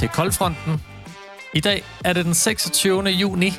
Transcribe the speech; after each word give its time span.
til 0.00 0.08
Koldfronten. 0.08 0.82
I 1.54 1.60
dag 1.60 1.84
er 2.04 2.12
det 2.12 2.24
den 2.24 2.34
26. 2.34 3.02
juni 3.02 3.52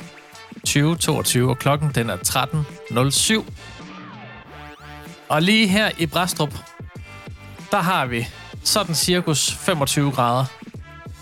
2022, 0.54 1.50
og 1.50 1.58
klokken 1.58 1.90
den 1.94 2.10
er 2.10 2.16
13.07. 2.16 3.52
Og 5.28 5.42
lige 5.42 5.68
her 5.68 5.90
i 5.98 6.06
Brastrup, 6.06 6.54
der 7.70 7.80
har 7.80 8.06
vi 8.06 8.26
sådan 8.64 8.94
cirkus 8.94 9.52
25 9.52 10.10
grader. 10.10 10.44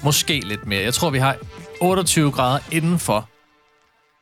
Måske 0.02 0.40
lidt 0.40 0.66
mere. 0.66 0.82
Jeg 0.82 0.94
tror, 0.94 1.10
vi 1.10 1.18
har 1.18 1.36
28 1.80 2.32
grader 2.32 2.58
indenfor. 2.70 3.28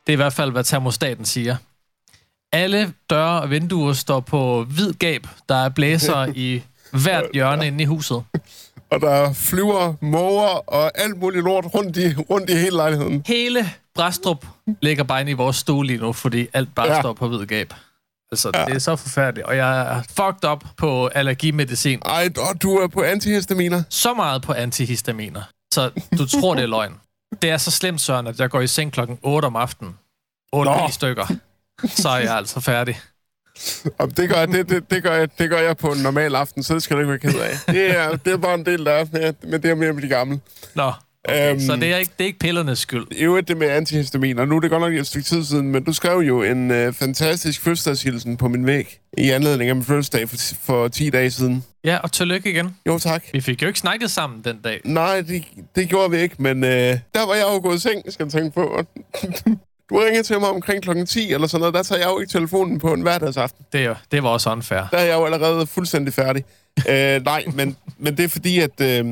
Det 0.07 0.13
er 0.13 0.15
i 0.15 0.15
hvert 0.15 0.33
fald, 0.33 0.51
hvad 0.51 0.63
termostaten 0.63 1.25
siger. 1.25 1.55
Alle 2.51 2.93
døre 3.09 3.41
og 3.41 3.49
vinduer 3.49 3.93
står 3.93 4.19
på 4.19 4.63
hvid 4.63 4.93
gab. 4.93 5.27
Der 5.49 5.55
er 5.55 5.69
blæser 5.69 6.25
i 6.35 6.63
hvert 6.91 7.25
hjørne 7.33 7.67
inde 7.67 7.81
i 7.81 7.85
huset. 7.85 8.23
Og 8.91 9.01
der 9.01 9.33
flyver 9.33 9.93
måger 10.01 10.69
og 10.69 10.91
alt 10.99 11.17
muligt 11.17 11.43
lort 11.43 11.65
rundt 11.73 11.97
i, 11.97 12.15
rundt 12.15 12.49
i 12.49 12.53
hele 12.53 12.75
lejligheden. 12.75 13.23
Hele 13.27 13.69
Brastrup 13.95 14.45
ligger 14.81 15.03
bare 15.03 15.21
inde 15.21 15.31
i 15.31 15.35
vores 15.35 15.55
stue 15.55 15.85
lige 15.85 15.99
nu, 15.99 16.13
fordi 16.13 16.47
alt 16.53 16.75
bare 16.75 16.87
ja. 16.87 17.01
Står 17.01 17.13
på 17.13 17.27
hvid 17.27 17.45
gab. 17.45 17.73
Altså, 18.31 18.51
ja. 18.53 18.65
det 18.65 18.75
er 18.75 18.79
så 18.79 18.95
forfærdeligt. 18.95 19.47
Og 19.47 19.57
jeg 19.57 19.81
er 19.81 20.01
fucked 20.01 20.49
up 20.49 20.63
på 20.77 21.07
allergimedicin. 21.07 21.99
Ej, 22.05 22.29
og 22.37 22.61
du 22.61 22.75
er 22.75 22.87
på 22.87 23.01
antihistaminer. 23.01 23.83
Så 23.89 24.13
meget 24.13 24.41
på 24.41 24.53
antihistaminer. 24.53 25.41
Så 25.73 25.89
du 26.17 26.25
tror, 26.25 26.55
det 26.55 26.63
er 26.63 26.67
løgn. 26.67 26.95
Det 27.41 27.49
er 27.49 27.57
så 27.57 27.71
slemt, 27.71 28.01
Søren, 28.01 28.27
at 28.27 28.39
jeg 28.39 28.49
går 28.49 28.61
i 28.61 28.67
seng 28.67 28.91
klokken 28.91 29.19
8 29.21 29.45
om 29.45 29.55
aftenen. 29.55 29.97
8 30.53 30.71
Nå. 30.71 30.87
stykker. 30.91 31.25
Så 31.85 32.09
er 32.09 32.17
jeg 32.17 32.35
altså 32.35 32.59
færdig. 32.59 32.99
Og 33.97 34.17
det, 34.17 34.29
gør, 34.29 34.35
jeg- 34.37 34.47
det, 34.47 34.69
det, 34.69 34.91
det, 34.91 35.03
gør 35.03 35.13
jeg, 35.15 35.29
det 35.39 35.49
gør 35.49 35.59
jeg 35.59 35.77
på 35.77 35.87
en 35.91 36.01
normal 36.01 36.35
aften, 36.35 36.63
så 36.63 36.73
det 36.73 36.83
skal 36.83 36.95
du 36.95 37.01
ikke 37.01 37.09
være 37.09 37.19
ked 37.19 37.39
af. 37.39 37.73
Det 37.73 37.97
er, 37.97 38.15
det 38.15 38.33
er 38.33 38.37
bare 38.37 38.53
en 38.55 38.65
del, 38.65 38.85
der 38.85 38.91
er 38.91 39.05
med, 39.43 39.59
det 39.59 39.65
her 39.65 39.75
med 39.75 39.87
at 39.87 39.95
blive 39.95 40.09
gammel. 40.09 40.39
Nå, 40.75 40.91
okay. 41.29 41.51
Øhm. 41.51 41.59
så 41.59 41.75
det 41.75 41.93
er, 41.93 41.97
ikke, 41.97 42.11
det 42.17 42.23
er 42.23 42.27
ikke 42.27 42.39
pillernes 42.39 42.79
skyld. 42.79 43.05
I 43.11 43.15
øvrigt 43.23 43.47
det 43.47 43.57
med 43.57 43.67
antihistamin, 43.67 44.39
og 44.39 44.47
nu 44.47 44.55
er 44.55 44.59
det 44.59 44.69
godt 44.69 44.81
nok 44.81 44.93
et 44.93 45.07
stykke 45.07 45.25
tid 45.27 45.43
siden, 45.43 45.71
men 45.71 45.83
du 45.83 45.93
skrev 45.93 46.17
jo 46.19 46.43
en 46.43 46.71
øh, 46.71 46.93
fantastisk 46.93 47.61
fødselsdagshilsen 47.61 48.37
på 48.37 48.47
min 48.47 48.65
væg 48.65 48.99
i 49.17 49.29
anledning 49.29 49.69
af 49.69 49.75
min 49.75 49.85
fødselsdag 49.85 50.29
for, 50.29 50.37
for 50.61 50.87
10 50.87 51.09
dage 51.09 51.31
siden. 51.31 51.63
Ja, 51.83 51.97
og 51.97 52.11
tillykke 52.11 52.49
igen. 52.51 52.75
Jo, 52.87 52.99
tak. 52.99 53.23
Vi 53.33 53.41
fik 53.41 53.61
jo 53.61 53.67
ikke 53.67 53.79
snakket 53.79 54.11
sammen 54.11 54.41
den 54.43 54.57
dag. 54.63 54.81
Nej, 54.85 55.21
det, 55.21 55.43
det 55.75 55.89
gjorde 55.89 56.11
vi 56.11 56.17
ikke, 56.17 56.35
men 56.39 56.63
øh, 56.63 56.69
der 57.15 57.27
var 57.27 57.33
jeg 57.33 57.43
jo 57.55 57.59
gået 57.63 57.77
i 57.77 57.79
seng, 57.81 58.03
skal 58.13 58.25
du 58.25 58.31
tænke 58.31 58.51
på. 58.51 58.79
Du 59.89 59.97
ringede 59.99 60.23
til 60.23 60.39
mig 60.39 60.49
omkring 60.49 60.83
klokken 60.83 61.05
10 61.05 61.33
eller 61.33 61.47
sådan 61.47 61.59
noget, 61.59 61.73
der 61.73 61.83
tager 61.83 61.99
jeg 62.01 62.09
jo 62.09 62.19
ikke 62.19 62.31
telefonen 62.31 62.79
på 62.79 62.93
en 62.93 63.01
hverdagsaften. 63.01 63.65
Det, 63.73 63.81
er 63.81 63.85
jo- 63.85 63.95
det 64.11 64.23
var 64.23 64.29
også 64.29 64.51
unfair. 64.51 64.81
Der 64.91 64.97
er 64.97 65.03
jeg 65.05 65.13
jo 65.15 65.25
allerede 65.25 65.67
fuldstændig 65.67 66.13
færdig. 66.13 66.43
øh, 66.89 67.23
nej, 67.25 67.43
men, 67.53 67.77
men 67.97 68.17
det 68.17 68.25
er 68.25 68.29
fordi, 68.29 68.59
at 68.59 68.81
øh, 68.81 69.05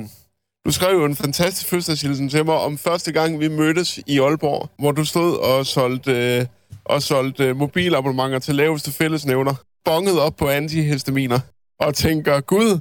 du 0.65 0.71
skrev 0.71 0.97
jo 0.97 1.05
en 1.05 1.15
fantastisk 1.15 1.67
fødselsdagshilsen 1.69 2.29
til 2.29 2.45
mig 2.45 2.55
om 2.55 2.77
første 2.77 3.11
gang, 3.11 3.39
vi 3.39 3.47
mødtes 3.47 3.99
i 4.07 4.19
Aalborg, 4.19 4.69
hvor 4.79 4.91
du 4.91 5.05
stod 5.05 5.37
og 5.37 5.65
solgte, 5.65 6.37
øh, 6.37 6.45
og 6.85 7.01
solgte 7.03 7.43
øh, 7.43 7.55
mobilabonnementer 7.57 8.39
til 8.39 8.55
laveste 8.55 8.91
fællesnævner, 8.91 9.53
bonget 9.85 10.19
op 10.19 10.35
på 10.35 10.49
antihistaminer, 10.49 11.39
og 11.79 11.95
tænker, 11.95 12.39
gud, 12.39 12.79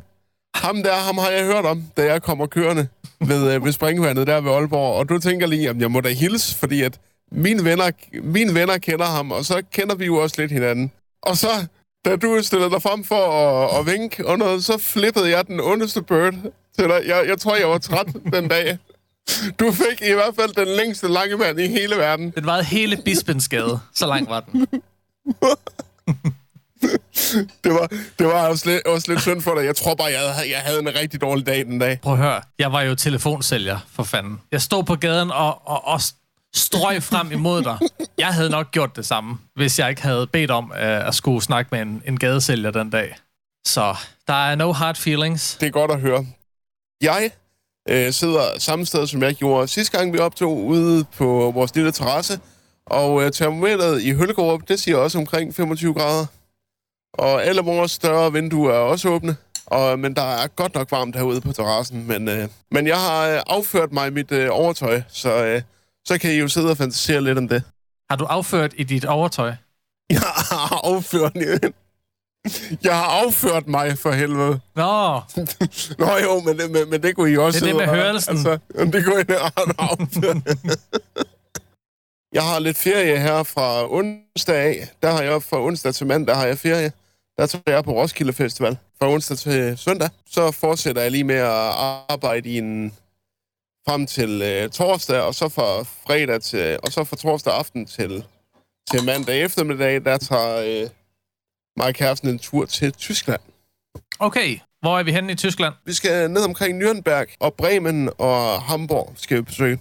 ham 0.54 0.82
der, 0.82 0.94
ham 0.94 1.18
har 1.18 1.28
jeg 1.30 1.44
hørt 1.44 1.64
om, 1.64 1.82
da 1.96 2.04
jeg 2.04 2.22
kommer 2.22 2.46
kørende 2.46 2.88
ved, 3.20 3.54
øh, 3.54 3.64
ved 3.64 3.72
springvandet 3.72 4.26
der 4.26 4.40
ved 4.40 4.52
Aalborg. 4.52 4.94
Og 4.98 5.08
du 5.08 5.18
tænker 5.18 5.46
lige, 5.46 5.68
at 5.70 5.76
jeg 5.80 5.90
må 5.90 6.00
da 6.00 6.08
hilse, 6.08 6.56
fordi 6.58 6.82
at 6.82 6.98
mine 7.32 7.64
venner, 7.64 7.90
mine 8.22 8.54
venner 8.54 8.78
kender 8.78 9.04
ham, 9.04 9.32
og 9.32 9.44
så 9.44 9.62
kender 9.72 9.94
vi 9.94 10.06
jo 10.06 10.16
også 10.16 10.36
lidt 10.38 10.52
hinanden. 10.52 10.92
Og 11.22 11.36
så, 11.36 11.48
da 12.04 12.16
du 12.16 12.38
stillede 12.42 12.70
dig 12.70 12.82
frem 12.82 13.04
for 13.04 13.30
at, 13.30 13.78
at 13.78 13.92
vinke 13.92 14.26
og 14.26 14.38
noget, 14.38 14.64
så 14.64 14.78
flippede 14.78 15.30
jeg 15.30 15.46
den 15.46 15.60
ondeste 15.60 16.02
bird 16.02 16.34
til 16.78 16.84
dig. 16.84 17.02
Jeg, 17.06 17.24
jeg 17.28 17.38
tror, 17.38 17.56
jeg 17.56 17.68
var 17.68 17.78
træt 17.78 18.06
den 18.34 18.48
dag. 18.48 18.78
Du 19.60 19.72
fik 19.72 20.02
i 20.08 20.12
hvert 20.12 20.34
fald 20.34 20.66
den 20.66 20.76
længste 20.76 21.08
lange 21.08 21.36
mand 21.36 21.60
i 21.60 21.66
hele 21.66 21.96
verden. 21.96 22.30
Den 22.30 22.46
varede 22.46 22.64
hele 22.64 22.96
Bispensgade. 23.04 23.80
Så 23.94 24.06
lang 24.06 24.28
var 24.28 24.40
den. 24.40 24.66
Det 27.64 27.72
var, 27.72 27.86
det 28.18 28.26
var 28.26 28.48
også, 28.48 28.70
lidt, 28.70 28.86
også 28.86 29.12
lidt 29.12 29.20
synd 29.20 29.42
for 29.42 29.54
dig. 29.54 29.64
Jeg 29.64 29.76
tror 29.76 29.94
bare, 29.94 30.06
jeg 30.06 30.20
havde, 30.20 30.50
jeg 30.50 30.58
havde 30.58 30.78
en 30.78 30.94
rigtig 30.94 31.20
dårlig 31.20 31.46
dag 31.46 31.64
den 31.64 31.78
dag. 31.78 32.00
Prøv 32.02 32.12
at 32.12 32.18
høre. 32.18 32.40
Jeg 32.58 32.72
var 32.72 32.82
jo 32.82 32.94
telefonsælger, 32.94 33.78
for 33.92 34.02
fanden. 34.02 34.40
Jeg 34.52 34.62
stod 34.62 34.84
på 34.84 34.94
gaden 34.94 35.30
og, 35.30 35.68
og, 35.68 35.86
og 35.86 36.00
strøg 36.58 37.02
frem 37.02 37.32
imod 37.32 37.62
dig. 37.62 37.78
Jeg 38.18 38.26
havde 38.26 38.50
nok 38.50 38.70
gjort 38.70 38.96
det 38.96 39.06
samme, 39.06 39.38
hvis 39.54 39.78
jeg 39.78 39.90
ikke 39.90 40.02
havde 40.02 40.26
bedt 40.26 40.50
om 40.50 40.70
uh, 40.70 41.08
at 41.08 41.14
skulle 41.14 41.42
snakke 41.42 41.68
med 41.72 41.80
en, 41.80 42.02
en 42.06 42.18
gadesælger 42.18 42.70
den 42.70 42.90
dag. 42.90 43.16
Så 43.66 43.96
der 44.26 44.34
er 44.50 44.54
no 44.54 44.72
hard 44.72 44.96
feelings. 44.96 45.56
Det 45.60 45.66
er 45.66 45.70
godt 45.70 45.90
at 45.90 46.00
høre. 46.00 46.26
Jeg 47.00 47.30
øh, 47.88 48.12
sidder 48.12 48.58
samme 48.58 48.86
sted, 48.86 49.06
som 49.06 49.22
jeg 49.22 49.34
gjorde 49.34 49.68
sidste 49.68 49.98
gang, 49.98 50.12
vi 50.12 50.18
optog, 50.18 50.64
ude 50.64 51.04
på 51.04 51.50
vores 51.54 51.74
lille 51.74 51.92
terrasse. 51.92 52.40
Og 52.86 53.22
øh, 53.24 53.32
termometeret 53.32 54.02
i 54.02 54.10
Høllegaard, 54.10 54.60
det 54.68 54.80
siger 54.80 54.96
også 54.96 55.18
omkring 55.18 55.54
25 55.54 55.94
grader. 55.94 56.26
Og 57.14 57.44
alle 57.44 57.62
vores 57.62 57.90
større 57.90 58.32
vinduer 58.32 58.72
er 58.72 58.78
også 58.78 59.08
åbne. 59.08 59.36
Og, 59.66 59.98
men 59.98 60.16
der 60.16 60.22
er 60.22 60.46
godt 60.46 60.74
nok 60.74 60.90
varmt 60.90 61.16
herude 61.16 61.40
på 61.40 61.52
terrassen. 61.52 62.06
Men, 62.08 62.28
øh, 62.28 62.48
men 62.70 62.86
jeg 62.86 63.00
har 63.00 63.28
øh, 63.28 63.40
afført 63.46 63.92
mig 63.92 64.12
mit 64.12 64.32
øh, 64.32 64.48
overtøj, 64.52 65.02
så, 65.08 65.44
øh, 65.44 65.62
så 66.06 66.18
kan 66.18 66.30
I 66.32 66.34
jo 66.34 66.48
sidde 66.48 66.70
og 66.70 66.76
fantasere 66.76 67.20
lidt 67.20 67.38
om 67.38 67.48
det. 67.48 67.62
Har 68.10 68.16
du 68.16 68.24
afført 68.24 68.72
i 68.76 68.82
dit 68.82 69.04
overtøj? 69.04 69.52
Jeg 70.10 70.20
har 70.20 70.80
afført... 70.84 71.32
Jeg 72.82 72.96
har 72.96 73.04
afført 73.24 73.66
mig 73.66 73.98
for 73.98 74.12
helvede. 74.12 74.60
Nå, 74.74 75.20
Nå 76.06 76.16
jo, 76.24 76.40
men, 76.40 76.58
det- 76.58 76.70
men, 76.70 76.90
men 76.90 77.02
det 77.02 77.16
kunne 77.16 77.30
I 77.32 77.36
også 77.36 77.60
Det 77.60 77.66
er 77.66 77.66
det 77.72 77.76
med 77.76 77.88
og- 77.88 77.94
hørelsen. 77.94 78.30
Altså, 78.36 78.58
det 78.92 79.04
kunne 79.04 79.20
I 79.20 79.32
afført. 79.78 80.36
Jeg 82.32 82.42
har 82.42 82.58
lidt 82.58 82.78
ferie 82.78 83.18
her 83.18 83.42
fra 83.42 83.92
onsdag 83.92 84.56
af. 84.56 84.88
Der 85.02 85.10
har 85.10 85.22
jeg 85.22 85.42
fra 85.42 85.60
onsdag 85.62 85.94
til 85.94 86.06
mandag 86.06 86.36
har 86.36 86.46
jeg 86.46 86.58
ferie. 86.58 86.92
Der 87.38 87.46
tager 87.46 87.62
jeg 87.66 87.84
på 87.84 87.92
Roskilde 87.92 88.32
Festival 88.32 88.78
fra 88.98 89.08
onsdag 89.10 89.36
til 89.38 89.78
søndag. 89.78 90.08
Så 90.30 90.50
fortsætter 90.50 91.02
jeg 91.02 91.10
lige 91.10 91.24
med 91.24 91.34
at 91.34 91.72
arbejde 92.08 92.48
i 92.48 92.58
en 92.58 92.92
frem 93.88 94.06
til 94.06 94.42
øh, 94.42 94.70
torsdag, 94.70 95.20
og 95.20 95.34
så 95.34 95.48
fra 95.48 95.82
fredag 95.82 96.40
til, 96.42 96.78
og 96.82 96.92
så 96.92 97.04
fra 97.04 97.16
torsdag 97.16 97.54
aften 97.54 97.86
til, 97.86 98.24
til 98.90 99.04
mandag 99.04 99.42
eftermiddag, 99.42 100.04
der 100.04 100.18
tager 100.18 100.82
øh, 100.82 100.88
mig 101.76 101.86
og 101.86 101.94
kæresten 101.94 102.28
en 102.28 102.38
tur 102.38 102.66
til 102.66 102.92
Tyskland. 102.92 103.40
okay. 104.18 104.58
Hvor 104.80 104.98
er 104.98 105.02
vi 105.02 105.12
henne 105.12 105.32
i 105.32 105.34
Tyskland? 105.34 105.74
Vi 105.84 105.92
skal 105.92 106.30
ned 106.30 106.44
omkring 106.44 106.82
Nürnberg 106.82 107.36
og 107.40 107.54
Bremen 107.54 108.10
og 108.18 108.62
Hamburg 108.62 109.12
skal 109.16 109.36
vi 109.36 109.42
besøge. 109.42 109.78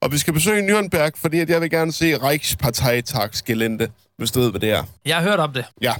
Og 0.00 0.12
vi 0.12 0.18
skal 0.18 0.34
besøge 0.34 0.68
Nürnberg, 0.68 1.10
fordi 1.16 1.40
at 1.40 1.50
jeg 1.50 1.60
vil 1.60 1.70
gerne 1.70 1.92
se 1.92 2.16
Reichsparteitagsgelände, 2.16 3.86
hvis 4.18 4.30
du 4.30 4.40
ved, 4.40 4.50
hvad 4.50 4.60
det 4.60 4.70
er. 4.70 4.84
Jeg 5.04 5.16
har 5.16 5.22
hørt 5.22 5.38
om 5.40 5.52
det. 5.52 5.64
Ja. 5.82 5.94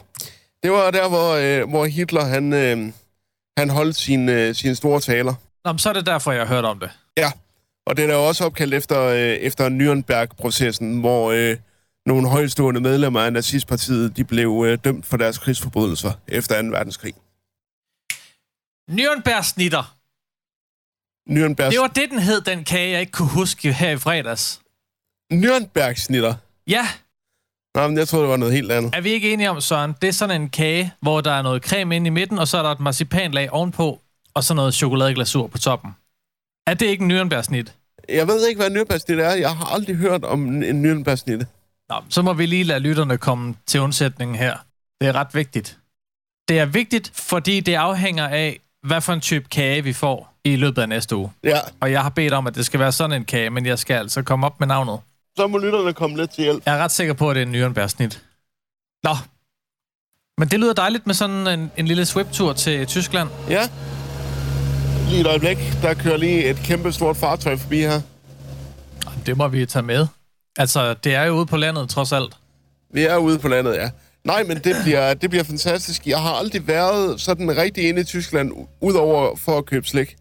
Det 0.63 0.71
var 0.71 0.91
der, 0.91 1.09
hvor, 1.09 1.33
øh, 1.35 1.69
hvor 1.69 1.85
Hitler 1.85 2.25
han, 2.25 2.53
øh, 2.53 2.93
han 3.59 3.71
holdt 3.71 3.97
sine 3.97 4.33
øh, 4.33 4.55
sin 4.55 4.75
store 4.75 5.01
taler. 5.01 5.35
Nå, 5.65 5.79
så 5.79 5.89
er 5.89 5.93
det 5.93 6.07
derfor, 6.07 6.33
jeg 6.33 6.47
har 6.47 6.55
hørt 6.55 6.65
om 6.65 6.79
det. 6.81 6.91
Ja, 7.17 7.33
og 7.89 7.97
det 7.97 8.11
er 8.11 8.15
også 8.15 8.45
opkaldt 8.45 8.75
efter, 8.75 9.03
øh, 9.03 9.19
efter 9.19 9.69
Nürnberg-processen, 9.69 11.01
hvor 11.01 11.31
øh, 11.33 11.57
nogle 12.07 12.29
højstående 12.29 12.81
medlemmer 12.81 13.21
af 13.21 13.33
nazistpartiet 13.33 14.17
de 14.17 14.25
blev 14.25 14.65
øh, 14.67 14.79
dømt 14.85 15.07
for 15.07 15.17
deres 15.17 15.39
krigsforbrydelser 15.39 16.13
efter 16.29 16.63
2. 16.63 16.69
verdenskrig. 16.69 17.15
Nürnberg-snitter. 18.91 19.95
Nürnberg, 21.31 21.71
Det 21.71 21.81
var 21.81 21.87
det, 21.87 22.11
den 22.11 22.19
hed, 22.19 22.41
den 22.41 22.65
kage, 22.65 22.91
jeg 22.91 23.01
ikke 23.01 23.13
kunne 23.13 23.29
huske 23.31 23.73
her 23.73 23.91
i 23.91 23.97
fredags. 23.97 24.61
Nürnberg-snitter. 25.33 26.35
Ja, 26.67 26.89
Nå, 27.75 27.89
men 27.89 27.99
jeg 27.99 28.09
troede, 28.09 28.23
det 28.23 28.31
var 28.31 28.37
noget 28.37 28.55
helt 28.55 28.73
andet. 28.73 28.95
er 28.95 29.01
vi 29.01 29.11
ikke 29.11 29.33
enige 29.33 29.51
om, 29.51 29.61
Søren? 29.61 29.95
Det 30.03 30.09
er 30.09 30.13
sådan 30.13 30.41
en 30.43 30.49
kage, 30.51 30.93
hvor 31.01 31.21
der 31.21 31.33
er 31.33 31.43
noget 31.43 31.63
creme 31.65 31.97
inde 31.97 32.07
i 32.07 32.11
midten, 32.11 32.39
og 32.39 32.49
så 32.49 32.59
er 32.59 32.63
der 32.63 32.71
et 32.71 32.81
marcipanlag 32.81 33.51
ovenpå, 33.53 34.01
og 34.35 34.45
så 34.45 34.55
noget 34.55 34.75
chokoladeglasur 34.75 35.47
på 35.47 35.59
toppen. 35.59 35.91
Er 36.71 36.75
det 36.75 36.87
ikke 36.87 37.05
en 37.05 37.11
Nürnberg-snit? 37.11 37.73
Jeg 38.09 38.27
ved 38.29 38.49
ikke, 38.49 38.59
hvad 38.59 38.71
en 38.71 38.77
Nürnberg-snit 38.77 39.21
er. 39.21 39.35
Jeg 39.35 39.51
har 39.57 39.75
aldrig 39.75 39.97
hørt 39.97 40.25
om 40.25 40.47
en- 40.47 40.63
en 40.63 40.85
Nürnberg-snit. 40.85 41.45
Nå, 41.89 41.95
så 42.11 42.23
må 42.23 42.33
vi 42.33 42.47
lige 42.47 42.65
lade 42.65 42.81
lytterne 42.81 43.19
komme 43.19 43.55
til 43.67 43.81
undsætningen 43.81 44.37
her. 44.37 44.57
Det 45.01 45.09
er 45.09 45.13
ret 45.15 45.35
vigtigt. 45.35 45.79
Det 46.49 46.59
er 46.59 46.65
vigtigt, 46.67 47.11
fordi 47.15 47.61
det 47.61 47.75
afhænger 47.75 48.29
af, 48.29 48.61
hvad 48.87 49.01
for 49.01 49.13
en 49.13 49.21
type 49.21 49.49
kage 49.51 49.85
vi 49.85 49.93
får 49.93 50.35
i 50.45 50.57
løbet 50.57 50.83
af 50.83 50.89
næste 50.89 51.17
uge. 51.17 51.33
Ja, 51.45 51.59
Og 51.81 51.93
jeg 51.93 52.03
har 52.03 52.09
bedt 52.09 52.33
om, 52.33 52.47
at 52.47 52.55
det 52.55 52.67
skal 52.67 52.81
være 52.81 52.93
sådan 52.93 53.17
en 53.17 53.25
kage, 53.25 53.51
men 53.51 53.67
jeg 53.67 53.79
skal 53.79 53.95
altså 53.95 54.23
komme 54.23 54.47
op 54.47 54.61
med 54.61 54.67
navnet. 54.69 54.99
så 55.37 55.47
må 55.47 55.59
lytterne 55.59 55.93
komme 55.93 56.17
lidt 56.17 56.31
til 56.31 56.45
hjælp. 56.45 56.63
Jeg 56.67 56.75
er 56.79 56.83
ret 56.85 56.91
sikker 56.91 57.15
på, 57.15 57.31
at 57.31 57.37
det 57.37 57.43
er 57.43 57.47
en 57.47 57.55
Nürnberg-snit. 57.55 58.23
Nå. 59.05 59.15
Men 60.39 60.49
det 60.49 60.61
lyder 60.61 60.73
dejligt 60.73 61.07
med 61.07 61.15
sådan 61.15 61.47
en, 61.47 61.71
en 61.77 61.87
lille 61.87 62.07
swip-tur 62.07 62.53
til 62.53 62.87
Tyskland. 62.87 63.29
Ja. 63.51 63.69
Lige 65.09 65.21
et 65.21 65.27
øjeblik. 65.27 65.59
Der 65.83 65.95
kører 65.95 66.17
lige 66.17 66.51
et 66.51 66.57
kæmpe 66.57 66.93
stort 66.93 67.17
fartøj 67.17 67.57
forbi 67.57 67.81
her. 67.81 68.01
Det 69.27 69.37
må 69.37 69.49
vi 69.49 69.67
tage 69.67 69.83
med. 69.83 70.07
Altså, 70.59 70.95
det 70.95 71.15
er 71.15 71.23
jo 71.25 71.33
ude 71.35 71.47
på 71.47 71.57
landet, 71.57 71.89
trods 71.89 72.13
alt. 72.13 72.37
Vi 72.95 73.03
er 73.03 73.17
ude 73.17 73.39
på 73.39 73.49
landet, 73.49 73.75
ja. 73.77 73.91
Nej, 74.25 74.43
men 74.43 74.57
det 74.57 74.77
bliver, 74.85 75.15
det 75.15 75.31
bliver 75.31 75.45
fantastisk. 75.45 76.07
Jeg 76.07 76.21
har 76.21 76.33
aldrig 76.33 76.67
været 76.69 77.21
sådan 77.21 77.57
rigtig 77.57 77.89
inde 77.89 78.01
i 78.01 78.05
Tyskland, 78.05 78.53
udover 78.81 79.37
for 79.37 79.59
at 79.59 79.67
købe 79.67 79.87
slik. 79.87 80.17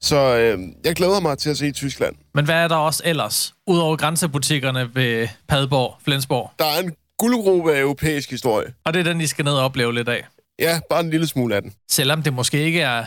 Så 0.00 0.36
øh, 0.36 0.58
jeg 0.84 0.94
glæder 0.94 1.20
mig 1.20 1.38
til 1.38 1.50
at 1.50 1.58
se 1.58 1.72
Tyskland. 1.72 2.14
Men 2.34 2.44
hvad 2.44 2.54
er 2.54 2.68
der 2.68 2.76
også 2.76 3.02
ellers, 3.04 3.54
udover 3.66 3.96
grænsebutikkerne 3.96 4.90
ved 4.94 5.28
Padborg, 5.48 5.94
Flensborg? 6.04 6.50
Der 6.58 6.64
er 6.64 6.78
en 6.82 6.92
guldgruppe 7.18 7.74
af 7.74 7.80
europæisk 7.80 8.30
historie. 8.30 8.66
Og 8.84 8.94
det 8.94 9.00
er 9.00 9.04
den, 9.04 9.20
I 9.20 9.26
skal 9.26 9.44
ned 9.44 9.52
og 9.52 9.64
opleve 9.64 9.94
lidt 9.94 10.08
af. 10.08 10.26
Ja, 10.58 10.80
bare 10.90 11.00
en 11.00 11.10
lille 11.10 11.26
smule 11.26 11.56
af 11.56 11.62
den. 11.62 11.72
Selvom 11.90 12.22
det 12.22 12.32
måske 12.32 12.58
ikke 12.64 12.80
er 12.80 13.04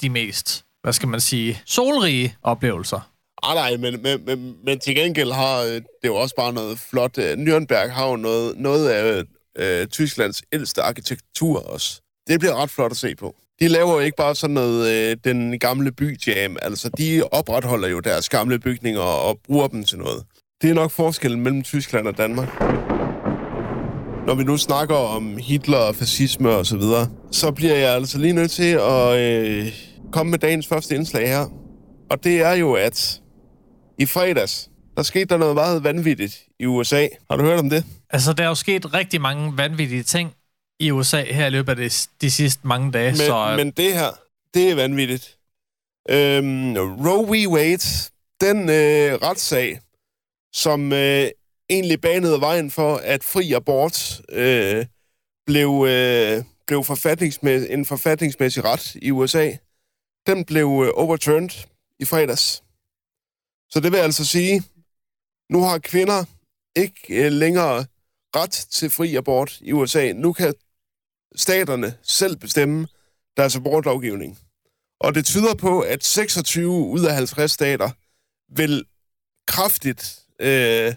de 0.00 0.10
mest, 0.10 0.64
hvad 0.82 0.92
skal 0.92 1.08
man 1.08 1.20
sige, 1.20 1.62
solrige 1.66 2.36
oplevelser. 2.42 3.10
Ah, 3.42 3.54
nej, 3.54 3.76
men, 3.76 4.02
men, 4.02 4.24
men, 4.26 4.56
men 4.64 4.78
til 4.78 4.94
gengæld 4.94 5.32
har 5.32 5.60
øh, 5.60 5.74
det 5.74 6.06
jo 6.06 6.14
også 6.14 6.34
bare 6.34 6.52
noget 6.52 6.78
flot. 6.78 7.18
Øh, 7.18 7.32
Nürnberg 7.32 7.88
har 7.88 8.08
jo 8.08 8.16
noget, 8.16 8.56
noget 8.56 8.88
af 8.88 9.22
øh, 9.58 9.86
Tysklands 9.86 10.42
ældste 10.52 10.82
arkitektur 10.82 11.72
også. 11.72 12.00
Det 12.26 12.40
bliver 12.40 12.54
ret 12.62 12.70
flot 12.70 12.90
at 12.90 12.96
se 12.96 13.14
på. 13.14 13.36
De 13.60 13.68
laver 13.68 13.92
jo 13.92 13.98
ikke 13.98 14.16
bare 14.16 14.34
sådan 14.34 14.54
noget, 14.54 15.10
øh, 15.10 15.16
den 15.24 15.58
gamle 15.58 15.92
byjam. 15.92 16.56
Altså, 16.62 16.90
de 16.98 17.22
opretholder 17.32 17.88
jo 17.88 18.00
deres 18.00 18.28
gamle 18.28 18.58
bygninger 18.58 19.00
og 19.00 19.38
bruger 19.46 19.68
dem 19.68 19.84
til 19.84 19.98
noget. 19.98 20.24
Det 20.62 20.70
er 20.70 20.74
nok 20.74 20.90
forskellen 20.90 21.40
mellem 21.40 21.62
Tyskland 21.62 22.06
og 22.06 22.18
Danmark. 22.18 22.60
Når 24.26 24.34
vi 24.34 24.44
nu 24.44 24.56
snakker 24.56 24.94
om 24.94 25.36
Hitler 25.36 25.78
og 25.78 25.96
fascisme 25.96 26.50
og 26.50 26.66
så 26.66 26.76
videre, 26.76 27.08
så 27.30 27.50
bliver 27.50 27.74
jeg 27.74 27.94
altså 27.94 28.18
lige 28.18 28.32
nødt 28.32 28.50
til 28.50 28.72
at 28.72 29.18
øh, 29.18 29.89
komme 30.12 30.30
med 30.30 30.38
dagens 30.38 30.66
første 30.66 30.94
indslag 30.94 31.28
her. 31.28 31.46
Og 32.10 32.24
det 32.24 32.40
er 32.40 32.52
jo, 32.52 32.72
at 32.72 33.20
i 33.98 34.06
fredags, 34.06 34.70
der 34.96 35.02
skete 35.02 35.24
der 35.24 35.36
noget 35.36 35.54
meget 35.54 35.84
vanvittigt 35.84 36.44
i 36.60 36.66
USA. 36.66 37.08
Har 37.30 37.36
du 37.36 37.42
hørt 37.44 37.58
om 37.58 37.70
det? 37.70 37.84
Altså, 38.10 38.32
der 38.32 38.44
er 38.44 38.48
jo 38.48 38.54
sket 38.54 38.94
rigtig 38.94 39.20
mange 39.20 39.56
vanvittige 39.56 40.02
ting 40.02 40.32
i 40.80 40.90
USA 40.90 41.22
her 41.22 41.46
i 41.46 41.50
løbet 41.50 41.70
af 41.70 41.76
de, 41.76 41.90
de 42.20 42.30
sidste 42.30 42.66
mange 42.66 42.92
dage. 42.92 43.10
Men, 43.10 43.16
så, 43.16 43.54
men 43.56 43.70
det 43.70 43.94
her, 43.94 44.10
det 44.54 44.70
er 44.70 44.74
vanvittigt. 44.74 45.38
Øhm, 46.10 46.74
Roe 46.76 47.26
v. 47.26 47.48
Wade, 47.52 48.10
den 48.40 48.68
øh, 48.68 49.18
retssag, 49.28 49.80
som 50.54 50.92
øh, 50.92 51.28
egentlig 51.70 52.00
banede 52.00 52.40
vejen 52.40 52.70
for, 52.70 52.96
at 52.96 53.24
fri 53.24 53.52
abort 53.52 54.20
øh, 54.32 54.86
blev, 55.46 55.86
øh, 55.88 56.42
blev 56.66 56.80
forfatningsmæ- 56.80 57.72
en 57.72 57.86
forfatningsmæssig 57.86 58.64
ret 58.64 58.94
i 58.94 59.10
USA, 59.10 59.50
den 60.30 60.44
blev 60.44 60.82
øh, 60.86 60.90
overturned 60.94 61.50
i 61.98 62.04
fredags. 62.04 62.62
Så 63.70 63.80
det 63.80 63.92
vil 63.92 63.98
altså 63.98 64.24
sige, 64.26 64.62
nu 65.50 65.62
har 65.62 65.78
kvinder 65.78 66.24
ikke 66.76 67.24
øh, 67.24 67.32
længere 67.32 67.86
ret 68.36 68.66
til 68.70 68.90
fri 68.90 69.14
abort 69.14 69.60
i 69.60 69.72
USA. 69.72 70.12
Nu 70.12 70.32
kan 70.32 70.54
staterne 71.34 71.94
selv 72.02 72.36
bestemme 72.36 72.86
deres 73.36 73.56
abortlovgivning. 73.56 74.38
Og 75.00 75.14
det 75.14 75.24
tyder 75.24 75.54
på, 75.54 75.80
at 75.80 76.04
26 76.04 76.70
ud 76.70 77.04
af 77.04 77.14
50 77.14 77.52
stater 77.52 77.90
vil 78.56 78.84
kraftigt 79.46 80.20
øh, 80.40 80.94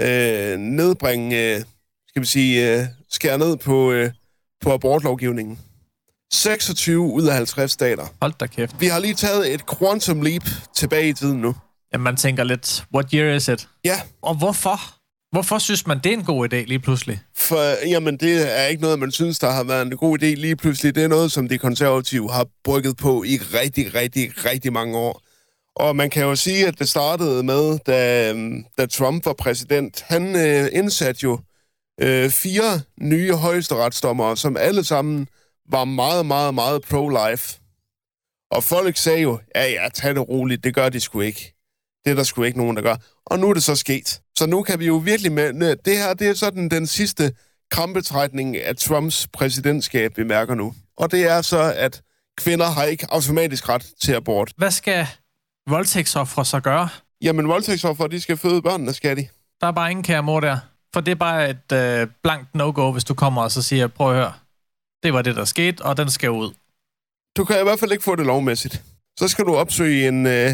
øh, 0.00 0.58
nedbringe, 0.58 1.56
øh, 1.56 1.64
skal 2.08 2.22
vi 2.22 2.26
sige, 2.26 2.80
øh, 2.80 2.86
skære 3.08 3.38
ned 3.38 3.56
på, 3.56 3.92
øh, 3.92 4.12
på 4.60 4.72
abortlovgivningen. 4.72 5.67
26 6.32 7.00
ud 7.00 7.26
af 7.26 7.34
50 7.34 7.72
stater. 7.72 8.06
Hold 8.22 8.32
da 8.40 8.46
kæft. 8.46 8.80
Vi 8.80 8.86
har 8.86 8.98
lige 8.98 9.14
taget 9.14 9.54
et 9.54 9.62
quantum 9.78 10.22
leap 10.22 10.42
tilbage 10.76 11.08
i 11.08 11.12
tiden 11.12 11.40
nu. 11.40 11.54
Jamen, 11.92 12.04
man 12.04 12.16
tænker 12.16 12.44
lidt, 12.44 12.84
what 12.94 13.06
year 13.14 13.34
is 13.34 13.48
it? 13.48 13.68
Ja, 13.84 14.00
Og 14.22 14.34
hvorfor? 14.34 14.80
Hvorfor 15.32 15.58
synes 15.58 15.86
man, 15.86 15.98
det 16.04 16.12
er 16.12 16.16
en 16.16 16.24
god 16.24 16.52
idé 16.52 16.56
lige 16.56 16.78
pludselig? 16.78 17.20
for 17.36 17.86
jamen, 17.88 18.16
det 18.16 18.58
er 18.60 18.66
ikke 18.66 18.82
noget, 18.82 18.98
man 18.98 19.10
synes, 19.12 19.38
der 19.38 19.50
har 19.50 19.64
været 19.64 19.86
en 19.86 19.96
god 19.96 20.18
idé 20.22 20.26
lige 20.26 20.56
pludselig. 20.56 20.94
Det 20.94 21.04
er 21.04 21.08
noget, 21.08 21.32
som 21.32 21.48
de 21.48 21.58
konservative 21.58 22.32
har 22.32 22.46
brygget 22.64 22.96
på 22.96 23.24
i 23.24 23.36
rigtig, 23.36 23.94
rigtig, 23.94 24.44
rigtig 24.44 24.72
mange 24.72 24.98
år. 24.98 25.22
Og 25.76 25.96
man 25.96 26.10
kan 26.10 26.22
jo 26.22 26.36
sige, 26.36 26.66
at 26.66 26.78
det 26.78 26.88
startede 26.88 27.42
med, 27.42 27.78
da, 27.86 28.32
da 28.78 28.86
Trump 28.86 29.26
var 29.26 29.32
præsident. 29.32 30.04
Han 30.06 30.36
øh, 30.36 30.68
indsatte 30.72 31.20
jo 31.24 31.38
øh, 32.00 32.30
fire 32.30 32.80
nye 33.00 33.34
højesteretsdommere, 33.34 34.36
som 34.36 34.56
alle 34.56 34.84
sammen 34.84 35.28
var 35.70 35.84
meget, 35.84 36.26
meget, 36.26 36.54
meget 36.54 36.82
pro-life. 36.84 37.60
Og 38.50 38.64
folk 38.64 38.96
sagde 38.96 39.20
jo, 39.20 39.40
ja, 39.54 39.70
ja, 39.70 39.88
tag 39.94 40.14
det 40.14 40.28
roligt, 40.28 40.64
det 40.64 40.74
gør 40.74 40.88
de 40.88 41.00
sgu 41.00 41.20
ikke. 41.20 41.54
Det 42.04 42.10
er 42.10 42.14
der 42.14 42.22
sgu 42.22 42.42
ikke 42.42 42.58
nogen, 42.58 42.76
der 42.76 42.82
gør. 42.82 42.96
Og 43.26 43.38
nu 43.38 43.50
er 43.50 43.54
det 43.54 43.62
så 43.62 43.76
sket. 43.76 44.20
Så 44.38 44.46
nu 44.46 44.62
kan 44.62 44.78
vi 44.78 44.86
jo 44.86 44.96
virkelig 44.96 45.32
med... 45.32 45.76
Det 45.84 45.98
her, 45.98 46.14
det 46.14 46.28
er 46.28 46.34
sådan 46.34 46.68
den 46.68 46.86
sidste 46.86 47.32
krampetrækning 47.70 48.56
af 48.56 48.76
Trumps 48.76 49.28
præsidentskab, 49.32 50.16
vi 50.16 50.24
mærker 50.24 50.54
nu. 50.54 50.74
Og 50.96 51.10
det 51.10 51.30
er 51.30 51.42
så, 51.42 51.72
at 51.76 52.02
kvinder 52.38 52.66
har 52.66 52.84
ikke 52.84 53.06
automatisk 53.10 53.68
ret 53.68 53.86
til 54.02 54.12
abort. 54.12 54.52
Hvad 54.56 54.70
skal 54.70 55.06
voldtægtsoffre 55.68 56.44
så 56.44 56.60
gøre? 56.60 56.88
Jamen, 57.22 57.48
voldtægtsoffer, 57.48 58.06
de 58.06 58.20
skal 58.20 58.36
føde 58.36 58.62
børnene, 58.62 58.92
skal 58.92 59.16
de. 59.16 59.28
Der 59.60 59.66
er 59.66 59.72
bare 59.72 59.90
ingen 59.90 60.04
kære 60.04 60.22
mor 60.22 60.40
der. 60.40 60.58
For 60.94 61.00
det 61.00 61.10
er 61.10 61.16
bare 61.16 61.50
et 61.50 61.72
øh, 61.72 62.06
blankt 62.22 62.54
no-go, 62.54 62.92
hvis 62.92 63.04
du 63.04 63.14
kommer 63.14 63.42
og 63.42 63.50
så 63.50 63.62
siger, 63.62 63.86
prøv 63.86 64.10
at 64.10 64.16
høre, 64.16 64.32
det 65.02 65.12
var 65.12 65.22
det, 65.22 65.36
der 65.36 65.44
skete, 65.44 65.82
og 65.82 65.96
den 65.96 66.10
skal 66.10 66.30
ud. 66.30 66.50
Du 67.36 67.44
kan 67.44 67.60
i 67.60 67.62
hvert 67.62 67.80
fald 67.80 67.92
ikke 67.92 68.04
få 68.04 68.16
det 68.16 68.26
lovmæssigt. 68.26 68.82
Så 69.18 69.28
skal 69.28 69.44
du 69.44 69.54
opsøge 69.56 70.08
en, 70.08 70.26
øh, 70.26 70.50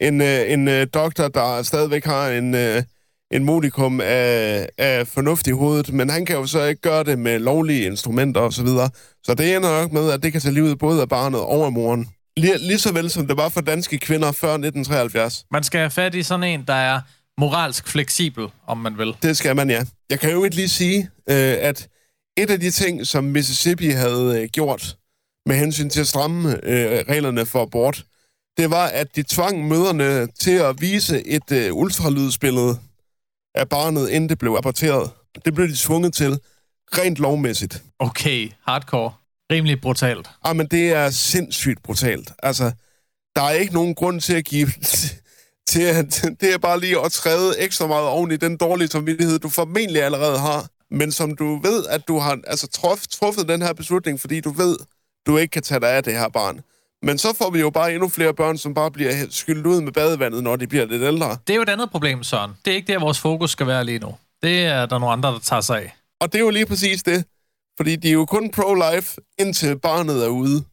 en, 0.00 0.20
øh, 0.20 0.52
en 0.52 0.68
øh, 0.68 0.86
doktor, 0.94 1.28
der 1.28 1.62
stadigvæk 1.62 2.04
har 2.04 2.28
en, 2.28 2.54
øh, 2.54 2.82
en 3.30 3.44
modikum 3.44 4.00
af, 4.00 4.68
af 4.78 5.08
fornuft 5.08 5.46
i 5.46 5.50
hovedet, 5.50 5.92
men 5.92 6.10
han 6.10 6.26
kan 6.26 6.36
jo 6.36 6.46
så 6.46 6.64
ikke 6.64 6.80
gøre 6.80 7.04
det 7.04 7.18
med 7.18 7.38
lovlige 7.38 7.86
instrumenter 7.86 8.40
osv. 8.40 8.52
Så, 8.52 8.62
videre. 8.62 8.90
så 9.24 9.34
det 9.34 9.56
ender 9.56 9.80
nok 9.80 9.92
med, 9.92 10.10
at 10.10 10.22
det 10.22 10.32
kan 10.32 10.40
tage 10.40 10.54
livet 10.54 10.78
både 10.78 11.02
af 11.02 11.08
barnet 11.08 11.40
og 11.40 11.64
af 11.66 11.72
moren. 11.72 12.08
Lige, 12.36 12.58
lige 12.58 12.78
så 12.78 12.92
vel 12.92 13.10
som 13.10 13.26
det 13.26 13.36
var 13.36 13.48
for 13.48 13.60
danske 13.60 13.98
kvinder 13.98 14.32
før 14.32 14.48
1973. 14.48 15.44
Man 15.50 15.62
skal 15.62 15.78
have 15.78 15.90
fat 15.90 16.14
i 16.14 16.22
sådan 16.22 16.44
en, 16.44 16.64
der 16.66 16.74
er 16.74 17.00
moralsk 17.40 17.88
fleksibel, 17.88 18.46
om 18.66 18.78
man 18.78 18.98
vil. 18.98 19.16
Det 19.22 19.36
skal 19.36 19.56
man, 19.56 19.70
ja. 19.70 19.84
Jeg 20.10 20.20
kan 20.20 20.30
jo 20.30 20.44
ikke 20.44 20.56
lige 20.56 20.68
sige, 20.68 21.10
øh, 21.30 21.56
at 21.60 21.88
et 22.36 22.50
af 22.50 22.60
de 22.60 22.70
ting, 22.70 23.06
som 23.06 23.24
Mississippi 23.24 23.88
havde 23.88 24.40
øh, 24.42 24.48
gjort 24.48 24.96
med 25.46 25.56
hensyn 25.56 25.90
til 25.90 26.00
at 26.00 26.08
stramme 26.08 26.66
øh, 26.66 27.04
reglerne 27.08 27.46
for 27.46 27.62
abort, 27.62 28.04
det 28.56 28.70
var, 28.70 28.86
at 28.86 29.16
de 29.16 29.22
tvang 29.22 29.68
møderne 29.68 30.26
til 30.26 30.50
at 30.50 30.80
vise 30.80 31.26
et 31.26 31.52
øh, 31.52 31.74
ultralydsbillede 31.74 32.78
af 33.54 33.68
barnet, 33.68 34.08
inden 34.08 34.28
det 34.28 34.38
blev 34.38 34.54
aborteret. 34.58 35.10
Det 35.44 35.54
blev 35.54 35.68
de 35.68 35.76
tvunget 35.76 36.14
til 36.14 36.38
rent 36.98 37.18
lovmæssigt. 37.18 37.82
Okay, 37.98 38.50
hardcore. 38.66 39.12
Rimelig 39.52 39.80
brutalt. 39.80 40.30
Ah, 40.44 40.56
men 40.56 40.66
det 40.66 40.92
er 40.92 41.10
sindssygt 41.10 41.82
brutalt. 41.82 42.32
Altså, 42.42 42.72
der 43.36 43.42
er 43.42 43.50
ikke 43.50 43.74
nogen 43.74 43.94
grund 43.94 44.20
til 44.20 44.34
at 44.34 44.44
give... 44.44 44.68
til 45.68 45.82
at, 45.82 46.24
det 46.40 46.54
er 46.54 46.58
bare 46.58 46.80
lige 46.80 47.04
at 47.04 47.12
træde 47.12 47.60
ekstra 47.60 47.86
meget 47.86 48.06
oven 48.06 48.30
i 48.30 48.36
den 48.36 48.56
dårlige 48.56 48.88
samvittighed, 48.88 49.38
du 49.38 49.48
formentlig 49.48 50.02
allerede 50.02 50.38
har, 50.38 50.66
men 50.90 51.12
som 51.12 51.36
du 51.36 51.60
ved, 51.62 51.86
at 51.86 52.08
du 52.08 52.18
har 52.18 52.38
altså, 52.46 52.66
truff, 52.66 53.06
truffet 53.06 53.48
den 53.48 53.62
her 53.62 53.72
beslutning, 53.72 54.20
fordi 54.20 54.40
du 54.40 54.50
ved, 54.50 54.76
du 55.26 55.36
ikke 55.36 55.52
kan 55.52 55.62
tage 55.62 55.80
dig 55.80 55.90
af 55.90 56.02
det 56.02 56.12
her 56.12 56.28
barn. 56.28 56.60
Men 57.02 57.18
så 57.18 57.34
får 57.38 57.50
vi 57.50 57.60
jo 57.60 57.70
bare 57.70 57.94
endnu 57.94 58.08
flere 58.08 58.34
børn, 58.34 58.58
som 58.58 58.74
bare 58.74 58.90
bliver 58.90 59.26
skyllet 59.30 59.66
ud 59.66 59.80
med 59.80 59.92
badevandet, 59.92 60.42
når 60.42 60.56
de 60.56 60.66
bliver 60.66 60.84
lidt 60.84 61.02
ældre. 61.02 61.36
Det 61.46 61.52
er 61.52 61.56
jo 61.56 61.62
et 61.62 61.68
andet 61.68 61.90
problem, 61.90 62.22
Søren. 62.22 62.50
Det 62.64 62.70
er 62.70 62.74
ikke 62.74 62.92
der, 62.92 62.98
vores 62.98 63.18
fokus 63.20 63.50
skal 63.50 63.66
være 63.66 63.84
lige 63.84 63.98
nu. 63.98 64.14
Det 64.42 64.66
er 64.66 64.86
der 64.86 64.98
nogle 64.98 65.12
andre, 65.12 65.28
der 65.28 65.38
tager 65.38 65.60
sig 65.60 65.76
af. 65.76 65.96
Og 66.20 66.32
det 66.32 66.38
er 66.38 66.42
jo 66.42 66.50
lige 66.50 66.66
præcis 66.66 67.02
det. 67.02 67.24
Fordi 67.76 67.96
de 67.96 68.08
er 68.08 68.12
jo 68.12 68.24
kun 68.24 68.50
pro-life, 68.56 69.16
indtil 69.38 69.78
barnet 69.78 70.24
er 70.24 70.28
ude. 70.28 70.64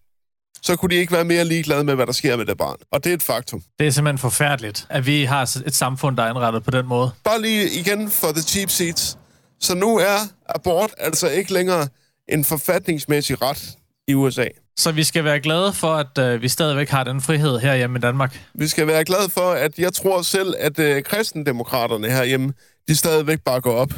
Så 0.62 0.76
kunne 0.76 0.90
de 0.90 0.96
ikke 0.96 1.12
være 1.14 1.26
mere 1.26 1.46
ligeglade 1.46 1.84
med, 1.84 1.96
hvad 1.96 2.06
der 2.06 2.12
sker 2.12 2.38
med 2.38 2.46
det 2.46 2.58
barn. 2.58 2.76
Og 2.92 3.04
det 3.04 3.10
er 3.10 3.14
et 3.14 3.24
faktum. 3.24 3.64
Det 3.80 3.88
er 3.88 3.92
simpelthen 3.92 4.18
forfærdeligt, 4.18 4.88
at 4.90 5.06
vi 5.06 5.24
har 5.24 5.42
et 5.66 5.76
samfund, 5.76 6.18
der 6.18 6.24
er 6.24 6.30
indrettet 6.30 6.64
på 6.64 6.72
den 6.72 6.86
måde. 6.86 7.12
Bare 7.24 7.42
lige 7.42 7.70
igen 7.70 8.10
for 8.10 8.28
the 8.28 8.42
cheap 8.42 8.70
seats. 8.70 9.18
Så 9.64 9.76
nu 9.76 9.98
er 9.98 10.18
abort 10.50 10.92
altså 10.98 11.30
ikke 11.30 11.54
længere 11.54 11.88
en 12.30 12.46
forfatningsmæssig 12.46 13.42
ret 13.42 13.78
i 14.08 14.14
USA. 14.14 14.46
Så 14.78 14.92
vi 14.92 15.04
skal 15.04 15.24
være 15.24 15.40
glade 15.40 15.74
for, 15.74 15.94
at 15.94 16.18
øh, 16.18 16.42
vi 16.42 16.48
stadigvæk 16.48 16.90
har 16.90 17.04
den 17.04 17.22
frihed 17.22 17.60
her 17.60 17.76
hjemme 17.76 17.98
i 17.98 18.02
Danmark. 18.02 18.40
Vi 18.54 18.68
skal 18.68 18.88
være 18.88 19.04
glade 19.04 19.30
for, 19.30 19.52
at 19.52 19.80
jeg 19.80 19.94
tror 19.94 20.22
selv, 20.22 20.54
at 20.60 20.80
øh, 20.80 21.04
kristendemokraterne 21.04 22.10
herhjemme, 22.10 22.54
de 22.88 22.96
stadigvæk 22.96 23.42
bare 23.42 23.62
går 23.62 23.74
op 23.74 23.94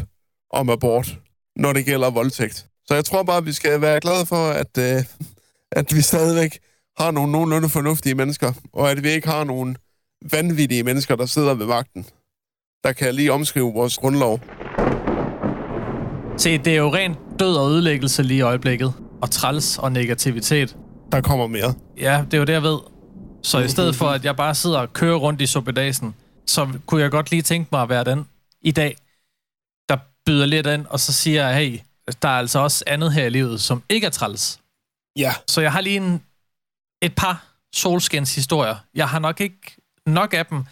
om 0.53 0.69
abort, 0.69 1.17
når 1.55 1.74
det 1.74 1.86
gælder 1.86 2.10
voldtægt. 2.10 2.65
Så 2.88 2.93
jeg 2.95 3.05
tror 3.05 3.24
bare, 3.24 3.38
at 3.38 3.45
vi 3.45 3.53
skal 3.53 3.81
være 3.81 4.00
glade 4.00 4.25
for, 4.25 4.50
at, 4.50 4.77
øh, 4.77 5.03
at 5.79 5.95
vi 5.95 6.01
stadigvæk 6.01 6.60
har 6.98 7.12
nogle 7.12 7.31
nogenlunde 7.31 7.69
fornuftige 7.69 8.15
mennesker, 8.15 8.53
og 8.74 8.91
at 8.91 9.03
vi 9.03 9.10
ikke 9.10 9.27
har 9.27 9.43
nogle 9.43 9.75
vanvittige 10.31 10.84
mennesker, 10.84 11.15
der 11.15 11.25
sidder 11.25 11.53
ved 11.53 11.65
magten, 11.65 12.05
der 12.84 12.91
kan 12.93 13.15
lige 13.15 13.31
omskrive 13.31 13.74
vores 13.74 13.98
grundlov. 13.98 14.39
Se, 16.37 16.57
det 16.57 16.67
er 16.67 16.77
jo 16.77 16.93
rent 16.93 17.17
død 17.39 17.55
og 17.55 17.71
ødelæggelse 17.71 18.23
lige 18.23 18.37
i 18.37 18.41
øjeblikket. 18.41 18.93
Og 19.21 19.31
træls 19.31 19.77
og 19.77 19.91
negativitet. 19.91 20.77
Der 21.11 21.21
kommer 21.21 21.47
mere. 21.47 21.73
Ja, 21.97 22.25
det 22.25 22.33
er 22.33 22.37
jo 22.37 22.43
det, 22.43 22.53
jeg 22.53 22.63
ved. 22.63 22.79
Så 23.43 23.59
i 23.59 23.67
stedet 23.67 23.95
for, 23.95 24.09
at 24.09 24.25
jeg 24.25 24.35
bare 24.35 24.55
sidder 24.55 24.79
og 24.79 24.93
kører 24.93 25.15
rundt 25.15 25.41
i 25.41 25.45
suppedasen, 25.45 26.15
så 26.45 26.67
kunne 26.85 27.01
jeg 27.01 27.11
godt 27.11 27.31
lige 27.31 27.41
tænke 27.41 27.69
mig 27.71 27.81
at 27.81 27.89
være 27.89 28.03
den 28.03 28.27
i 28.61 28.71
dag, 28.71 28.97
der 29.89 29.97
byder 30.25 30.45
lidt 30.45 30.67
ind, 30.67 30.85
og 30.85 30.99
så 30.99 31.13
siger 31.13 31.47
jeg, 31.47 31.57
hey, 31.57 31.79
der 32.21 32.29
er 32.29 32.37
altså 32.37 32.59
også 32.59 32.83
andet 32.87 33.13
her 33.13 33.25
i 33.25 33.29
livet, 33.29 33.61
som 33.61 33.83
ikke 33.89 34.07
er 34.07 34.11
træls. 34.11 34.59
Ja. 35.15 35.33
Så 35.47 35.61
jeg 35.61 35.71
har 35.71 35.81
lige 35.81 35.97
en, 35.97 36.23
et 37.01 37.15
par 37.15 37.45
solskenshistorier. 37.75 38.75
Jeg 38.95 39.09
har 39.09 39.19
nok 39.19 39.41
ikke 39.41 39.75
nok 40.05 40.33
af 40.33 40.45
dem 40.45 40.63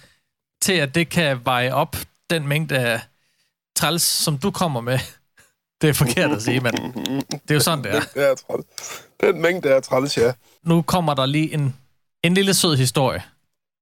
til, 0.62 0.74
at 0.74 0.96
det 0.96 1.10
kan 1.10 1.46
veje 1.46 1.72
op 1.74 1.96
den 2.30 2.48
mængde 2.48 2.78
af 2.78 3.02
træls, 3.76 4.02
som 4.02 4.38
du 4.38 4.52
kommer 4.52 4.82
med. 4.82 5.00
Det 5.84 5.90
er 5.90 5.94
forkert 5.94 6.32
at 6.32 6.42
sige, 6.42 6.60
men 6.60 6.74
det 6.74 7.52
er 7.52 7.54
jo 7.54 7.60
sådan, 7.60 7.84
det 7.84 7.96
er. 7.96 8.00
Det 8.16 8.30
er 8.30 8.36
træls. 8.36 8.66
Den 9.22 9.42
mængde 9.42 9.70
er 9.70 9.80
træls, 9.80 10.18
ja. 10.18 10.34
Nu 10.64 10.82
kommer 10.82 11.14
der 11.14 11.26
lige 11.26 11.54
en, 11.54 11.76
en 12.24 12.34
lille 12.34 12.54
sød 12.54 12.76
historie, 12.76 13.24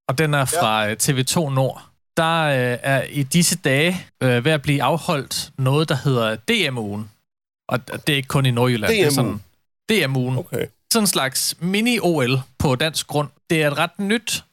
og 0.08 0.18
den 0.18 0.34
er 0.34 0.46
fra 0.46 0.84
ja. 0.84 0.94
TV2 0.94 1.50
Nord. 1.50 1.82
Der 2.18 2.42
øh, 2.44 2.78
er 2.84 3.04
i 3.04 3.24
disse 3.24 3.58
dage 3.58 4.08
øh, 4.24 4.46
ved 4.46 4.52
at 4.52 4.62
blive 4.62 4.84
afholdt 4.84 5.52
noget, 5.58 5.90
der 5.90 5.96
hedder 5.96 6.36
DM-ugen. 6.36 7.12
Og 7.70 7.88
det 8.08 8.14
er 8.14 8.18
ikke 8.18 8.28
kun 8.28 8.46
i 8.46 8.52
Nordjylland. 8.52 8.92
Det 8.94 9.02
er 9.02 9.10
sådan 9.10 9.42
DM-ugen. 9.90 10.38
Okay. 10.38 10.66
Sådan 10.94 11.04
en 11.04 11.08
slags 11.08 11.56
mini-OL 11.62 12.40
på 12.58 12.76
dansk 12.76 13.08
grund. 13.08 13.30
Det 13.50 13.64
er 13.64 13.72
et 13.72 13.78
ret 13.78 14.00
nyt 14.00 14.44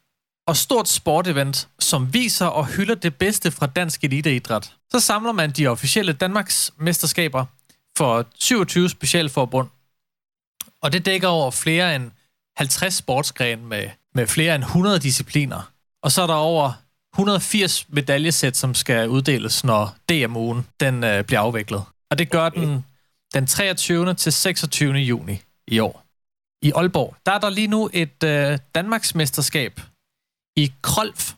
og 0.48 0.56
stort 0.56 0.88
sportevent, 0.88 1.68
som 1.78 2.14
viser 2.14 2.46
og 2.46 2.66
hylder 2.66 2.94
det 2.94 3.16
bedste 3.16 3.50
fra 3.50 3.66
dansk 3.66 4.04
eliteidræt. 4.04 4.72
Så 4.90 5.00
samler 5.00 5.32
man 5.32 5.50
de 5.50 5.66
officielle 5.66 6.12
Danmarks 6.12 6.72
mesterskaber 6.78 7.44
for 7.98 8.26
27 8.38 8.88
specialforbund. 8.88 9.68
Og 10.82 10.92
det 10.92 11.06
dækker 11.06 11.28
over 11.28 11.50
flere 11.50 11.96
end 11.96 12.10
50 12.56 12.94
sportsgrene 12.94 13.62
med, 13.62 13.88
med 14.14 14.26
flere 14.26 14.54
end 14.54 14.64
100 14.64 14.98
discipliner. 14.98 15.72
Og 16.02 16.12
så 16.12 16.22
er 16.22 16.26
der 16.26 16.34
over 16.34 16.72
180 17.14 17.86
medaljesæt, 17.88 18.56
som 18.56 18.74
skal 18.74 19.08
uddeles, 19.08 19.64
når 19.64 19.96
DM-ugen 20.08 20.66
den, 20.80 21.04
øh, 21.04 21.24
bliver 21.24 21.40
afviklet. 21.40 21.82
Og 22.10 22.18
det 22.18 22.30
gør 22.30 22.48
den 22.48 22.84
den 23.34 23.46
23. 23.46 24.14
til 24.14 24.32
26. 24.32 24.92
juni 24.92 25.40
i 25.66 25.78
år. 25.78 26.04
I 26.62 26.72
Aalborg, 26.74 27.16
der 27.26 27.32
er 27.32 27.38
der 27.38 27.50
lige 27.50 27.66
nu 27.66 27.90
et 27.92 28.24
øh, 28.24 28.58
Danmarksmesterskab 28.74 29.80
i 30.58 30.72
Krolf, 30.82 31.32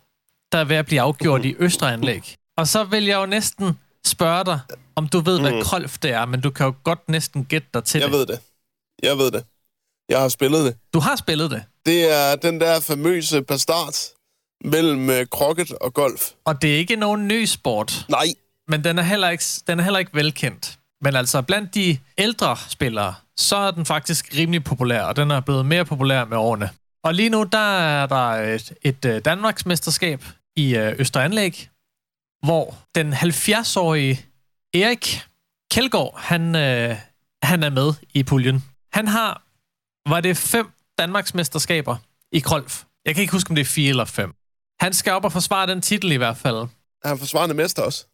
der 0.53 0.59
er 0.59 0.65
ved 0.65 0.77
at 0.77 0.87
blive 0.87 1.01
afgjort 1.01 1.45
i 1.45 1.55
Østeranlæg. 1.59 2.35
Og 2.57 2.69
så 2.69 2.85
vil 2.85 3.05
jeg 3.05 3.17
jo 3.21 3.27
næsten 3.27 3.79
spørge 4.07 4.45
dig, 4.45 4.61
om 4.97 5.09
du 5.09 5.21
ved, 5.21 5.41
hvad 5.41 5.53
mm. 5.53 5.63
Krolf 5.63 5.99
det 5.99 6.11
er, 6.11 6.25
men 6.27 6.41
du 6.41 6.51
kan 6.51 6.67
jo 6.67 6.75
godt 6.85 7.09
næsten 7.09 7.45
gætte 7.45 7.69
dig 7.75 7.85
til 7.85 7.99
Jeg 8.01 8.09
det. 8.11 8.19
ved 8.19 8.27
det. 8.27 8.41
Jeg 9.03 9.19
ved 9.19 9.31
det. 9.31 9.45
Jeg 10.09 10.21
har 10.21 10.29
spillet 10.29 10.65
det. 10.65 10.77
Du 10.95 11.01
har 11.01 11.17
spillet 11.17 11.51
det, 11.51 11.63
Det 11.87 12.13
er 12.13 12.37
den 12.37 12.61
der 12.61 12.81
famøse 12.81 13.43
bastard 13.43 13.95
mellem 14.65 15.11
øh, 15.11 15.27
krokket 15.27 15.73
og 15.73 15.95
golf. 15.95 16.31
og 16.45 16.63
det 16.63 16.75
er 16.75 16.79
ikke 16.79 16.97
nogen 16.97 17.29
ny 17.29 17.45
sport, 17.45 18.07
Nej, 18.09 18.27
men 18.69 18.85
den 18.85 18.99
er 18.99 19.03
heller 19.03 19.29
ikke, 19.31 19.45
den 19.67 19.79
er 19.81 19.83
heller 19.85 19.99
ikke 19.99 20.15
velkendt. 20.15 20.79
Men 21.03 21.17
altså, 21.17 21.43
blandt 21.43 21.75
de 21.75 21.99
ældre 22.19 22.57
spillere, 22.69 23.15
så 23.37 23.57
er 23.57 23.71
den 23.71 23.87
faktisk 23.87 24.31
rimelig 24.37 24.65
populær, 24.65 25.03
og 25.03 25.17
den 25.17 25.31
er 25.31 25.41
blevet 25.41 25.67
mere 25.67 25.85
populær 25.85 26.25
med 26.25 26.37
årene. 26.37 26.71
Og 27.05 27.15
lige 27.15 27.29
nu, 27.31 27.43
der 27.43 27.79
er 27.79 28.07
der 28.07 28.31
et, 28.55 28.73
et 28.83 29.05
øh, 29.05 29.25
Danmarksmesterskab 29.25 30.25
i 30.57 30.77
øh, 30.77 30.95
Østeranlæg, 30.99 31.71
hvor 32.43 32.77
den 32.95 33.13
70-årige 33.13 34.27
Erik 34.75 35.23
Kjeldgaard, 35.71 36.19
han, 36.19 36.57
øh, 36.57 36.97
han 37.43 37.63
er 37.63 37.71
med 37.71 37.93
i 38.15 38.23
puljen. 38.23 38.65
Han 38.93 39.09
har, 39.09 39.43
var 40.09 40.21
det 40.21 40.37
fem 40.37 40.71
Danmarksmesterskaber 40.99 41.97
i 42.33 42.39
Krolf. 42.39 42.85
Jeg 43.05 43.15
kan 43.15 43.23
ikke 43.23 43.33
huske, 43.33 43.51
om 43.51 43.55
det 43.55 43.63
er 43.63 43.67
fire 43.67 43.89
eller 43.89 44.05
fem. 44.05 44.35
Han 44.81 44.93
skal 44.93 45.13
op 45.13 45.25
og 45.25 45.33
forsvare 45.33 45.67
den 45.67 45.81
titel 45.81 46.13
i 46.13 46.17
hvert 46.17 46.37
fald. 46.37 46.69
han 47.05 47.13
er 47.15 47.17
forsvarende 47.17 47.55
mester 47.55 47.83
også. 47.83 48.07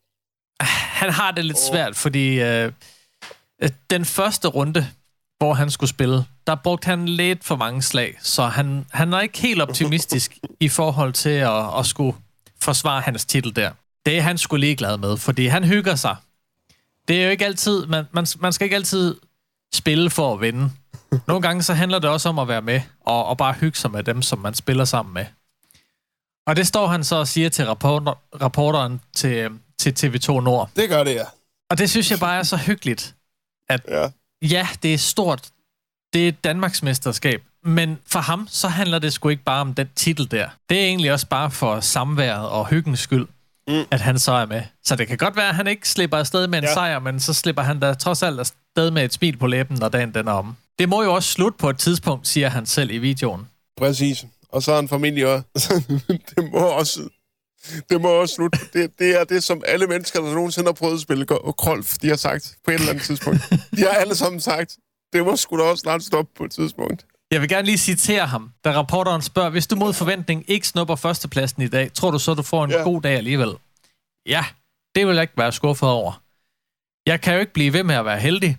Han 1.01 1.13
har 1.13 1.31
det 1.31 1.45
lidt 1.45 1.59
svært, 1.59 1.97
fordi 1.97 2.41
øh, 2.41 2.73
øh, 3.63 3.71
den 3.91 4.05
første 4.05 4.49
runde, 4.49 4.89
hvor 5.39 5.55
han 5.55 5.71
skulle 5.71 5.91
spille, 5.91 6.25
der 6.47 6.55
brugte 6.55 6.87
han 6.87 7.09
lidt 7.09 7.45
for 7.45 7.57
mange 7.57 7.83
slag, 7.83 8.19
så 8.23 8.47
han, 8.47 8.87
han 8.91 9.13
er 9.13 9.21
ikke 9.21 9.39
helt 9.39 9.63
optimistisk 9.63 10.39
i 10.61 10.69
forhold 10.69 11.13
til 11.13 11.31
at, 11.31 11.79
at 11.79 11.87
skulle 11.87 12.17
forsvare 12.63 13.01
hans 13.01 13.25
titel 13.25 13.57
der. 13.57 13.71
Det 14.07 14.19
er 14.19 14.23
han 14.23 14.39
sgu 14.39 14.57
ligeglad 14.57 14.99
med, 14.99 15.17
fordi 15.17 15.47
han 15.47 15.65
hygger 15.65 15.95
sig. 15.95 16.17
Det 17.09 17.21
er 17.21 17.25
jo 17.25 17.31
ikke 17.31 17.45
altid, 17.45 17.87
man, 17.87 18.05
man, 18.13 18.27
man 18.41 18.53
skal 18.53 18.65
ikke 18.65 18.77
altid 18.77 19.17
spille 19.75 20.11
for 20.11 20.35
at 20.35 20.41
vinde. 20.41 20.71
Nogle 21.27 21.43
gange 21.43 21.63
så 21.63 21.75
handler 21.75 21.99
det 21.99 22.11
også 22.11 22.29
om 22.29 22.39
at 22.39 22.49
være 22.49 22.63
med, 22.63 22.81
og, 23.01 23.25
og 23.27 23.37
bare 23.39 23.53
hygge 23.53 23.79
sig 23.79 23.91
med 23.91 24.03
dem, 24.03 24.23
som 24.23 24.39
man 24.39 24.55
spiller 24.55 24.85
sammen 24.85 25.15
med. 25.15 25.25
Og 26.47 26.57
det 26.57 26.67
står 26.67 26.87
han 26.87 27.05
så 27.05 27.17
og 27.17 27.29
siger 27.29 27.49
til 27.49 27.67
rapporter, 27.67 28.15
rapporteren 28.43 29.01
til, 29.15 29.51
til 29.79 30.07
TV2 30.07 30.41
Nord. 30.41 30.71
Det 30.77 30.89
gør 30.89 31.05
det, 31.05 31.15
ja. 31.15 31.25
Og 31.71 31.79
det 31.79 31.91
synes 31.91 32.11
jeg 32.11 32.19
bare 32.19 32.39
er 32.39 32.43
så 32.43 32.57
hyggeligt. 32.57 33.15
ja. 33.89 34.09
Ja, 34.51 34.69
det 34.83 34.95
er 34.95 34.99
stort. 34.99 35.49
Det 36.13 36.25
er 36.25 36.29
et 36.29 36.45
Danmarks 36.45 36.83
mesterskab. 36.83 37.43
Men 37.65 37.99
for 38.07 38.19
ham, 38.19 38.49
så 38.51 38.69
handler 38.69 38.99
det 38.99 39.13
sgu 39.13 39.29
ikke 39.29 39.43
bare 39.43 39.61
om 39.61 39.75
den 39.75 39.89
titel 39.97 40.31
der. 40.31 40.49
Det 40.69 40.79
er 40.81 40.85
egentlig 40.85 41.13
også 41.13 41.27
bare 41.27 41.51
for 41.51 41.81
samværet 41.81 42.49
og 42.49 42.67
hyggens 42.67 43.01
skyld, 43.01 43.27
mm. 43.69 43.85
at 43.91 44.01
han 44.01 44.19
så 44.19 44.33
er 44.33 44.47
med. 44.47 44.63
Så 44.85 44.97
det 44.97 45.09
kan 45.09 45.19
godt 45.19 45.37
være, 45.37 45.49
at 45.49 45.55
han 45.55 45.67
ikke 45.67 45.89
slipper 45.89 46.17
afsted 46.17 46.47
med 46.47 46.59
en 46.59 46.65
ja. 46.65 46.73
Sejr, 46.73 46.99
men 46.99 47.21
så 47.21 47.35
slipper 47.35 47.63
han 47.63 47.81
da 47.81 47.95
trods 47.95 48.23
alt 48.23 48.41
afsted 48.41 48.91
med 48.91 49.05
et 49.05 49.13
smil 49.13 49.37
på 49.37 49.47
læben, 49.47 49.77
når 49.81 49.89
dagen 49.89 50.15
den 50.15 50.29
er 50.29 50.33
om. 50.33 50.57
Det 50.79 50.89
må 50.89 51.03
jo 51.03 51.15
også 51.15 51.33
slutte 51.33 51.59
på 51.59 51.71
et 51.71 51.79
tidspunkt, 51.79 52.29
siger 52.29 52.49
han 52.49 52.67
selv 52.67 52.91
i 52.91 52.99
videoen. 52.99 53.49
Præcis. 53.79 54.25
Og 54.49 54.63
så 54.63 54.73
er 54.73 54.77
han 54.77 54.89
formentlig 54.89 55.27
også... 55.27 55.83
det 56.37 56.51
må 56.53 56.59
også... 56.59 57.09
Det 57.89 58.01
må 58.01 58.09
også 58.09 58.35
slutte. 58.35 58.59
Det, 58.73 58.99
det 58.99 59.21
er 59.21 59.25
det, 59.25 59.45
som 59.45 59.63
alle 59.67 59.87
mennesker, 59.87 60.21
der 60.21 60.35
nogensinde 60.35 60.69
har 60.69 60.73
prøvet 60.73 60.95
at 60.95 61.01
spille 61.01 61.27
golf, 61.57 61.99
de 62.03 62.09
har 62.09 62.17
sagt 62.17 62.55
på 62.65 62.71
et 62.71 62.75
eller 62.75 62.91
andet 62.91 63.05
tidspunkt. 63.05 63.41
De 63.77 63.81
har 63.81 63.89
alle 63.89 64.15
sammen 64.15 64.41
sagt, 64.41 64.77
det 65.13 65.25
må 65.25 65.37
sgu 65.37 65.59
da 65.59 65.63
også 65.63 65.81
snart 65.81 66.03
stoppe 66.03 66.33
på 66.37 66.45
et 66.45 66.51
tidspunkt. 66.51 67.07
Jeg 67.31 67.41
vil 67.41 67.49
gerne 67.49 67.67
lige 67.67 67.79
citere 67.79 68.27
ham, 68.27 68.51
da 68.65 68.73
rapporteren 68.73 69.23
spørger, 69.23 69.51
hvis 69.51 69.67
du 69.67 69.77
mod 69.77 69.93
forventning 69.93 70.45
ikke 70.49 70.69
snupper 70.69 70.97
førstepladsen 70.97 71.63
i 71.63 71.69
dag, 71.69 71.93
tror 71.93 72.11
du 72.11 72.19
så, 72.19 72.35
du 72.35 72.43
får 72.43 72.65
en. 72.65 72.71
Ja. 72.71 72.83
god 72.83 73.03
dag 73.03 73.17
alligevel? 73.17 73.49
Ja, 74.27 74.45
det 74.95 75.07
vil 75.07 75.15
jeg 75.15 75.23
ikke 75.23 75.35
være 75.37 75.53
skuffet 75.53 75.89
over. 75.89 76.23
Jeg 77.07 77.21
kan 77.21 77.35
jo 77.35 77.41
ikke 77.41 77.53
blive 77.53 77.73
ved 77.73 77.83
med 77.83 77.95
at 77.95 78.05
være 78.05 78.21
heldig, 78.21 78.59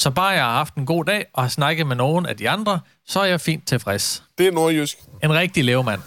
så 0.00 0.10
bare 0.10 0.28
jeg 0.28 0.44
har 0.44 0.52
haft 0.52 0.74
en 0.74 0.86
god 0.86 1.04
dag 1.04 1.26
og 1.32 1.42
har 1.42 1.48
snakket 1.48 1.86
med 1.86 1.96
nogen 1.96 2.26
af 2.26 2.36
de 2.36 2.50
andre, 2.50 2.80
så 3.06 3.20
er 3.20 3.24
jeg 3.24 3.40
fint 3.40 3.66
tilfreds. 3.66 4.24
Det 4.38 4.46
er 4.46 4.52
nordjysk. 4.52 4.98
En 5.24 5.32
rigtig 5.32 5.64
levemand. 5.64 6.00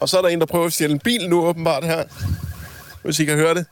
Og 0.00 0.08
så 0.08 0.18
er 0.18 0.22
der 0.22 0.28
en, 0.28 0.40
der 0.40 0.46
prøver 0.46 0.66
at 0.66 0.72
stjæle 0.72 0.92
en 0.92 0.98
bil 0.98 1.28
nu 1.28 1.46
åbenbart 1.46 1.84
her. 1.84 2.04
Hvis 3.02 3.20
I 3.20 3.24
kan 3.24 3.36
høre 3.36 3.54
det. 3.54 3.66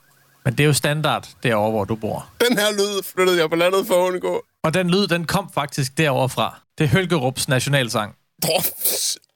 Men 0.44 0.52
det 0.54 0.60
er 0.60 0.66
jo 0.66 0.72
standard 0.72 1.28
derovre, 1.42 1.70
hvor 1.70 1.84
du 1.84 1.94
bor. 1.96 2.28
Den 2.48 2.58
her 2.58 2.72
lyd 2.72 3.02
flyttede 3.14 3.40
jeg 3.40 3.50
på 3.50 3.56
landet 3.56 3.86
for 3.86 3.94
at 4.06 4.12
undgå. 4.12 4.42
Og 4.64 4.74
den 4.74 4.90
lyd, 4.90 5.06
den 5.06 5.24
kom 5.24 5.50
faktisk 5.54 5.98
derovre 5.98 6.28
fra. 6.28 6.60
Det 6.78 6.84
er 6.84 6.88
Hølkerups 6.88 7.48
nationalsang. 7.48 8.14
Oh, 8.48 8.62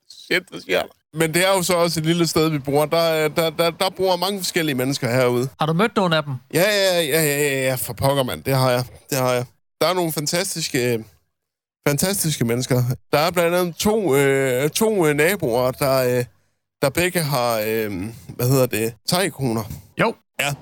shit, 0.09 0.43
hvad 0.51 0.61
sker 0.61 0.81
der? 0.83 0.89
Men 1.19 1.35
det 1.35 1.47
er 1.47 1.51
jo 1.57 1.63
så 1.63 1.75
også 1.75 2.01
et 2.01 2.07
lille 2.07 2.27
sted, 2.27 2.49
vi 2.49 2.59
bor. 2.59 2.85
Der, 2.87 2.97
er- 2.99 3.29
der, 3.29 3.51
der, 3.51 3.71
der 3.71 3.91
bor 3.91 4.17
mange 4.17 4.39
forskellige 4.39 4.75
mennesker 4.75 5.11
herude. 5.11 5.49
Har 5.61 5.67
du 5.67 5.73
mødt 5.73 5.97
nogle 5.97 6.17
af 6.17 6.23
dem? 6.25 6.35
Ja, 6.55 6.61
ja, 6.63 7.01
ja, 7.01 7.23
ja, 7.23 7.37
ja, 7.39 7.63
ja, 7.69 7.75
for 7.75 7.93
pokker, 7.93 8.23
mand. 8.23 8.45
Det 8.45 8.55
har 8.57 8.71
jeg. 8.71 8.85
Det 9.11 9.19
har 9.19 9.33
jeg. 9.33 9.45
Der 9.81 9.87
er 9.87 9.95
nogle 9.95 10.13
fantastiske, 10.13 11.05
fantastiske 11.89 12.45
mennesker. 12.45 12.83
Der 13.13 13.19
er 13.19 13.31
blandt 13.31 13.57
andet 13.57 13.77
to, 13.77 14.17
øh, 14.17 14.71
to 14.71 15.07
øh, 15.07 15.15
naboer, 15.17 15.71
der, 15.71 16.19
øh, 16.19 16.25
der 16.83 16.91
begge 16.91 17.21
har, 17.21 17.63
øh, 17.67 18.05
hvad 18.29 18.49
hedder 18.49 18.67
det, 18.67 18.95
tegkoner. 19.09 19.63
Jo. 20.01 20.15
Ja. 20.41 20.55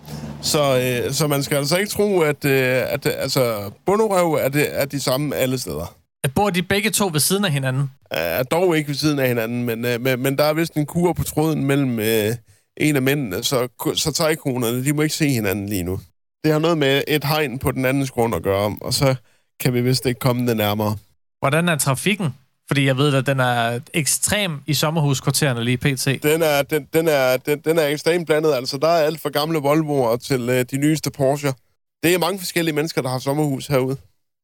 Så, 0.43 0.79
øh, 1.07 1.13
så 1.13 1.27
man 1.27 1.43
skal 1.43 1.57
altså 1.57 1.77
ikke 1.77 1.91
tro, 1.91 2.21
at, 2.21 2.45
øh, 2.45 2.93
at 2.93 3.07
altså, 3.07 3.71
bunderøv 3.87 4.33
er, 4.33 4.49
det, 4.49 4.81
er 4.81 4.85
de 4.85 5.01
samme 5.01 5.37
alle 5.37 5.59
steder. 5.59 5.95
Bor 6.35 6.51
de 6.51 6.63
begge 6.63 6.91
to 6.91 7.11
ved 7.13 7.21
siden 7.21 7.45
af 7.45 7.53
hinanden? 7.53 7.91
Er 8.11 8.43
dog 8.43 8.77
ikke 8.77 8.89
ved 8.89 8.95
siden 8.95 9.19
af 9.19 9.29
hinanden, 9.29 9.65
men, 9.65 9.85
øh, 9.85 10.01
men, 10.01 10.23
men 10.23 10.39
der 10.39 10.45
er 10.45 10.53
vist 10.53 10.75
en 10.75 10.87
kur 10.87 11.13
på 11.13 11.25
tråden 11.25 11.65
mellem 11.65 12.01
øh, 12.01 12.35
en 12.77 12.97
af 12.97 13.03
mændene, 13.03 13.45
så, 13.45 13.69
så 13.95 14.13
tegkonerne, 14.13 14.85
de 14.85 14.93
må 14.93 15.03
ikke 15.03 15.15
se 15.15 15.29
hinanden 15.29 15.69
lige 15.69 15.83
nu. 15.83 16.01
Det 16.45 16.53
har 16.53 16.59
noget 16.59 16.79
med 16.79 17.03
et 17.09 17.25
hegn 17.25 17.59
på 17.59 17.73
den 17.73 17.85
andens 17.85 18.11
grund 18.11 18.35
at 18.35 18.43
gøre, 18.43 18.77
og 18.81 18.95
så 18.95 19.15
kan 19.61 19.75
vi 19.75 19.81
vist 19.81 20.07
ikke 20.07 20.19
komme 20.19 20.47
det 20.47 20.57
nærmere. 20.57 20.97
Hvordan 21.41 21.69
er 21.69 21.77
trafikken? 21.77 22.35
Fordi 22.69 22.87
jeg 22.87 22.97
ved, 22.97 23.15
at 23.15 23.27
den 23.27 23.41
er 23.41 23.81
ekstrem 23.95 24.63
i 24.67 24.75
sommerhuskvartererne 24.75 25.65
lige 25.65 25.77
pt. 25.79 26.23
Den 26.23 26.43
er, 26.43 26.63
den, 26.63 26.89
den 26.93 27.09
er, 27.09 27.37
den, 27.37 27.61
den 27.61 27.79
er 27.79 27.87
ekstremt 27.87 28.27
blandet, 28.27 28.55
altså 28.55 28.79
der 28.79 28.89
er 28.89 29.07
alt 29.07 29.21
fra 29.21 29.29
gamle 29.29 29.59
Volvoer 29.59 30.17
til 30.17 30.49
øh, 30.49 30.65
de 30.71 30.77
nyeste 30.77 31.11
Porsche. 31.11 31.55
Det 32.03 32.15
er 32.15 32.19
mange 32.19 32.39
forskellige 32.39 32.75
mennesker, 32.75 33.03
der 33.03 33.09
har 33.09 33.19
sommerhus 33.19 33.67
herude. 33.67 33.97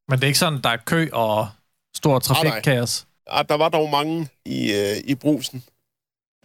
Men 0.08 0.18
det 0.18 0.24
er 0.24 0.26
ikke 0.26 0.38
sådan, 0.38 0.60
der 0.62 0.70
er 0.70 0.76
kø 0.76 1.08
og 1.12 1.48
stor 1.96 2.18
trafikkaos. 2.18 3.06
Ah, 3.26 3.44
der 3.48 3.54
var 3.54 3.68
dog 3.68 3.90
mange 3.90 4.28
i, 4.46 4.72
øh, 4.72 4.96
i 5.04 5.14
brusen 5.14 5.64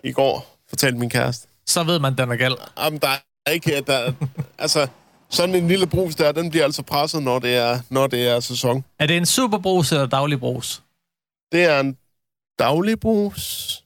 i 0.03 0.11
går, 0.11 0.57
fortalte 0.69 0.99
min 0.99 1.09
kæreste. 1.09 1.47
Så 1.67 1.83
ved 1.83 1.99
man, 1.99 2.17
den 2.17 2.31
er 2.31 2.35
gal. 2.35 2.55
Jamen, 2.79 2.99
der 2.99 3.07
er 3.45 3.51
ikke... 3.51 3.83
Der, 3.87 4.13
altså, 4.57 4.87
sådan 5.29 5.55
en 5.55 5.67
lille 5.67 5.87
brus 5.87 6.15
der, 6.15 6.31
den 6.31 6.49
bliver 6.49 6.65
altså 6.65 6.83
presset, 6.83 7.23
når 7.23 7.39
det 7.39 7.55
er, 7.55 7.79
når 7.89 8.07
det 8.07 8.27
er 8.27 8.39
sæson. 8.39 8.83
Er 8.99 9.05
det 9.05 9.17
en 9.17 9.25
superbrus 9.25 9.91
eller 9.91 10.05
daglig 10.05 10.39
brus? 10.39 10.81
Det 11.51 11.63
er 11.63 11.79
en 11.79 11.97
daglig 12.59 12.99
brus. 12.99 13.83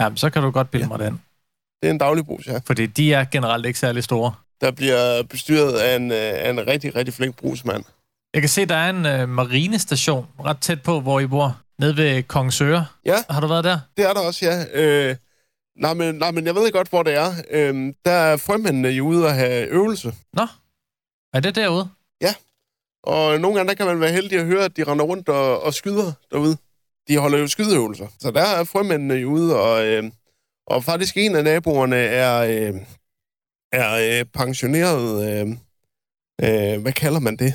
Jamen, 0.00 0.16
så 0.16 0.30
kan 0.30 0.42
du 0.42 0.50
godt 0.50 0.70
bilde 0.70 0.84
ja. 0.84 0.88
mig 0.88 0.98
den. 0.98 1.22
Det 1.82 1.88
er 1.88 1.90
en 1.90 1.98
daglig 1.98 2.26
brus, 2.26 2.46
ja. 2.46 2.60
Fordi 2.66 2.86
de 2.86 3.14
er 3.14 3.24
generelt 3.24 3.66
ikke 3.66 3.78
særlig 3.78 4.04
store. 4.04 4.32
Der 4.60 4.70
bliver 4.70 5.22
bestyret 5.22 5.72
af 5.72 5.96
en, 5.96 6.10
øh, 6.10 6.18
af 6.18 6.50
en 6.50 6.66
rigtig, 6.66 6.96
rigtig 6.96 7.14
flink 7.14 7.36
brusmand. 7.36 7.84
Jeg 8.34 8.42
kan 8.42 8.48
se, 8.48 8.66
der 8.66 8.74
er 8.74 8.90
en 8.90 9.06
øh, 9.06 9.28
marinestation 9.28 10.26
ret 10.44 10.58
tæt 10.60 10.82
på, 10.82 11.00
hvor 11.00 11.20
I 11.20 11.26
bor. 11.26 11.60
Nede 11.78 11.96
ved 11.96 12.22
Kongsøre. 12.22 12.86
Ja. 13.04 13.16
Har 13.30 13.40
du 13.40 13.46
været 13.46 13.64
der? 13.64 13.80
Det 13.96 14.04
er 14.08 14.12
der 14.12 14.20
også, 14.20 14.46
ja. 14.46 14.64
Øh, 14.74 15.16
nej, 15.76 15.94
men, 15.94 16.14
nej, 16.14 16.30
men 16.30 16.46
jeg 16.46 16.54
ved 16.54 16.72
godt, 16.72 16.88
hvor 16.88 17.02
det 17.02 17.14
er. 17.14 17.32
Øh, 17.50 17.94
der 18.04 18.10
er 18.10 18.36
frømændene 18.36 18.88
jo 18.88 19.06
ude 19.06 19.28
at 19.28 19.34
have 19.34 19.66
øvelse. 19.68 20.14
Nå, 20.32 20.46
er 21.34 21.40
det 21.40 21.54
derude? 21.54 21.88
Og 23.02 23.40
nogle 23.40 23.56
gange 23.56 23.68
der 23.68 23.74
kan 23.74 23.86
man 23.86 24.00
være 24.00 24.12
heldig 24.12 24.38
at 24.38 24.46
høre, 24.46 24.64
at 24.64 24.76
de 24.76 24.84
render 24.84 25.04
rundt 25.04 25.28
og, 25.28 25.62
og 25.62 25.74
skyder 25.74 26.12
derude. 26.30 26.56
De 27.08 27.18
holder 27.18 27.38
jo 27.38 27.46
skydeøvelser. 27.46 28.06
Så 28.18 28.30
der 28.30 28.42
er 28.42 28.64
frømændene 28.64 29.14
jo 29.14 29.30
ude, 29.30 29.60
og, 29.60 29.86
øh, 29.86 30.04
og 30.66 30.84
faktisk 30.84 31.16
en 31.16 31.36
af 31.36 31.44
naboerne 31.44 31.96
er, 31.96 32.38
øh, 32.38 32.80
er 33.72 34.20
øh, 34.20 34.24
pensioneret... 34.24 35.30
Øh, 35.30 35.48
øh, 36.42 36.82
hvad 36.82 36.92
kalder 36.92 37.20
man 37.20 37.36
det? 37.36 37.54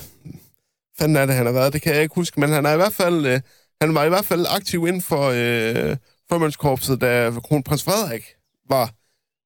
Fanden 1.00 1.17
er 1.17 1.25
det, 1.25 1.36
han 1.36 1.45
har 1.45 1.53
været? 1.53 1.74
Det 1.74 1.81
kan 1.81 1.93
jeg 1.93 2.01
ikke 2.01 2.15
huske, 2.15 2.39
men 2.39 2.50
han 2.50 2.65
er 2.65 2.74
i 2.74 2.75
hvert 2.75 2.93
fald... 2.93 3.25
Øh, 3.25 3.41
han 3.81 3.95
var 3.95 4.03
i 4.03 4.10
hvert 4.10 4.25
fald 4.25 4.45
aktiv 4.50 4.88
inden 4.88 5.01
for 5.01 5.24
øh, 5.36 5.98
frømandskorpset, 6.29 7.01
da 7.01 7.31
kronprins 7.43 7.83
Frederik 7.83 8.36
var 8.69 8.93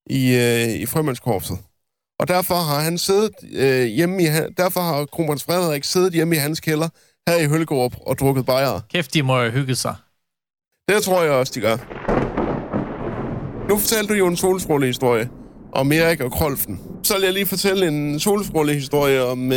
i, 0.10 0.36
øh, 0.36 0.82
i 0.82 0.86
frømandskorpset. 0.86 1.58
Og 2.20 2.28
derfor 2.28 2.56
har 2.56 2.80
han 2.80 2.98
siddet 2.98 3.32
øh, 3.54 3.86
hjemme 3.86 4.24
i, 4.24 4.28
derfor 4.58 4.82
har 4.82 5.06
kronprins 5.06 5.44
Frederik 5.44 5.84
siddet 5.84 6.14
hjemme 6.14 6.36
i 6.36 6.40
hans 6.40 6.60
kælder 6.60 6.90
her 7.28 7.36
i 7.38 7.48
Høllegaard 7.48 7.94
og 8.08 8.18
drukket 8.20 8.46
bajere. 8.46 8.82
Kæft, 8.94 9.14
de 9.14 9.24
må 9.24 9.42
jo 9.42 9.52
hygge 9.52 9.76
sig. 9.76 9.96
Det 10.90 11.04
tror 11.04 11.24
jeg 11.24 11.32
også, 11.32 11.52
de 11.56 11.62
gør. 11.62 11.78
Nu 13.70 13.78
fortalte 13.78 14.14
du 14.14 14.18
jo 14.18 14.28
en 14.28 14.38
solstrålehistorie 14.38 15.30
om 15.74 15.92
Erik 15.92 16.22
og 16.22 16.32
Krolfen. 16.32 16.82
Så 17.04 17.14
vil 17.14 17.24
jeg 17.24 17.34
lige 17.34 17.46
fortælle 17.46 17.88
en 17.88 18.20
solstrålehistorie 18.20 19.26
om 19.26 19.48
uh, 19.48 19.54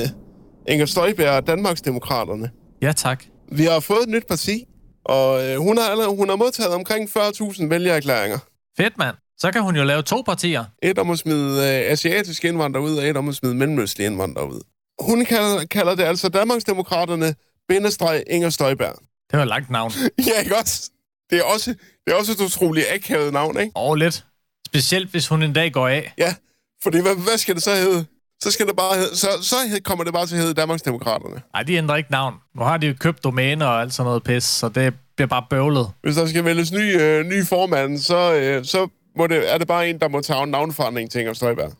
Inger 0.69 0.87
Støjberg 0.87 1.31
og 1.31 1.47
Danmarksdemokraterne. 1.47 2.51
Ja, 2.83 2.93
tak. 2.93 3.25
Vi 3.53 3.65
har 3.65 3.81
fået 3.81 4.03
et 4.03 4.09
nyt 4.09 4.27
parti, 4.29 4.65
og 5.05 5.45
øh, 5.49 5.57
hun, 5.57 5.79
har, 5.79 5.85
allerede- 5.91 6.17
hun 6.17 6.29
har 6.29 6.37
modtaget 6.37 6.75
omkring 6.75 7.09
40.000 7.19 7.67
vælgererklæringer. 7.69 8.39
Fedt, 8.77 8.99
mand. 8.99 9.17
Så 9.39 9.53
kan 9.53 9.63
hun 9.63 9.77
jo 9.77 9.85
lave 9.85 10.03
to 10.03 10.23
partier. 10.27 10.65
Et 10.83 10.99
om 10.99 11.11
at 11.11 11.19
smide 11.19 11.59
øh, 11.59 11.93
asiatiske 11.93 12.49
indvandrere 12.49 12.83
ud, 12.85 12.97
og 12.97 13.05
et 13.09 13.17
om 13.17 13.29
at 13.29 13.35
smide 13.35 13.55
mellemøstlige 13.55 14.07
indvandrere 14.07 14.49
ud. 14.55 14.61
Hun 15.01 15.25
kalder, 15.25 15.65
kalder 15.71 15.95
det 15.95 16.03
altså 16.03 16.29
Danmarksdemokraterne, 16.29 17.35
bindestreg 17.71 18.23
Inger 18.31 18.51
Støjberg. 18.51 18.95
Det 19.31 19.37
var 19.37 19.43
et 19.43 19.49
langt 19.49 19.71
navn. 19.71 19.93
ja, 20.29 20.41
ikke 20.43 20.57
også? 20.57 20.91
Det 21.31 21.39
er 21.39 21.43
også, 21.43 21.75
det 22.05 22.13
er 22.13 22.15
også 22.15 22.33
et 22.33 22.41
utroligt 22.41 22.87
akavet 22.95 23.33
navn, 23.33 23.61
ikke? 23.61 23.73
Og 23.75 23.97
lidt. 23.97 24.25
Specielt, 24.67 25.11
hvis 25.11 25.29
hun 25.29 25.43
en 25.43 25.53
dag 25.53 25.73
går 25.73 25.89
af. 25.89 26.15
Ja, 26.19 26.35
fordi 26.83 27.01
hvad, 27.01 27.15
hvad 27.15 27.39
skal 27.39 27.55
det 27.55 27.63
så 27.63 27.71
hedde? 27.71 28.07
Så 28.43 28.51
skal 28.51 28.67
det 28.67 28.77
bare 28.77 28.99
hedde, 28.99 29.17
så, 29.17 29.29
så 29.43 29.57
kommer 29.85 30.05
det 30.05 30.13
bare 30.13 30.27
til 30.27 30.35
at 30.35 30.41
hedde 30.41 30.55
Danmarksdemokraterne. 30.55 31.43
Nej, 31.55 31.63
de 31.63 31.75
ændrer 31.75 31.97
ikke 31.97 32.11
navn. 32.11 32.35
Nu 32.57 32.63
har 32.63 32.77
de 32.77 32.87
jo 32.87 32.95
købt 33.01 33.25
domæner 33.25 33.67
og 33.67 33.81
alt 33.81 33.95
sådan 33.95 34.09
noget 34.09 34.23
pis, 34.23 34.45
så 34.45 34.69
det 34.69 34.95
bliver 35.17 35.29
bare 35.29 35.45
bøvlet. 35.51 35.91
Hvis 36.03 36.17
der 36.17 36.27
skal 36.27 36.45
vælges 36.45 36.73
ny, 36.73 37.01
øh, 37.01 37.27
ny 37.27 37.47
formand, 37.47 37.99
så, 37.99 38.35
øh, 38.35 38.65
så 38.65 38.89
må 39.17 39.27
det, 39.27 39.55
er 39.55 39.59
det 39.59 39.69
bare 39.69 39.91
en, 39.91 40.01
der 40.01 40.09
må 40.09 40.21
tage 40.21 40.43
en 40.43 40.49
navnforandring 40.49 41.11
til 41.11 41.21
Inger 41.21 41.35
Støjberg. 41.35 41.73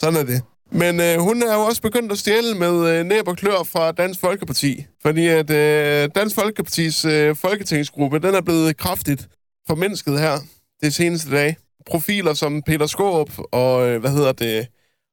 Sådan 0.00 0.16
er 0.20 0.24
det. 0.24 0.42
Men 0.70 1.00
øh, 1.00 1.18
hun 1.18 1.42
er 1.42 1.54
jo 1.54 1.60
også 1.60 1.82
begyndt 1.82 2.12
at 2.12 2.18
stjæle 2.18 2.54
med 2.54 2.88
øh, 2.88 3.04
næb 3.04 3.28
og 3.28 3.36
klør 3.36 3.62
fra 3.62 3.92
Dansk 3.92 4.20
Folkeparti. 4.20 4.86
Fordi 5.02 5.26
at 5.26 5.50
øh, 5.50 6.08
Dansk 6.14 6.34
Folkepartis 6.34 7.04
øh, 7.04 7.36
folketingsgruppe, 7.36 8.18
den 8.18 8.34
er 8.34 8.40
blevet 8.40 8.76
kraftigt 8.76 9.28
formindsket 9.66 10.20
her 10.20 10.38
det 10.82 10.94
seneste 10.94 11.30
dage. 11.30 11.56
Profiler 11.86 12.34
som 12.34 12.62
Peter 12.62 12.86
Skårup 12.86 13.30
og, 13.52 13.88
øh, 13.88 14.00
hvad 14.00 14.10
hedder 14.10 14.32
det, 14.32 14.68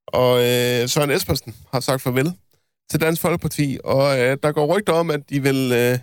og 0.07 0.37
øh, 0.37 0.89
Søren 0.89 1.11
Espersen 1.11 1.55
har 1.73 1.79
sagt 1.79 2.01
farvel 2.01 2.33
til 2.91 3.01
Dansk 3.01 3.21
Folkeparti. 3.21 3.77
Og 3.83 4.19
øh, 4.19 4.37
der 4.43 4.51
går 4.51 4.77
rygter 4.77 4.93
om, 4.93 5.11
at 5.11 5.29
de 5.29 5.41
vil, 5.43 5.71
øh, 5.73 5.99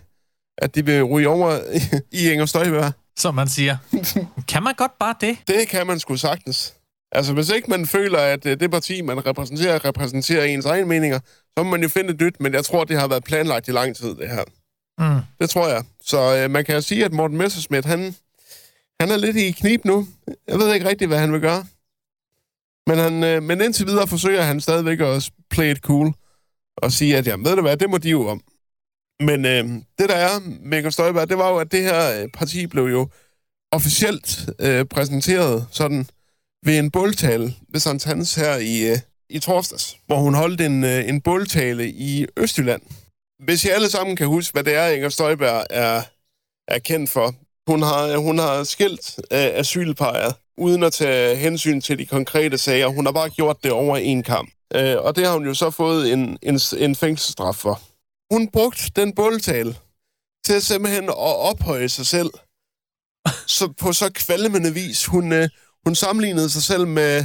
at 0.58 0.74
de 0.74 0.84
vil 0.84 1.04
ryge 1.04 1.28
over 1.28 1.58
i 2.20 2.30
Inger 2.30 2.46
Støjberg. 2.46 2.92
Som 3.16 3.34
man 3.34 3.48
siger. 3.48 3.76
kan 4.52 4.62
man 4.62 4.74
godt 4.74 4.98
bare 5.00 5.14
det? 5.20 5.38
Det 5.48 5.68
kan 5.68 5.86
man 5.86 5.98
sgu 5.98 6.16
sagtens. 6.16 6.74
Altså, 7.14 7.32
hvis 7.32 7.50
ikke 7.50 7.70
man 7.70 7.86
føler, 7.86 8.18
at 8.18 8.46
øh, 8.46 8.60
det 8.60 8.70
parti, 8.70 9.00
man 9.00 9.26
repræsenterer, 9.26 9.84
repræsenterer 9.84 10.44
ens 10.44 10.66
egne 10.66 10.86
meninger, 10.86 11.20
så 11.58 11.64
må 11.64 11.70
man 11.70 11.82
jo 11.82 11.88
finde 11.88 12.10
et 12.10 12.20
nyt, 12.20 12.40
men 12.40 12.54
jeg 12.54 12.64
tror, 12.64 12.84
det 12.84 13.00
har 13.00 13.08
været 13.08 13.24
planlagt 13.24 13.68
i 13.68 13.70
lang 13.70 13.96
tid, 13.96 14.14
det 14.14 14.28
her. 14.28 14.44
Mm. 14.98 15.20
Det 15.40 15.50
tror 15.50 15.68
jeg. 15.68 15.84
Så 16.00 16.36
øh, 16.36 16.50
man 16.50 16.64
kan 16.64 16.74
jo 16.74 16.80
sige, 16.80 17.04
at 17.04 17.12
Morten 17.12 17.38
Messerschmidt, 17.38 17.84
han, 17.84 18.14
han 19.00 19.10
er 19.10 19.16
lidt 19.16 19.36
i 19.36 19.50
knib 19.50 19.84
nu. 19.84 20.06
Jeg 20.48 20.58
ved 20.58 20.74
ikke 20.74 20.88
rigtigt, 20.88 21.08
hvad 21.08 21.18
han 21.18 21.32
vil 21.32 21.40
gøre. 21.40 21.64
Men, 22.86 22.98
han, 22.98 23.24
øh, 23.24 23.42
men 23.42 23.60
indtil 23.60 23.86
videre 23.86 24.08
forsøger 24.08 24.42
han 24.42 24.60
stadigvæk 24.60 25.00
at 25.00 25.30
play 25.50 25.70
it 25.70 25.78
cool 25.78 26.12
og 26.76 26.92
sige, 26.92 27.16
at 27.16 27.26
jamen, 27.26 27.46
ved 27.46 27.56
du 27.56 27.62
hvad, 27.62 27.76
det 27.76 27.90
må 27.90 27.98
de 27.98 28.10
jo 28.10 28.28
om. 28.28 28.42
Men 29.20 29.44
øh, 29.44 29.64
det, 29.98 30.08
der 30.08 30.14
er 30.14 30.40
med 30.60 30.78
Inger 30.78 30.90
Støjberg, 30.90 31.28
det 31.28 31.38
var 31.38 31.50
jo, 31.50 31.56
at 31.56 31.72
det 31.72 31.82
her 31.82 32.22
øh, 32.22 32.28
parti 32.28 32.66
blev 32.66 32.84
jo 32.84 33.08
officielt 33.70 34.50
øh, 34.58 34.84
præsenteret 34.84 35.66
sådan 35.70 36.06
ved 36.64 36.78
en 36.78 36.90
båltale 36.90 37.54
ved 37.68 37.80
Sankt 37.80 38.04
Hans 38.04 38.34
her 38.34 38.56
i, 38.56 38.90
øh, 38.90 38.98
i 39.28 39.38
torsdags, 39.38 39.96
hvor 40.06 40.16
hun 40.16 40.34
holdt 40.34 40.60
en, 40.60 40.84
øh, 40.84 41.08
en 41.08 41.20
båltale 41.20 41.88
i 41.88 42.26
Østjylland. 42.36 42.82
Hvis 43.44 43.64
I 43.64 43.68
alle 43.68 43.90
sammen 43.90 44.16
kan 44.16 44.26
huske, 44.26 44.52
hvad 44.52 44.64
det 44.64 44.74
er, 44.74 44.88
Inger 44.88 45.08
Støjberg 45.08 45.66
er, 45.70 46.02
er 46.68 46.78
kendt 46.78 47.10
for. 47.10 47.34
Hun 47.70 47.82
har, 47.82 48.16
hun 48.16 48.38
har 48.38 48.64
skilt 48.64 49.18
øh, 49.32 50.32
uden 50.58 50.82
at 50.82 50.92
tage 50.92 51.36
hensyn 51.36 51.80
til 51.80 51.98
de 51.98 52.06
konkrete 52.06 52.58
sager. 52.58 52.86
Hun 52.86 53.06
har 53.06 53.12
bare 53.12 53.30
gjort 53.30 53.64
det 53.64 53.72
over 53.72 53.96
en 53.96 54.22
kamp. 54.22 54.50
Øh, 54.74 54.96
og 54.98 55.16
det 55.16 55.26
har 55.26 55.32
hun 55.32 55.46
jo 55.46 55.54
så 55.54 55.70
fået 55.70 56.12
en, 56.12 56.38
en, 56.42 56.60
en 56.78 56.96
fængselsstraf 56.96 57.54
for. 57.54 57.80
Hun 58.34 58.48
brugte 58.48 58.82
den 58.96 59.14
båltale 59.14 59.76
til 60.44 60.62
simpelthen 60.62 61.04
at 61.04 61.16
ophøje 61.16 61.88
sig 61.88 62.06
selv 62.06 62.30
så 63.46 63.72
på 63.80 63.92
så 63.92 64.12
kvalmende 64.12 64.74
vis. 64.74 65.06
Hun, 65.06 65.32
øh, 65.32 65.48
hun 65.84 65.94
sammenlignede 65.94 66.50
sig 66.50 66.62
selv 66.62 66.86
med 66.86 67.24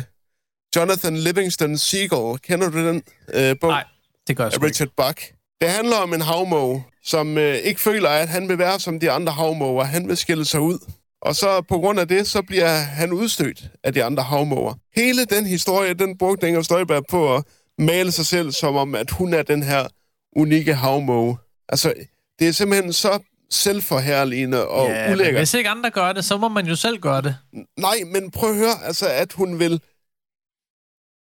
Jonathan 0.76 1.18
Livingston 1.18 1.78
Seagull. 1.78 2.40
Kender 2.40 2.70
du 2.70 2.88
den 2.88 3.04
øh, 3.34 3.56
bog? 3.62 3.70
Nej, 3.70 3.84
det 4.28 4.38
gør 4.38 4.44
jeg 4.44 4.54
ikke. 4.54 4.66
Richard 4.66 4.90
Buck. 4.98 5.34
Det 5.62 5.70
handler 5.70 5.96
om 5.98 6.14
en 6.14 6.22
havmåge, 6.22 6.86
som 7.04 7.38
øh, 7.38 7.56
ikke 7.56 7.82
føler, 7.82 8.10
at 8.10 8.30
han 8.30 8.50
vil 8.50 8.58
være 8.58 8.80
som 8.80 9.00
de 9.00 9.12
andre 9.12 9.34
havmåger. 9.34 9.84
Han 9.84 10.08
vil 10.08 10.18
skille 10.18 10.46
sig 10.46 10.60
ud. 10.60 10.80
Og 11.22 11.36
så 11.36 11.62
på 11.62 11.78
grund 11.78 12.00
af 12.00 12.08
det, 12.08 12.28
så 12.28 12.42
bliver 12.42 12.78
han 12.78 13.14
udstødt 13.14 13.70
af 13.84 13.94
de 13.94 14.04
andre 14.04 14.24
havmåger. 14.24 14.74
Hele 14.96 15.26
den 15.26 15.46
historie, 15.46 15.94
den 15.94 16.18
brugte 16.18 16.48
Inger 16.48 16.62
Støjberg 16.62 17.04
på 17.10 17.36
at 17.36 17.44
male 17.78 18.12
sig 18.12 18.26
selv 18.26 18.52
som 18.52 18.76
om, 18.76 18.96
at 18.96 19.12
hun 19.12 19.34
er 19.34 19.44
den 19.44 19.64
her 19.64 19.88
unikke 20.36 20.74
havmåge. 20.74 21.38
Altså, 21.70 21.94
det 22.40 22.48
er 22.48 22.52
simpelthen 22.52 22.94
så 22.94 23.20
selvforherligende 23.50 24.68
og 24.68 24.88
Ja, 24.90 25.04
men 25.04 25.14
ulækkert. 25.14 25.40
hvis 25.40 25.54
ikke 25.54 25.70
andre 25.70 25.90
gør 25.90 26.14
det, 26.14 26.26
så 26.26 26.38
må 26.38 26.48
man 26.48 26.66
jo 26.68 26.76
selv 26.76 27.00
gøre 27.00 27.22
det. 27.22 27.38
Nej, 27.80 27.96
men 28.06 28.32
prøv 28.32 28.50
at 28.50 28.56
høre, 28.56 28.84
altså, 28.86 29.08
at 29.10 29.34
hun 29.34 29.60
vil... 29.60 29.82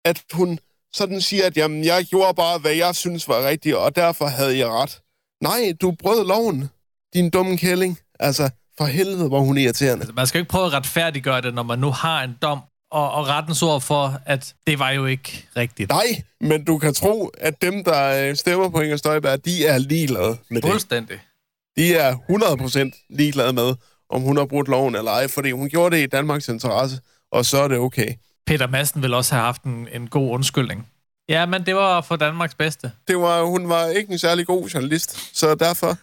At 0.05 0.21
hun 0.33 0.59
sådan 0.93 1.21
siger, 1.21 1.45
at 1.45 1.57
jamen, 1.57 1.83
jeg 1.85 2.05
gjorde 2.05 2.33
bare, 2.33 2.59
hvad 2.59 2.71
jeg 2.73 2.95
synes 2.95 3.27
var 3.27 3.47
rigtigt, 3.47 3.75
og 3.75 3.95
derfor 3.95 4.25
havde 4.27 4.57
jeg 4.57 4.67
ret. 4.67 5.01
Nej, 5.41 5.73
du 5.81 5.91
brød 5.91 6.27
loven, 6.27 6.69
din 7.13 7.29
dumme 7.29 7.57
kælling. 7.57 7.99
Altså, 8.19 8.49
for 8.77 8.85
helvede, 8.85 9.27
hvor 9.27 9.39
hun 9.39 9.57
er 9.57 9.61
irriterende. 9.61 10.13
Man 10.13 10.27
skal 10.27 10.39
jo 10.39 10.41
ikke 10.41 10.49
prøve 10.51 10.65
at 10.65 10.73
retfærdiggøre 10.73 11.41
det, 11.41 11.53
når 11.53 11.63
man 11.63 11.79
nu 11.79 11.91
har 11.91 12.23
en 12.23 12.37
dom 12.41 12.59
og, 12.91 13.11
og 13.11 13.27
rettens 13.27 13.61
ord 13.61 13.81
for, 13.81 14.21
at 14.25 14.53
det 14.67 14.79
var 14.79 14.89
jo 14.91 15.05
ikke 15.05 15.45
rigtigt. 15.57 15.89
Nej, 15.89 16.23
men 16.41 16.65
du 16.65 16.77
kan 16.77 16.93
tro, 16.93 17.27
at 17.37 17.61
dem, 17.61 17.83
der 17.83 18.29
øh, 18.29 18.35
stemmer 18.35 18.69
på 18.69 18.79
Inger 18.81 18.97
Støjberg, 18.97 19.45
de 19.45 19.65
er 19.65 19.77
ligeglade 19.77 20.37
med 20.49 20.61
det. 20.61 20.69
Fuldstændig. 20.69 21.19
De 21.77 21.95
er 21.95 22.15
100% 22.15 23.07
ligeglade 23.09 23.53
med, 23.53 23.75
om 24.09 24.21
hun 24.21 24.37
har 24.37 24.45
brudt 24.45 24.67
loven 24.67 24.95
eller 24.95 25.11
ej, 25.11 25.27
fordi 25.27 25.51
hun 25.51 25.69
gjorde 25.69 25.95
det 25.95 26.03
i 26.03 26.07
Danmarks 26.07 26.47
interesse, 26.47 26.99
og 27.31 27.45
så 27.45 27.57
er 27.57 27.67
det 27.67 27.77
okay. 27.77 28.13
Peter 28.45 28.67
Madsen 28.67 29.01
ville 29.01 29.17
også 29.17 29.35
have 29.35 29.45
haft 29.45 29.63
en, 29.63 29.87
en 29.91 30.07
god 30.07 30.29
undskyldning. 30.29 30.87
Ja, 31.29 31.45
men 31.45 31.65
det 31.65 31.75
var 31.75 32.01
for 32.01 32.15
Danmarks 32.15 32.55
bedste. 32.55 32.91
det 33.07 33.17
var, 33.17 33.43
hun 33.43 33.69
var 33.69 33.87
ikke 33.87 34.11
en 34.11 34.19
særlig 34.19 34.45
god 34.47 34.67
journalist, 34.67 35.37
så 35.37 35.55
derfor... 35.55 35.97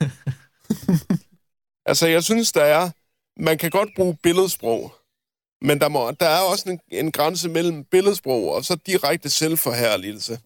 altså, 1.90 2.06
jeg 2.06 2.24
synes, 2.24 2.52
der 2.52 2.64
er... 2.64 2.90
Man 3.40 3.59
kan 3.59 3.70
godt 3.70 3.88
bruge 3.96 4.16
billedsprog, 4.22 4.94
men 5.62 5.80
der, 5.80 5.88
må, 5.88 6.11
der 6.20 6.26
er 6.26 6.40
også 6.40 6.70
en, 6.70 6.80
en 6.88 7.12
grænse 7.12 7.48
mellem 7.48 7.85
billedsprog 7.85 8.54
og 8.54 8.64
så 8.64 8.76
direkte 8.87 9.30
selvforherligelse. 9.30 10.38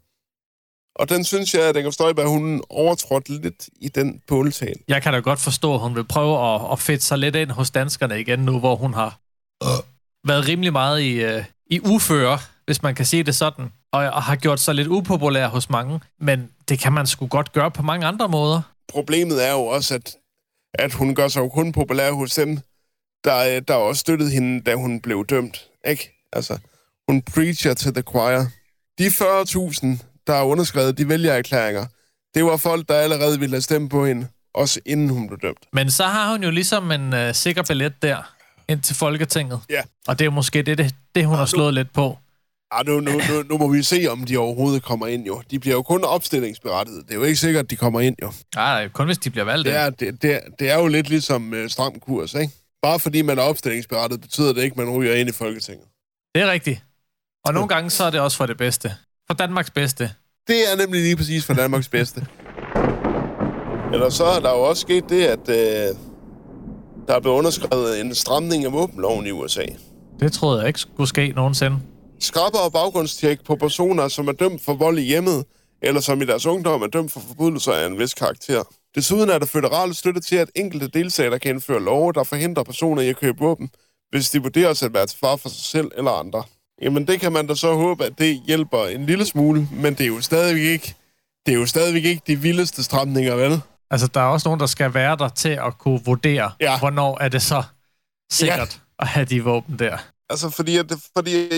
Og 0.95 1.09
den 1.09 1.25
synes 1.25 1.55
jeg, 1.55 1.63
at 1.63 1.77
Inger 1.77 1.91
Støjberg, 1.91 2.29
hun 2.29 2.63
overtrådte 2.71 3.33
lidt 3.33 3.69
i 3.81 3.89
den 3.89 4.23
båltale. 4.27 4.75
Jeg 4.89 5.03
kan 5.03 5.13
da 5.13 5.19
godt 5.19 5.41
forstå, 5.41 5.75
at 5.75 5.81
hun 5.81 5.95
vil 5.95 6.05
prøve 6.05 6.55
at, 6.55 6.73
at 6.73 6.79
fedte 6.79 7.05
sig 7.05 7.19
lidt 7.19 7.37
ind 7.37 7.51
hos 7.51 7.71
danskerne 7.71 8.21
igen 8.21 8.39
nu, 8.39 8.59
hvor 8.59 8.77
hun 8.77 8.95
har 8.95 9.19
været 10.29 10.49
rimelig 10.49 10.73
meget 10.73 11.01
i, 11.03 11.25
uh, 11.25 11.45
i 11.67 11.81
uføre, 11.81 12.39
hvis 12.65 12.83
man 12.83 12.95
kan 12.95 13.07
sige 13.07 13.23
det 13.23 13.35
sådan, 13.35 13.73
og, 13.93 14.01
og 14.01 14.23
har 14.23 14.37
gjort 14.37 14.61
sig 14.61 14.75
lidt 14.75 14.89
upopulær 14.89 15.49
hos 15.49 15.71
mange. 15.71 16.01
Men 16.21 16.51
det 16.69 16.79
kan 16.79 16.93
man 16.93 17.07
sgu 17.07 17.27
godt 17.27 17.53
gøre 17.53 17.71
på 17.71 17.83
mange 17.83 18.07
andre 18.07 18.29
måder. 18.29 18.63
Problemet 18.89 19.47
er 19.47 19.53
jo 19.53 19.67
også, 19.67 19.95
at, 19.95 20.17
at 20.75 20.93
hun 20.93 21.15
gør 21.15 21.29
sig 21.29 21.41
jo 21.41 21.49
kun 21.49 21.73
populær 21.73 22.13
hos 22.13 22.35
dem, 22.35 22.59
der, 23.25 23.61
der 23.61 23.75
også 23.75 24.01
støttede 24.01 24.31
hende, 24.31 24.61
da 24.61 24.75
hun 24.75 25.01
blev 25.01 25.27
dømt. 25.27 25.69
Ikke? 25.89 26.29
Altså, 26.33 26.59
hun 27.09 27.23
preacher 27.23 27.75
to 27.75 27.91
the 27.91 28.03
choir. 28.03 28.45
De 28.99 29.07
40.000, 29.07 30.14
der 30.27 30.35
har 30.35 30.43
underskrevet 30.45 30.99
de 30.99 31.09
vælgererklæringer, 31.09 31.87
det 32.35 32.45
var 32.45 32.57
folk, 32.57 32.89
der 32.89 32.95
allerede 32.95 33.41
ville 33.41 33.55
have 33.55 33.63
stemt 33.63 33.91
på 33.91 34.07
hende. 34.07 34.29
også 34.55 34.81
inden 34.87 35.09
hun 35.09 35.27
blev 35.29 35.39
dømt. 35.43 35.59
Men 35.73 35.91
så 35.91 36.05
har 36.05 36.31
hun 36.31 36.45
jo 36.45 36.51
ligesom 36.51 36.93
en 36.93 37.13
øh, 37.13 37.35
sikker 37.35 37.63
billet 37.63 38.03
der 38.03 38.35
ind 38.69 38.81
til 38.81 38.97
Folketinget. 38.97 39.61
Ja. 39.71 39.83
Og 40.07 40.19
det 40.19 40.25
er 40.25 40.31
måske 40.31 40.63
det, 40.63 40.79
det, 40.79 40.95
det 41.15 41.27
hun 41.27 41.37
har 41.37 41.47
slået 41.47 41.75
lidt 41.75 41.93
på. 41.93 42.19
Ah, 42.71 42.87
nu, 42.87 43.01
nu, 43.01 43.11
nu, 43.11 43.43
nu 43.51 43.59
må 43.59 43.69
vi 43.69 43.83
se, 43.83 44.07
om 44.11 44.25
de 44.25 44.37
overhovedet 44.37 44.83
kommer 44.83 45.07
ind, 45.07 45.27
jo. 45.27 45.43
De 45.51 45.59
bliver 45.59 45.75
jo 45.77 45.83
kun 45.83 46.05
opstillingsberettiget. 46.05 47.05
Det 47.07 47.11
er 47.11 47.19
jo 47.19 47.23
ikke 47.25 47.37
sikkert, 47.37 47.65
at 47.65 47.71
de 47.71 47.77
kommer 47.77 48.01
ind, 48.01 48.17
jo. 48.23 48.33
Nej, 48.55 48.89
kun 48.89 49.07
hvis 49.07 49.19
de 49.19 49.31
bliver 49.31 49.45
valgt. 49.45 49.67
Det 49.67 49.77
er, 49.77 49.91
det, 49.91 50.23
det, 50.23 50.41
det 50.59 50.71
er 50.71 50.79
jo 50.79 50.87
lidt 50.87 51.09
ligesom 51.09 51.55
øh, 51.55 51.71
stram 51.71 52.01
kurs, 52.01 52.35
ikke? 52.35 52.53
Bare 52.83 53.01
fordi 53.01 53.23
man 53.23 53.39
er 53.39 53.43
opstillingsberettiget, 53.43 54.21
betyder 54.21 54.53
det 54.53 54.63
ikke, 54.63 54.75
at 54.75 54.87
man 54.87 54.91
ryger 54.91 55.15
ind 55.15 55.29
i 55.29 55.33
Folketinget. 55.33 55.87
Det 56.35 56.43
er 56.43 56.51
rigtigt. 56.51 56.85
Og 57.45 57.55
nogle 57.55 57.69
gange 57.69 57.91
så 57.91 58.05
er 58.05 58.11
det 58.11 58.21
også 58.21 58.37
for 58.37 58.47
det 58.47 58.57
bedste. 58.57 58.95
For 59.27 59.35
Danmarks 59.35 59.71
bedste. 59.71 60.11
Det 60.47 60.73
er 60.73 60.77
nemlig 60.77 61.03
lige 61.03 61.17
præcis 61.17 61.45
for 61.45 61.55
Danmarks 61.55 61.89
bedste. 61.89 62.27
Eller 63.93 64.09
så 64.11 64.25
er 64.25 64.41
der 64.41 64.51
jo 64.51 64.63
også 64.63 64.81
sket 64.81 65.05
det, 65.09 65.25
at 65.25 65.49
øh, 65.49 65.97
der 67.09 67.15
er 67.15 67.21
blevet 67.21 67.37
underskrevet 67.37 68.01
en 68.01 68.15
stramning 68.15 68.65
af 68.65 68.73
våbenloven 68.73 69.27
i 69.27 69.31
USA. 69.31 69.65
Det 70.21 70.33
troede 70.33 70.59
jeg 70.59 70.69
ikke 70.69 70.81
skulle 70.81 71.09
ske 71.09 71.33
nogensinde. 71.37 71.77
Skrappere 72.21 72.71
baggrundstjek 72.71 73.45
på 73.45 73.57
personer, 73.57 74.09
som 74.09 74.29
er 74.29 74.33
dømt 74.33 74.65
for 74.65 74.75
vold 74.75 74.99
i 74.99 75.03
hjemmet, 75.03 75.45
eller 75.83 76.01
som 76.01 76.23
i 76.23 76.25
deres 76.25 76.47
ungdom 76.47 76.83
er 76.83 76.87
dømt 76.87 77.13
for 77.13 77.21
forbrydelser 77.21 77.73
af 77.73 77.87
en 77.87 77.99
vis 77.99 78.15
karakter. 78.15 78.63
Desuden 78.95 79.31
er 79.31 79.39
der 79.39 79.47
federal 79.47 79.95
støtte 79.95 80.21
til, 80.21 80.37
at 80.37 80.51
enkelte 80.55 80.89
delstater 80.89 81.39
kan 81.39 81.51
indføre 81.51 81.83
love, 81.83 82.13
der 82.13 82.25
forhindrer 82.25 82.63
personer 82.63 83.03
i 83.03 83.09
at 83.09 83.17
købe 83.17 83.39
våben, 83.39 83.71
hvis 84.11 84.31
de 84.31 84.43
vurderes 84.43 84.83
at 84.83 84.95
være 84.95 85.07
til 85.07 85.19
far 85.19 85.37
for 85.37 85.49
sig 85.49 85.65
selv 85.65 85.91
eller 85.97 86.11
andre. 86.11 86.43
Jamen 86.83 87.07
det 87.07 87.21
kan 87.21 87.33
man 87.33 87.47
da 87.47 87.55
så 87.55 87.75
håbe, 87.75 88.05
at 88.05 88.19
det 88.19 88.43
hjælper 88.47 88.85
en 88.87 89.07
lille 89.07 89.25
smule, 89.27 89.69
men 89.73 89.95
det 89.95 90.01
er 90.01 90.09
jo 90.09 90.21
stadigvæk 90.21 90.63
ikke, 90.65 90.95
det 91.47 91.55
er 91.55 91.59
jo 91.59 91.67
stadigvæk 91.67 92.05
ikke 92.05 92.23
de 92.27 92.37
vildeste 92.41 92.83
stramninger, 92.83 93.35
vel? 93.35 93.61
Altså, 93.91 94.07
der 94.07 94.21
er 94.21 94.25
også 94.27 94.49
nogen, 94.49 94.61
der 94.61 94.67
skal 94.67 94.95
være 94.95 95.17
der 95.17 95.29
til 95.29 95.49
at 95.49 95.79
kunne 95.79 96.01
vurdere, 96.05 96.53
Ja. 96.61 96.79
hvornår 96.79 97.19
er 97.21 97.29
det 97.29 97.43
så 97.43 97.63
sikkert 98.33 98.81
at 98.99 99.07
have 99.07 99.25
de 99.27 99.45
våben 99.45 99.79
der. 99.79 99.97
Altså, 100.31 100.51
fordi, 100.51 100.77
at 100.77 100.89
det, 100.89 100.99
fordi 101.17 101.49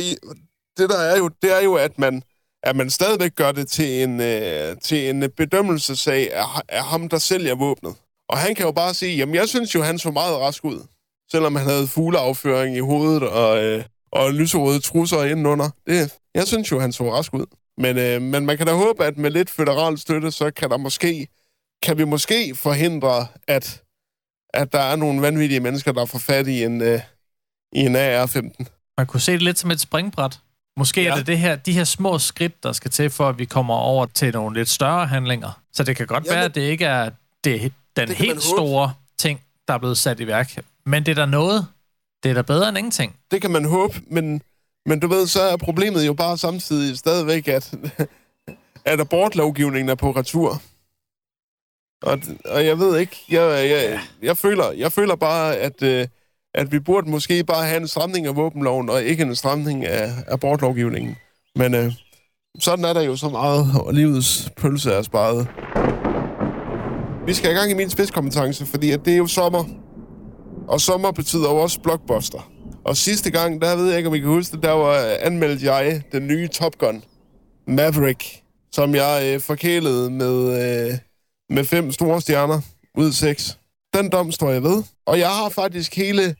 det 0.78 0.90
der 0.90 0.98
er 0.98 1.16
jo, 1.18 1.28
det 1.42 1.56
er 1.58 1.60
jo, 1.64 1.74
at 1.74 1.98
man, 1.98 2.22
at 2.62 2.76
man 2.76 2.90
stadigvæk 2.90 3.34
gør 3.34 3.52
det 3.52 3.68
til 3.68 4.02
en, 4.02 4.20
øh, 4.20 4.76
til 4.82 5.10
en 5.10 5.30
bedømmelsesag 5.36 6.32
af, 6.34 6.44
af 6.68 6.84
ham, 6.84 7.08
der 7.08 7.18
sælger 7.18 7.54
våbnet. 7.54 7.94
Og 8.28 8.38
han 8.38 8.54
kan 8.54 8.66
jo 8.66 8.72
bare 8.72 8.94
sige, 8.94 9.16
jamen 9.16 9.34
jeg 9.34 9.48
synes 9.48 9.74
jo, 9.74 9.82
han 9.82 9.98
så 9.98 10.10
meget 10.10 10.36
rask 10.36 10.64
ud. 10.64 10.86
Selvom 11.30 11.56
han 11.56 11.66
havde 11.66 11.88
fugleafføring 11.88 12.76
i 12.76 12.80
hovedet 12.80 13.22
og, 13.22 13.64
øh, 13.64 13.84
og 14.16 14.32
lyserøde 14.32 14.80
trusser 14.80 15.22
indenunder. 15.24 15.70
Det, 15.86 16.12
jeg 16.34 16.46
synes 16.46 16.70
jo, 16.70 16.80
han 16.80 16.92
så 16.92 17.14
rask 17.14 17.34
ud. 17.34 17.46
Men, 17.78 17.98
øh, 17.98 18.22
men 18.22 18.46
man 18.46 18.56
kan 18.56 18.66
da 18.66 18.72
håbe, 18.72 19.04
at 19.04 19.16
med 19.16 19.30
lidt 19.30 19.50
federal 19.50 19.98
støtte, 19.98 20.30
så 20.30 20.50
kan 20.50 20.70
der 20.70 20.76
måske, 20.76 21.28
kan 21.82 21.98
vi 21.98 22.04
måske 22.04 22.54
forhindre, 22.54 23.26
at, 23.48 23.82
at 24.54 24.72
der 24.72 24.80
er 24.80 24.96
nogle 24.96 25.22
vanvittige 25.22 25.60
mennesker, 25.60 25.92
der 25.92 26.04
får 26.04 26.18
fat 26.18 26.46
i 26.46 26.64
en, 26.64 26.82
øh, 26.82 27.00
i 27.72 27.80
en 27.80 27.96
AR-15. 27.96 28.64
Man 28.98 29.06
kunne 29.06 29.20
se 29.20 29.32
det 29.32 29.42
lidt 29.42 29.58
som 29.58 29.70
et 29.70 29.80
springbræt. 29.80 30.40
Måske 30.76 31.02
ja. 31.02 31.10
Er 31.10 31.14
det, 31.14 31.26
det 31.26 31.38
her, 31.38 31.56
de 31.56 31.72
her 31.72 31.84
små 31.84 32.18
skridt, 32.18 32.62
der 32.62 32.72
skal 32.72 32.90
til, 32.90 33.10
for 33.10 33.28
at 33.28 33.38
vi 33.38 33.44
kommer 33.44 33.74
over 33.74 34.06
til 34.06 34.32
nogle 34.32 34.56
lidt 34.56 34.68
større 34.68 35.06
handlinger. 35.06 35.60
Så 35.72 35.82
det 35.82 35.96
kan 35.96 36.06
godt 36.06 36.24
Jamen, 36.24 36.36
være, 36.36 36.44
at 36.44 36.54
det 36.54 36.60
ikke 36.60 36.84
er 36.84 37.10
det, 37.44 37.72
den 37.96 38.08
det 38.08 38.16
helt 38.16 38.42
store 38.42 38.92
ting, 39.18 39.40
der 39.68 39.74
er 39.74 39.78
blevet 39.78 39.98
sat 39.98 40.20
i 40.20 40.26
værk. 40.26 40.58
Men 40.86 41.06
det 41.06 41.10
er 41.10 41.14
der 41.14 41.26
noget. 41.26 41.66
Det 42.26 42.30
er 42.30 42.34
da 42.34 42.42
bedre 42.42 42.68
end 42.68 42.78
ingenting. 42.78 43.16
det 43.30 43.42
kan 43.42 43.50
man 43.50 43.64
håbe, 43.64 44.00
men, 44.10 44.42
men 44.86 45.00
du 45.00 45.08
ved, 45.08 45.26
så 45.26 45.42
er 45.42 45.56
problemet 45.56 46.06
jo 46.06 46.12
bare 46.14 46.38
samtidig 46.38 46.98
stadigvæk, 46.98 47.48
at, 47.48 47.74
at 48.84 49.00
abortlovgivningen 49.00 49.88
er 49.88 49.94
på 49.94 50.10
retur. 50.10 50.62
Og, 52.02 52.18
og 52.44 52.66
jeg 52.66 52.78
ved 52.78 52.98
ikke, 52.98 53.16
jeg, 53.30 53.70
jeg, 53.70 54.00
jeg, 54.22 54.36
føler, 54.36 54.72
jeg 54.72 54.92
føler 54.92 55.16
bare, 55.16 55.56
at, 55.56 55.82
øh, 55.82 56.06
at 56.54 56.72
vi 56.72 56.78
burde 56.78 57.10
måske 57.10 57.44
bare 57.44 57.66
have 57.66 57.80
en 57.80 57.88
stramning 57.88 58.26
af 58.26 58.36
våbenloven, 58.36 58.90
og 58.90 59.02
ikke 59.02 59.22
en 59.22 59.36
stramning 59.36 59.84
af 59.84 60.12
abortlovgivningen. 60.28 61.16
Men 61.56 61.74
øh, 61.74 61.92
sådan 62.60 62.84
er 62.84 62.92
der 62.92 63.02
jo 63.02 63.16
så 63.16 63.28
meget, 63.28 63.66
og 63.80 63.94
livets 63.94 64.50
pølse 64.56 64.92
er 64.92 65.02
sparet. 65.02 65.48
Vi 67.26 67.34
skal 67.34 67.50
i 67.50 67.54
gang 67.54 67.70
i 67.70 67.74
min 67.74 67.90
spidskompetence, 67.90 68.66
fordi 68.66 68.90
at 68.90 69.04
det 69.04 69.12
er 69.12 69.18
jo 69.18 69.26
sommer. 69.26 69.85
Og 70.68 70.80
sommer 70.80 71.12
betyder 71.12 71.48
jo 71.50 71.56
også 71.56 71.80
blockbuster. 71.80 72.50
Og 72.84 72.96
sidste 72.96 73.30
gang, 73.30 73.60
der 73.60 73.76
ved 73.76 73.88
jeg 73.88 73.96
ikke, 73.96 74.08
om 74.08 74.14
I 74.14 74.18
kan 74.18 74.28
huske 74.28 74.56
det, 74.56 74.62
der 74.62 74.70
var 74.70 75.06
øh, 75.06 75.16
anmeldt 75.20 75.62
jeg 75.62 76.02
den 76.12 76.26
nye 76.26 76.48
Top 76.48 76.78
Gun, 76.78 77.04
Maverick, 77.66 78.42
som 78.72 78.94
jeg 78.94 79.22
øh, 79.34 79.40
forkælede 79.40 80.10
med, 80.10 80.36
øh, 80.90 80.98
med 81.50 81.64
fem 81.64 81.92
store 81.92 82.20
stjerner 82.20 82.60
ud 82.98 83.06
af 83.06 83.12
seks. 83.12 83.58
Den 83.94 84.10
dom 84.10 84.32
står 84.32 84.50
jeg 84.50 84.62
ved. 84.62 84.82
Og 85.06 85.18
jeg 85.18 85.28
har 85.28 85.48
faktisk 85.48 85.96
hele 85.96 86.36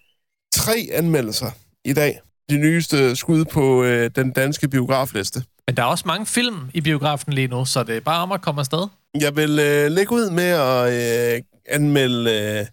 tre 0.55 0.89
anmeldelser 0.93 1.51
i 1.85 1.93
dag. 1.93 2.21
De 2.51 2.57
nyeste 2.59 3.17
skud 3.17 3.45
på 3.45 3.85
øh, 3.85 4.11
den 4.17 4.33
danske 4.33 4.69
biografliste. 4.69 5.43
Men 5.67 5.77
der 5.77 5.83
er 5.83 5.87
også 5.87 6.05
mange 6.07 6.27
film 6.27 6.57
i 6.75 6.81
biografen 6.81 7.33
lige 7.33 7.49
nu, 7.49 7.65
så 7.65 7.83
det 7.83 7.97
er 7.97 8.01
bare 8.01 8.23
om 8.23 8.33
at 8.33 8.43
komme 8.43 8.61
afsted. 8.61 8.87
Jeg 9.21 9.37
vil 9.37 9.59
øh, 9.59 9.91
lægge 9.91 10.13
ud 10.13 10.31
med 10.31 10.45
at 10.45 11.37
øh, 11.37 11.43
anmelde 11.69 12.31
øh, 12.31 12.67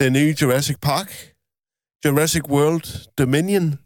den 0.00 0.12
nye 0.12 0.36
Jurassic 0.42 0.76
Park. 0.82 1.34
Jurassic 2.04 2.42
World 2.48 3.08
Dominion. 3.18 3.78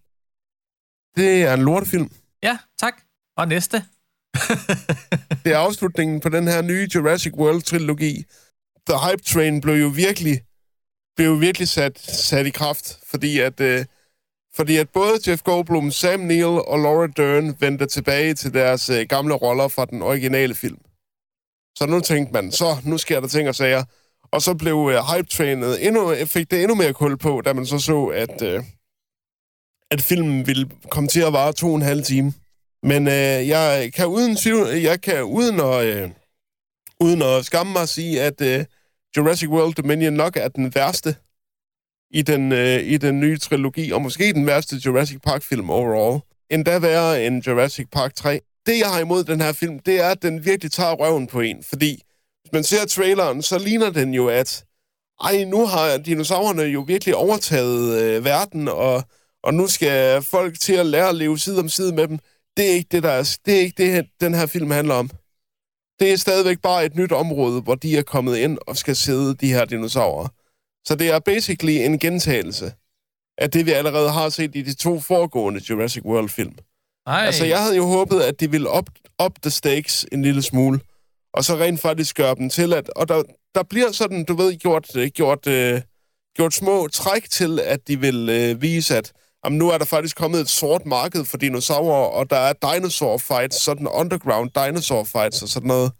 Det 1.17 1.43
er 1.43 1.55
en 1.55 1.63
lortefilm. 1.63 2.11
Ja, 2.43 2.59
tak. 2.81 3.03
Og 3.37 3.49
næste. 3.49 3.77
Det 5.45 5.53
er 5.53 5.59
afslutningen 5.59 6.21
på 6.21 6.29
den 6.29 6.49
her 6.49 6.63
nye 6.63 6.89
Jurassic 6.95 7.33
World-trilogi. 7.33 8.25
The 8.89 8.99
Hype 9.05 9.23
Train 9.23 9.61
blev 9.61 9.75
jo 9.75 9.89
virkelig, 9.89 10.41
blev 11.17 11.27
jo 11.27 11.35
virkelig 11.35 11.69
sat, 11.69 11.99
sat 11.99 12.47
i 12.47 12.51
kraft, 12.51 12.99
fordi 13.07 13.39
at, 13.39 13.61
øh, 13.61 13.85
fordi 14.57 14.77
at 14.77 14.89
både 14.91 15.13
Jeff 15.27 15.43
Goldblum, 15.43 15.91
Sam 15.91 16.21
Neill 16.21 16.45
og 16.45 16.79
Laura 16.79 17.07
Dern 17.07 17.57
vendte 17.61 17.87
tilbage 17.87 18.35
til 18.35 18.55
deres 18.55 18.91
øh, 18.91 19.07
gamle 19.09 19.35
roller 19.35 19.69
fra 19.69 19.85
den 19.85 20.03
originale 20.03 20.55
film. 20.55 20.79
Så 21.79 21.87
nu 21.87 22.01
tænkte 22.01 22.33
man, 22.33 22.53
så 22.53 22.77
nu 22.85 22.99
sker 22.99 23.21
der 23.21 23.29
ting 23.29 23.49
og 23.49 23.55
sager. 23.55 23.85
Og 24.33 24.43
så 24.43 24.55
blev 24.55 24.91
øh, 24.93 25.17
Hype 25.17 25.29
Trainet 25.29 25.87
endnu, 25.87 26.15
fik 26.27 26.51
det 26.51 26.63
endnu 26.63 26.75
mere 26.75 26.93
kul 26.93 27.19
på, 27.19 27.41
da 27.45 27.53
man 27.53 27.67
så 27.67 27.79
så, 27.79 28.05
at, 28.05 28.43
øh, 28.43 28.63
at 29.91 30.03
filmen 30.03 30.47
ville 30.47 30.71
komme 30.91 31.09
til 31.09 31.21
at 31.21 31.33
vare 31.33 31.53
to 31.53 31.69
og 31.69 31.77
en 31.77 31.83
halv 31.83 32.03
time. 32.03 32.33
Men 32.83 33.07
øh, 33.07 33.49
jeg 33.49 33.93
kan 33.95 34.07
uden 34.07 34.37
tvivl, 34.37 34.69
jeg 34.69 35.01
kan 35.01 35.23
uden 35.23 35.61
at, 35.61 35.85
øh, 35.85 36.11
uden 37.01 37.23
at 37.23 37.45
skamme 37.45 37.73
mig 37.73 37.89
sige, 37.89 38.23
at 38.23 38.41
øh, 38.41 38.65
Jurassic 39.17 39.49
World 39.49 39.75
Dominion 39.75 40.13
nok 40.13 40.37
er 40.37 40.49
den 40.49 40.75
værste 40.75 41.17
i 42.11 42.23
den, 42.23 42.53
øh, 42.53 42.81
i 42.83 42.97
den 42.97 43.21
nye 43.21 43.39
trilogi, 43.39 43.91
og 43.91 44.03
måske 44.03 44.33
den 44.33 44.47
værste 44.47 44.77
Jurassic 44.87 45.19
Park-film 45.21 45.71
overall. 45.71 46.21
Endda 46.51 46.79
værre 46.79 47.27
end 47.27 47.47
Jurassic 47.47 47.87
Park 47.93 48.15
3. 48.15 48.41
Det, 48.67 48.79
jeg 48.79 48.89
har 48.89 49.01
imod 49.01 49.25
den 49.25 49.41
her 49.41 49.53
film, 49.53 49.79
det 49.79 50.01
er, 50.01 50.09
at 50.09 50.23
den 50.23 50.45
virkelig 50.45 50.73
tager 50.73 50.93
røven 50.93 51.27
på 51.27 51.41
en, 51.41 51.63
fordi 51.63 52.03
hvis 52.49 52.53
man 52.53 52.65
ser 52.65 52.87
traileren, 52.87 53.43
så 53.43 53.59
ligner 53.59 53.91
den 53.91 54.15
jo, 54.15 54.29
at 54.29 54.65
ej, 55.25 55.45
nu 55.45 55.67
har 55.67 55.97
dinosaurerne 55.97 56.63
jo 56.63 56.81
virkelig 56.81 57.15
overtaget 57.15 58.03
øh, 58.03 58.25
verden, 58.25 58.69
og, 58.69 59.03
og 59.43 59.55
nu 59.55 59.67
skal 59.67 60.23
folk 60.23 60.61
til 60.61 60.73
at 60.73 60.87
lære 60.87 61.09
at 61.09 61.15
leve 61.15 61.39
side 61.39 61.59
om 61.59 61.69
side 61.69 61.95
med 61.95 62.09
dem. 62.09 62.19
Det 62.57 62.71
er 62.71 62.73
ikke 62.73 62.89
det, 62.91 63.03
der 63.03 63.11
er, 63.11 63.37
det 63.47 63.57
er 63.57 63.61
ikke 63.61 63.83
det, 63.85 64.07
den 64.21 64.35
her 64.35 64.47
film 64.47 64.71
handler 64.71 64.95
om. 64.95 65.11
Det 66.01 66.13
er 66.13 66.17
stadigvæk 66.17 66.59
bare 66.63 66.85
et 66.85 66.97
nyt 66.97 67.13
område, 67.13 67.61
hvor 67.61 67.75
de 67.75 67.99
er 67.99 68.03
kommet 68.03 68.37
ind 68.37 68.59
og 68.67 68.77
skal 68.77 68.97
sidde, 68.97 69.35
de 69.35 69.53
her 69.53 69.65
dinosaurer. 69.65 70.29
Så 70.87 70.95
det 70.95 71.11
er 71.11 71.19
basically 71.19 71.73
en 71.73 71.99
gentagelse 71.99 72.73
af 73.39 73.51
det, 73.51 73.67
vi 73.67 73.73
allerede 73.73 74.11
har 74.11 74.29
set 74.29 74.57
i 74.57 74.63
de 74.63 74.75
to 74.75 75.01
foregående 75.01 75.61
Jurassic 75.71 76.05
World-film. 76.05 76.55
Altså, 77.27 77.45
jeg 77.45 77.63
havde 77.63 77.77
jo 77.77 77.87
håbet, 77.87 78.21
at 78.21 78.41
de 78.41 78.51
ville 78.51 78.71
op, 78.71 78.89
op 79.19 79.33
the 79.43 79.51
stakes 79.51 80.07
en 80.13 80.23
lille 80.23 80.43
smule, 80.43 80.81
og 81.35 81.45
så 81.45 81.57
rent 81.57 81.81
faktisk 81.81 82.17
gøre 82.17 82.35
dem 82.35 82.51
til, 82.51 82.73
at... 82.73 82.89
Og 82.89 83.09
der, 83.09 83.23
der 83.55 83.63
bliver 83.63 83.93
sådan, 83.93 84.25
du 84.25 84.35
ved, 84.35 84.57
gjort, 84.57 84.97
øh, 84.97 85.09
gjort, 85.09 85.47
øh, 85.47 85.81
gjort 86.37 86.55
små 86.55 86.89
træk 86.89 87.31
til, 87.31 87.61
at 87.61 87.89
de 87.89 88.01
vil 88.01 88.29
øh, 88.29 88.63
vise, 88.63 88.97
at 88.97 89.13
jamen, 89.45 89.59
nu 89.59 89.71
er 89.71 89.79
der 89.79 89.85
faktisk 89.85 90.17
kommet 90.17 90.41
et 90.41 90.49
sort 90.49 90.87
marked 90.87 91.25
for 91.25 91.37
dinosaurer, 91.37 92.07
og 92.09 92.31
der 92.31 92.37
er 92.37 92.53
dinosaur 92.53 93.19
fights, 93.19 93.63
sådan 93.63 93.89
underground 93.89 94.51
dinosaur 94.55 95.05
fights 95.05 95.43
og 95.43 95.49
sådan 95.49 95.69
noget. 95.69 95.93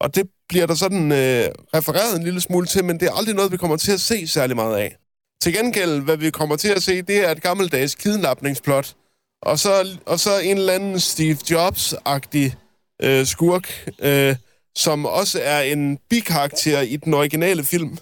Og 0.00 0.14
det 0.14 0.26
bliver 0.48 0.66
der 0.66 0.74
sådan 0.74 1.12
øh, 1.12 1.48
refereret 1.74 2.16
en 2.16 2.24
lille 2.24 2.40
smule 2.40 2.66
til, 2.66 2.84
men 2.84 3.00
det 3.00 3.08
er 3.08 3.12
aldrig 3.12 3.34
noget, 3.34 3.52
vi 3.52 3.56
kommer 3.56 3.76
til 3.76 3.92
at 3.92 4.00
se 4.00 4.28
særlig 4.28 4.56
meget 4.56 4.76
af. 4.76 4.96
Til 5.42 5.52
gengæld, 5.52 6.00
hvad 6.00 6.16
vi 6.16 6.30
kommer 6.30 6.56
til 6.56 6.68
at 6.68 6.82
se, 6.82 7.02
det 7.02 7.26
er 7.26 7.30
et 7.30 7.42
gammeldags 7.42 7.94
kidnapningsplot, 7.94 8.94
og 9.42 9.58
så, 9.58 9.98
og 10.06 10.20
så 10.20 10.38
en 10.38 10.56
eller 10.56 10.72
anden 10.72 11.00
Steve 11.00 11.36
Jobs-agtig 11.50 12.54
øh, 13.02 13.26
skurk, 13.26 13.88
øh, 13.98 14.36
som 14.76 15.06
også 15.06 15.40
er 15.42 15.60
en 15.60 15.98
bikarakter 15.98 16.80
i 16.80 16.96
den 16.96 17.14
originale 17.14 17.64
film. 17.64 17.98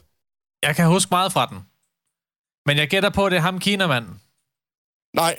jeg 0.63 0.77
kan 0.77 0.87
huske 0.87 1.09
meget 1.11 1.33
fra 1.33 1.47
den. 1.47 1.59
Men 2.67 2.77
jeg 2.79 2.89
gætter 2.89 3.11
på, 3.11 3.27
at 3.27 3.33
det 3.33 3.37
er 3.37 3.41
ham, 3.43 3.59
kinamanden. 3.61 4.21
Nej. 5.17 5.37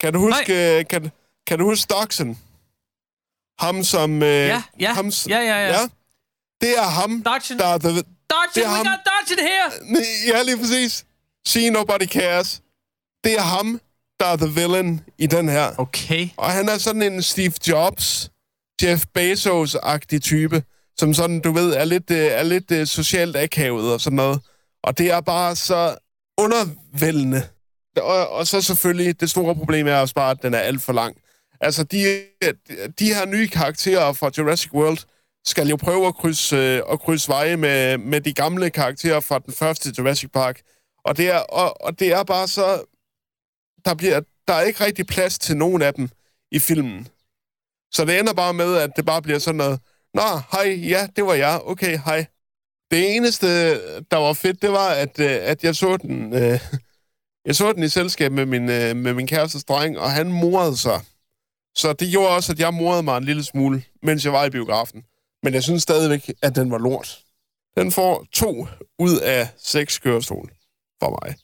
Kan 0.00 0.12
du 0.12 0.18
huske, 0.18 0.78
øh, 0.78 0.86
kan, 0.86 1.10
kan 1.46 1.58
du 1.58 1.64
huske 1.64 1.82
Stockson? 1.82 2.38
Ham 3.58 3.84
som... 3.84 4.22
Øh, 4.22 4.28
Ja, 4.28 4.62
ja, 4.80 4.92
ham, 4.92 5.06
ja, 5.28 5.38
ja, 5.38 5.42
ja. 5.66 5.66
ja. 5.80 5.88
Det 6.60 6.78
er 6.78 6.82
ham, 6.82 7.22
Dodgen. 7.22 7.58
der 7.58 7.66
er 7.66 7.78
the, 7.78 7.88
dodge 7.88 8.04
Det 8.54 8.64
er 8.64 8.68
we 8.70 8.76
ham. 8.76 8.86
got 8.86 8.98
dodge 9.10 9.32
it 9.32 9.40
here! 9.48 10.36
Ja, 10.36 10.42
lige 10.42 10.58
præcis. 10.58 11.06
See 11.46 11.70
Nobody 11.70 12.06
Cares. 12.06 12.62
Det 13.24 13.32
er 13.38 13.40
ham, 13.42 13.80
der 14.20 14.26
er 14.26 14.36
the 14.36 14.46
villain 14.48 15.00
i 15.18 15.26
den 15.26 15.48
her. 15.48 15.74
Okay. 15.78 16.28
Og 16.36 16.50
han 16.50 16.68
er 16.68 16.78
sådan 16.78 17.02
en 17.02 17.22
Steve 17.22 17.52
Jobs, 17.68 18.30
Jeff 18.82 19.04
Bezos-agtig 19.14 20.20
type, 20.20 20.62
som 20.96 21.14
sådan, 21.14 21.40
du 21.40 21.52
ved, 21.52 21.72
er 21.74 21.84
lidt, 21.84 22.10
øh, 22.10 22.18
er 22.18 22.42
lidt 22.42 22.70
øh, 22.70 22.86
socialt 22.86 23.36
akavet 23.36 23.92
og 23.92 24.00
sådan 24.00 24.16
noget. 24.16 24.40
Og 24.82 24.98
det 24.98 25.10
er 25.10 25.20
bare 25.20 25.56
så 25.56 25.96
undervældende. 26.38 27.42
Og, 27.96 28.28
og 28.28 28.46
så 28.46 28.62
selvfølgelig, 28.62 29.20
det 29.20 29.30
store 29.30 29.54
problem 29.54 29.86
er 29.86 29.96
også 29.96 30.14
bare, 30.14 30.30
at 30.30 30.42
den 30.42 30.54
er 30.54 30.58
alt 30.58 30.82
for 30.82 30.92
lang. 30.92 31.16
Altså, 31.60 31.84
de, 31.84 32.24
de 32.98 33.14
her 33.14 33.26
nye 33.26 33.48
karakterer 33.48 34.12
fra 34.12 34.30
Jurassic 34.38 34.72
World 34.72 34.98
skal 35.44 35.68
jo 35.68 35.76
prøve 35.76 36.06
at 36.06 36.14
krydse, 36.14 36.56
øh, 36.56 36.82
at 36.92 37.00
krydse 37.00 37.28
veje 37.28 37.56
med, 37.56 37.98
med 37.98 38.20
de 38.20 38.32
gamle 38.32 38.70
karakterer 38.70 39.20
fra 39.20 39.38
den 39.38 39.54
første 39.54 39.94
Jurassic 39.98 40.30
Park. 40.30 40.60
Og 41.04 41.16
det 41.16 41.30
er, 41.30 41.38
og, 41.38 41.82
og 41.82 41.98
det 41.98 42.12
er 42.12 42.22
bare 42.22 42.48
så... 42.48 42.82
Der, 43.84 43.94
bliver, 43.94 44.20
der 44.48 44.54
er 44.54 44.60
ikke 44.60 44.84
rigtig 44.84 45.06
plads 45.06 45.38
til 45.38 45.56
nogen 45.56 45.82
af 45.82 45.94
dem 45.94 46.08
i 46.52 46.58
filmen. 46.58 47.08
Så 47.92 48.04
det 48.04 48.18
ender 48.18 48.32
bare 48.32 48.54
med, 48.54 48.76
at 48.76 48.90
det 48.96 49.06
bare 49.06 49.22
bliver 49.22 49.38
sådan 49.38 49.56
noget, 49.56 49.80
Nå, 50.14 50.22
hej, 50.52 50.78
ja, 50.88 51.06
det 51.16 51.24
var 51.24 51.34
jeg, 51.34 51.60
okay, 51.64 51.98
hej. 51.98 52.26
Det 52.90 53.16
eneste, 53.16 53.46
der 54.10 54.16
var 54.16 54.32
fedt, 54.32 54.62
det 54.62 54.72
var, 54.72 54.88
at, 54.88 55.20
øh, 55.20 55.38
at 55.42 55.64
jeg 55.64 55.76
så 55.76 55.96
den... 55.96 56.34
Øh, 56.34 56.60
jeg 57.46 57.56
så 57.56 57.72
den 57.72 57.82
i 57.82 57.88
selskab 57.88 58.32
med 58.32 58.46
min, 58.46 58.70
øh, 58.70 58.96
med 58.96 59.14
min 59.14 59.26
kærestes 59.26 59.64
dreng, 59.64 59.98
og 59.98 60.10
han 60.10 60.32
morede 60.32 60.76
sig. 60.76 61.00
Så 61.74 61.92
det 61.92 62.10
gjorde 62.10 62.34
også, 62.36 62.52
at 62.52 62.60
jeg 62.60 62.74
morede 62.74 63.02
mig 63.02 63.16
en 63.16 63.24
lille 63.24 63.44
smule, 63.44 63.82
mens 64.02 64.24
jeg 64.24 64.32
var 64.32 64.44
i 64.44 64.50
biografen. 64.50 65.04
Men 65.42 65.54
jeg 65.54 65.62
synes 65.62 65.82
stadigvæk, 65.82 66.30
at 66.42 66.56
den 66.56 66.70
var 66.70 66.78
lort. 66.78 67.24
Den 67.76 67.92
får 67.92 68.26
to 68.32 68.66
ud 68.98 69.18
af 69.18 69.48
seks 69.58 69.98
kørestol 69.98 70.50
for 71.02 71.10
mig. 71.22 71.34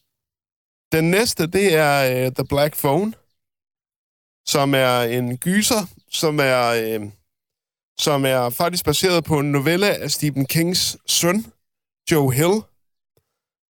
Den 0.92 1.10
næste, 1.10 1.46
det 1.46 1.74
er 1.74 2.26
uh, 2.26 2.32
The 2.32 2.44
Black 2.44 2.76
Phone, 2.76 3.12
som 4.46 4.74
er 4.74 5.00
en 5.00 5.38
gyser, 5.38 5.86
som 6.10 6.40
er, 6.40 6.66
øh, 6.66 7.00
som 7.98 8.24
er 8.24 8.50
faktisk 8.50 8.84
baseret 8.84 9.24
på 9.24 9.38
en 9.38 9.52
novelle 9.52 9.94
af 9.94 10.10
Stephen 10.10 10.46
Kings 10.46 10.96
søn, 11.06 11.46
Joe 12.10 12.32
Hill, 12.32 12.62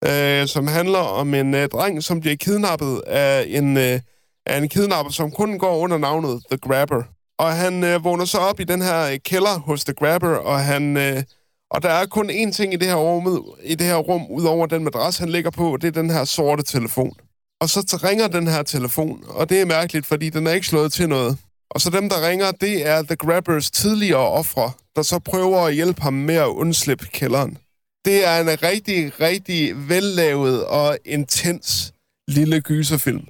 øh, 0.04 0.48
som 0.48 0.66
handler 0.66 0.98
om 0.98 1.34
en 1.34 1.54
øh, 1.54 1.68
dreng, 1.68 2.02
som 2.02 2.20
bliver 2.20 2.36
kidnappet 2.36 3.00
af 3.06 3.44
en, 3.48 3.76
øh, 3.76 4.00
af 4.46 4.58
en 4.58 4.68
kidnapper, 4.68 5.12
som 5.12 5.30
kun 5.30 5.58
går 5.58 5.76
under 5.76 5.98
navnet 5.98 6.42
The 6.50 6.58
Grabber. 6.58 7.02
Og 7.38 7.52
han 7.52 7.84
øh, 7.84 8.04
vågner 8.04 8.24
så 8.24 8.38
op 8.38 8.60
i 8.60 8.64
den 8.64 8.82
her 8.82 9.10
øh, 9.12 9.18
kælder 9.18 9.58
hos 9.58 9.84
The 9.84 9.94
Grabber, 9.94 10.36
og 10.36 10.60
han... 10.60 10.96
Øh, 10.96 11.22
og 11.70 11.82
der 11.82 11.88
er 11.88 12.06
kun 12.06 12.30
én 12.30 12.52
ting 12.52 12.74
i 12.74 12.76
det 12.76 12.88
her 12.88 12.94
rum, 12.94 13.44
i 13.62 13.74
det 13.74 13.86
her 13.86 13.96
rum 13.96 14.30
udover 14.30 14.66
den 14.66 14.84
madras, 14.84 15.18
han 15.18 15.28
ligger 15.28 15.50
på, 15.50 15.78
det 15.80 15.88
er 15.88 16.02
den 16.02 16.10
her 16.10 16.24
sorte 16.24 16.62
telefon. 16.62 17.16
Og 17.60 17.68
så 17.68 18.00
ringer 18.04 18.28
den 18.28 18.46
her 18.46 18.62
telefon, 18.62 19.24
og 19.28 19.48
det 19.48 19.60
er 19.60 19.64
mærkeligt, 19.64 20.06
fordi 20.06 20.30
den 20.30 20.46
er 20.46 20.52
ikke 20.52 20.66
slået 20.66 20.92
til 20.92 21.08
noget. 21.08 21.38
Og 21.74 21.80
så 21.80 21.90
dem, 21.90 22.08
der 22.08 22.28
ringer, 22.28 22.50
det 22.50 22.86
er 22.86 23.02
The 23.02 23.16
Grabbers 23.16 23.70
tidligere 23.70 24.28
ofre, 24.28 24.72
der 24.96 25.02
så 25.02 25.18
prøver 25.18 25.60
at 25.66 25.74
hjælpe 25.74 26.02
ham 26.02 26.12
med 26.12 26.34
at 26.34 26.46
undslippe 26.46 27.06
kælderen. 27.06 27.58
Det 28.04 28.26
er 28.26 28.40
en 28.40 28.62
rigtig, 28.62 29.20
rigtig 29.20 29.88
vellavet 29.88 30.64
og 30.64 30.98
intens 31.04 31.92
lille 32.28 32.60
gyserfilm. 32.60 33.26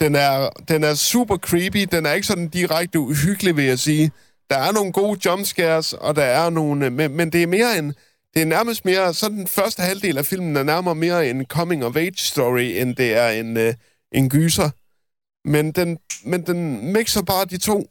Den 0.00 0.14
er, 0.14 0.48
den 0.68 0.84
er 0.84 0.94
super 0.94 1.36
creepy, 1.36 1.86
den 1.92 2.06
er 2.06 2.12
ikke 2.12 2.26
sådan 2.26 2.48
direkte 2.48 2.98
uhyggelig, 2.98 3.56
vil 3.56 3.64
jeg 3.64 3.78
sige. 3.78 4.10
Der 4.50 4.56
er 4.56 4.72
nogle 4.72 4.92
gode 4.92 5.20
jumpscares, 5.24 5.92
og 5.92 6.16
der 6.16 6.22
er 6.22 6.50
nogle... 6.50 6.86
Øh, 6.86 6.92
men, 6.92 7.16
men 7.16 7.32
det 7.32 7.42
er 7.42 7.46
mere 7.46 7.78
en... 7.78 7.94
Det 8.34 8.42
er 8.42 8.46
nærmest 8.46 8.84
mere... 8.84 9.14
Så 9.14 9.28
den 9.28 9.46
første 9.46 9.82
halvdel 9.82 10.18
af 10.18 10.26
filmen 10.26 10.56
er 10.56 10.62
nærmere 10.62 10.94
mere 10.94 11.30
en 11.30 11.44
coming-of-age-story, 11.44 12.80
end 12.80 12.96
det 12.96 13.14
er 13.14 13.28
en, 13.28 13.56
øh, 13.56 13.74
en 14.12 14.28
gyser. 14.28 14.70
Men 15.44 15.72
den, 15.72 15.98
men 16.24 16.46
den 16.46 16.92
mixer 16.92 17.22
bare 17.22 17.44
de 17.44 17.58
to 17.58 17.90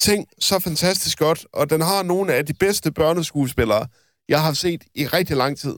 ting 0.00 0.28
så 0.38 0.58
fantastisk 0.58 1.18
godt, 1.18 1.46
og 1.52 1.70
den 1.70 1.80
har 1.80 2.02
nogle 2.02 2.34
af 2.34 2.46
de 2.46 2.54
bedste 2.54 2.92
børneskuespillere, 2.92 3.86
jeg 4.28 4.42
har 4.42 4.52
set 4.52 4.84
i 4.94 5.06
rigtig 5.06 5.36
lang 5.36 5.58
tid 5.58 5.76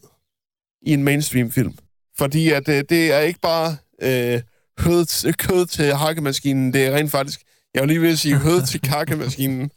i 0.83 0.93
en 0.93 1.05
mainstream-film. 1.05 1.75
Fordi 2.19 2.51
at 2.51 2.69
øh, 2.69 2.85
det 2.89 3.13
er 3.13 3.21
ikke 3.21 3.41
bare 3.41 3.77
øh, 4.03 4.43
hød, 4.79 5.33
kød 5.33 5.67
til 5.67 5.95
hakkemaskinen, 5.95 6.73
det 6.73 6.87
er 6.87 6.97
rent 6.97 7.11
faktisk... 7.11 7.41
Jeg 7.75 7.83
vil 7.83 7.89
lige 7.89 8.01
vil 8.01 8.19
sige 8.19 8.39
hød 8.39 8.67
til 8.67 8.81
kakkemaskinen. 8.91 9.71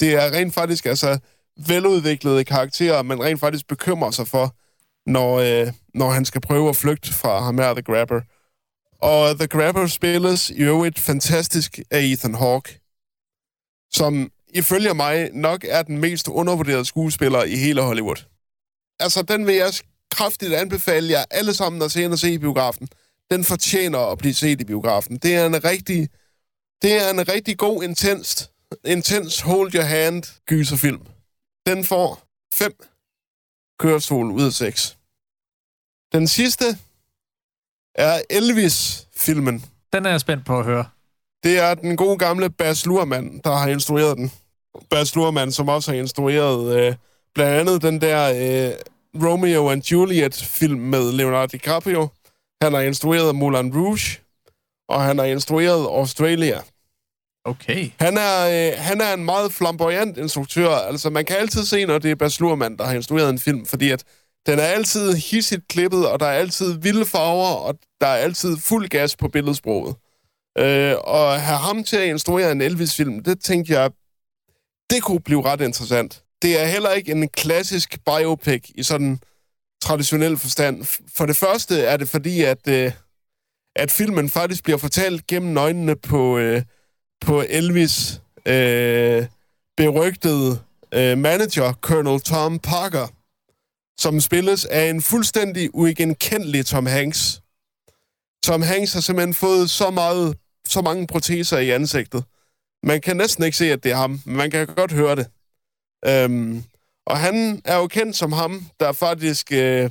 Det 0.00 0.14
er 0.14 0.32
rent 0.32 0.54
faktisk 0.54 0.86
altså 0.86 1.18
veludviklede 1.68 2.44
karakterer, 2.44 3.02
man 3.02 3.22
rent 3.22 3.40
faktisk 3.40 3.66
bekymrer 3.66 4.10
sig 4.10 4.28
for, 4.28 4.56
når, 5.10 5.38
øh, 5.38 5.72
når 5.94 6.10
han 6.10 6.24
skal 6.24 6.40
prøve 6.40 6.68
at 6.68 6.76
flygte 6.76 7.12
fra 7.12 7.40
ham 7.40 7.58
her, 7.58 7.74
The 7.74 7.82
Grabber. 7.82 8.20
Og 9.02 9.36
The 9.38 9.46
Grabber 9.46 9.86
spilles 9.86 10.50
i 10.50 10.62
øvrigt 10.62 10.98
fantastisk 10.98 11.78
af 11.90 12.00
Ethan 12.00 12.34
Hawke, 12.34 12.80
som 13.92 14.32
ifølge 14.48 14.94
mig 14.94 15.30
nok 15.32 15.64
er 15.68 15.82
den 15.82 15.98
mest 15.98 16.28
undervurderede 16.28 16.84
skuespiller 16.84 17.44
i 17.44 17.56
hele 17.56 17.82
Hollywood. 17.82 18.24
Altså, 19.00 19.22
den 19.22 19.46
vil 19.46 19.54
jeg 19.54 19.72
kraftigt 20.10 20.54
anbefale 20.54 21.10
jer 21.10 21.24
alle 21.30 21.54
sammen 21.54 21.82
at 21.82 21.92
se 21.92 22.02
ind 22.02 22.12
og 22.12 22.18
se 22.18 22.32
i 22.32 22.38
biografen. 22.38 22.88
Den 23.30 23.44
fortjener 23.44 23.98
at 23.98 24.18
blive 24.18 24.34
set 24.34 24.60
i 24.60 24.64
biografen. 24.64 25.16
Det 25.16 25.34
er 25.34 25.46
en 25.46 25.64
rigtig, 25.64 26.08
det 26.82 26.92
er 26.92 27.10
en 27.10 27.28
rigtig 27.28 27.58
god, 27.58 27.82
intens, 27.82 28.50
intens 28.84 29.40
hold 29.40 29.74
your 29.74 29.82
hand 29.82 30.22
gyserfilm. 30.46 31.06
Den 31.66 31.84
får 31.84 32.22
5 32.54 32.72
kørestol 33.78 34.30
ud 34.30 34.42
af 34.42 34.52
6. 34.52 34.98
Den 36.12 36.28
sidste 36.28 36.78
er 37.94 38.20
Elvis-filmen. 38.30 39.64
Den 39.92 40.06
er 40.06 40.10
jeg 40.10 40.20
spændt 40.20 40.46
på 40.46 40.58
at 40.58 40.64
høre. 40.64 40.84
Det 41.44 41.58
er 41.58 41.74
den 41.74 41.96
gode 41.96 42.18
gamle 42.18 42.50
Bas 42.50 42.86
Luhrmann, 42.86 43.40
der 43.44 43.56
har 43.56 43.68
instrueret 43.68 44.16
den. 44.16 44.32
Bas 44.90 45.14
Luhrmann, 45.14 45.52
som 45.52 45.68
også 45.68 45.90
har 45.90 45.98
instrueret 45.98 46.76
øh, 46.76 46.94
blandt 47.34 47.52
andet 47.52 47.82
den 47.82 48.00
der 48.00 48.30
øh, 48.30 48.72
Romeo 49.24 49.68
and 49.70 49.82
Juliet-film 49.82 50.80
med 50.80 51.12
Leonardo 51.12 51.50
DiCaprio. 51.52 52.08
Han 52.62 52.72
har 52.72 52.80
instrueret 52.80 53.34
Moulin 53.34 53.76
Rouge, 53.76 54.20
og 54.88 55.02
han 55.02 55.18
har 55.18 55.24
instrueret 55.24 55.84
Australia. 55.86 56.60
Okay. 57.44 57.90
Han 58.00 58.16
er, 58.18 58.46
øh, 58.46 58.78
han 58.78 59.00
er 59.00 59.14
en 59.14 59.24
meget 59.24 59.52
flamboyant 59.52 60.18
instruktør. 60.18 60.70
Altså, 60.70 61.10
man 61.10 61.24
kan 61.24 61.36
altid 61.36 61.64
se, 61.64 61.86
når 61.86 61.98
det 61.98 62.10
er 62.10 62.14
Bas 62.14 62.40
Luhrmann, 62.40 62.76
der 62.76 62.84
har 62.84 62.94
instrueret 62.94 63.30
en 63.30 63.38
film, 63.38 63.66
fordi 63.66 63.90
at 63.90 64.04
den 64.46 64.58
er 64.58 64.62
altid 64.62 65.14
hissigt 65.14 65.68
klippet, 65.68 66.08
og 66.08 66.20
der 66.20 66.26
er 66.26 66.38
altid 66.38 66.72
vilde 66.72 67.04
farver, 67.04 67.54
og 67.54 67.78
der 68.00 68.06
er 68.06 68.16
altid 68.16 68.56
fuld 68.56 68.88
gas 68.88 69.16
på 69.16 69.28
billedsproget. 69.28 69.96
Øh, 70.58 70.94
og 71.04 71.34
at 71.34 71.40
have 71.40 71.58
ham 71.58 71.84
til 71.84 71.96
at 71.96 72.08
instruere 72.08 72.52
en 72.52 72.60
Elvis-film, 72.60 73.22
det 73.22 73.40
tænkte 73.40 73.72
jeg, 73.72 73.90
det 74.90 75.02
kunne 75.02 75.20
blive 75.20 75.44
ret 75.44 75.60
interessant. 75.60 76.22
Det 76.42 76.60
er 76.60 76.66
heller 76.66 76.90
ikke 76.90 77.12
en 77.12 77.28
klassisk 77.28 77.98
biopic 78.04 78.70
i 78.74 78.82
sådan 78.82 79.18
traditionel 79.82 80.38
forstand. 80.38 80.84
For 81.14 81.26
det 81.26 81.36
første 81.36 81.80
er 81.80 81.96
det 81.96 82.08
fordi, 82.08 82.42
at, 82.42 82.68
øh, 82.68 82.92
at 83.76 83.90
filmen 83.90 84.28
faktisk 84.28 84.64
bliver 84.64 84.78
fortalt 84.78 85.26
gennem 85.26 85.56
øjnene 85.56 85.96
på, 85.96 86.38
øh, 86.38 86.62
på 87.20 87.44
Elvis 87.48 88.20
øh, 88.46 89.26
berygtede 89.76 90.58
øh, 90.94 91.18
manager, 91.18 91.72
Colonel 91.72 92.20
Tom 92.20 92.58
Parker, 92.58 93.06
som 94.00 94.20
spilles 94.20 94.64
af 94.64 94.90
en 94.90 95.02
fuldstændig 95.02 95.74
uigenkendelig 95.74 96.66
Tom 96.66 96.86
Hanks. 96.86 97.42
Tom 98.44 98.62
Hanks 98.62 98.92
har 98.92 99.00
simpelthen 99.00 99.34
fået 99.34 99.70
så 99.70 99.90
meget, 99.90 100.36
så 100.68 100.82
mange 100.82 101.06
proteser 101.06 101.58
i 101.58 101.70
ansigtet. 101.70 102.24
Man 102.82 103.00
kan 103.00 103.16
næsten 103.16 103.44
ikke 103.44 103.56
se, 103.56 103.72
at 103.72 103.84
det 103.84 103.92
er 103.92 103.96
ham, 103.96 104.20
men 104.26 104.36
man 104.36 104.50
kan 104.50 104.66
godt 104.66 104.92
høre 104.92 105.16
det. 105.16 105.26
Øhm, 106.06 106.64
og 107.06 107.18
han 107.18 107.62
er 107.64 107.76
jo 107.76 107.86
kendt 107.86 108.16
som 108.16 108.32
ham, 108.32 108.66
der 108.80 108.92
faktisk, 108.92 109.52
øh, 109.52 109.90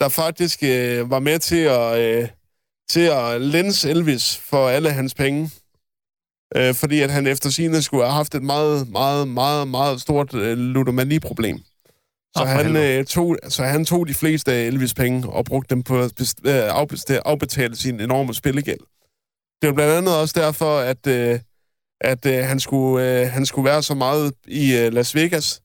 der 0.00 0.08
faktisk 0.08 0.62
øh, 0.62 1.10
var 1.10 1.18
med 1.18 1.38
til 1.38 1.60
at, 1.60 1.98
øh, 1.98 2.28
til 2.88 3.00
at 3.00 3.40
lense 3.40 3.90
Elvis 3.90 4.36
for 4.36 4.68
alle 4.68 4.92
hans 4.92 5.14
penge. 5.14 5.50
Øh, 6.56 6.74
fordi 6.74 7.00
at 7.00 7.10
han 7.10 7.26
efter 7.26 7.50
sine 7.50 7.82
skulle 7.82 8.04
have 8.04 8.14
haft 8.14 8.34
et 8.34 8.42
meget, 8.42 8.88
meget, 8.88 9.28
meget, 9.28 9.68
meget 9.68 10.00
stort 10.00 10.34
øh, 10.34 10.58
ludomani-problem. 10.58 11.60
Så, 12.38 12.44
for 12.44 12.62
han, 12.62 12.76
øh, 12.76 13.04
tog, 13.04 13.36
så 13.48 13.64
han 13.64 13.84
tog 13.84 14.08
de 14.08 14.14
fleste 14.14 14.52
af 14.52 14.70
Elvis' 14.70 14.94
penge 14.96 15.28
og 15.28 15.44
brugte 15.44 15.74
dem 15.74 15.82
på 15.82 16.00
at 16.00 16.12
best, 16.16 16.40
øh, 16.44 16.54
afbetale, 16.54 17.26
afbetale 17.26 17.76
sin 17.76 18.00
enorme 18.00 18.34
spillegæld. 18.34 18.80
Det 19.62 19.68
var 19.68 19.72
blandt 19.72 19.92
andet 19.92 20.16
også 20.16 20.40
derfor, 20.40 20.78
at, 20.78 21.06
øh, 21.06 21.40
at 22.00 22.26
øh, 22.26 22.44
han, 22.44 22.60
skulle, 22.60 23.20
øh, 23.20 23.30
han 23.30 23.46
skulle 23.46 23.68
være 23.70 23.82
så 23.82 23.94
meget 23.94 24.32
i 24.46 24.76
øh, 24.76 24.92
Las 24.92 25.14
Vegas, 25.14 25.62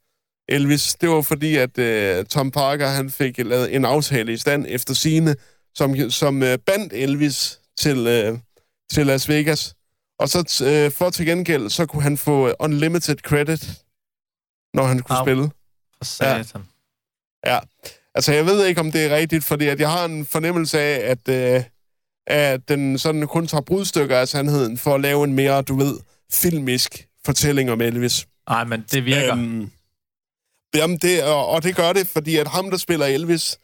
Elvis. 0.50 0.96
Det 1.02 1.10
var 1.10 1.22
fordi, 1.22 1.56
at 1.58 1.78
øh, 1.78 2.26
Tom 2.26 2.52
Parker 2.52 2.88
han 2.88 3.10
fik 3.10 3.38
lavet 3.38 3.76
en 3.76 3.86
aftale 3.86 4.34
i 4.34 4.38
stand 4.38 4.66
efter 4.70 4.94
sine, 4.94 5.36
som, 5.76 6.10
som 6.10 6.44
øh, 6.44 6.58
bandt 6.58 6.94
Elvis 6.94 7.60
til, 7.78 8.08
øh, 8.08 8.38
til 8.92 9.06
Las 9.06 9.30
Vegas. 9.30 9.76
Og 10.20 10.30
så 10.30 10.64
øh, 10.68 10.92
for 10.92 11.10
til 11.10 11.26
gengæld, 11.26 11.70
så 11.70 11.86
kunne 11.86 12.04
han 12.04 12.18
få 12.18 12.54
unlimited 12.60 13.18
credit, 13.18 13.84
når 14.74 14.84
han 14.84 15.00
skulle 15.00 15.18
Au. 15.18 15.26
spille. 15.26 15.50
For 16.04 16.44
satan. 16.44 16.62
Ja. 17.46 17.60
Altså, 18.16 18.34
jeg 18.34 18.46
ved 18.46 18.66
ikke, 18.66 18.82
om 18.82 18.92
det 18.92 19.06
er 19.06 19.16
rigtigt, 19.16 19.44
fordi 19.44 19.68
at 19.68 19.80
jeg 19.80 19.92
har 19.92 20.06
en 20.06 20.26
fornemmelse 20.26 20.80
af, 20.80 21.12
at, 21.12 21.30
øh, 21.30 21.64
at 22.28 22.70
den 22.70 23.00
sådan 23.00 23.28
kun 23.28 23.48
tager 23.48 23.62
brudstykker 23.62 24.18
af 24.18 24.28
sandheden 24.28 24.78
for 24.78 24.96
at 24.96 25.02
lave 25.02 25.24
en 25.24 25.34
mere, 25.34 25.62
du 25.62 25.76
ved, 25.76 26.00
filmisk 26.32 27.08
fortælling 27.26 27.72
om 27.72 27.82
Elvis. 27.82 28.28
Nej, 28.50 28.64
men 28.64 28.86
det 28.92 29.06
virker. 29.06 29.34
Øhm, 29.34 29.72
jamen, 30.76 30.98
det, 30.98 31.24
og, 31.24 31.48
og 31.48 31.64
det 31.64 31.76
gør 31.76 31.94
det, 31.94 32.08
fordi 32.08 32.38
at 32.38 32.48
ham, 32.48 32.70
der 32.70 32.78
spiller 32.78 33.06
Elvis, 33.06 33.58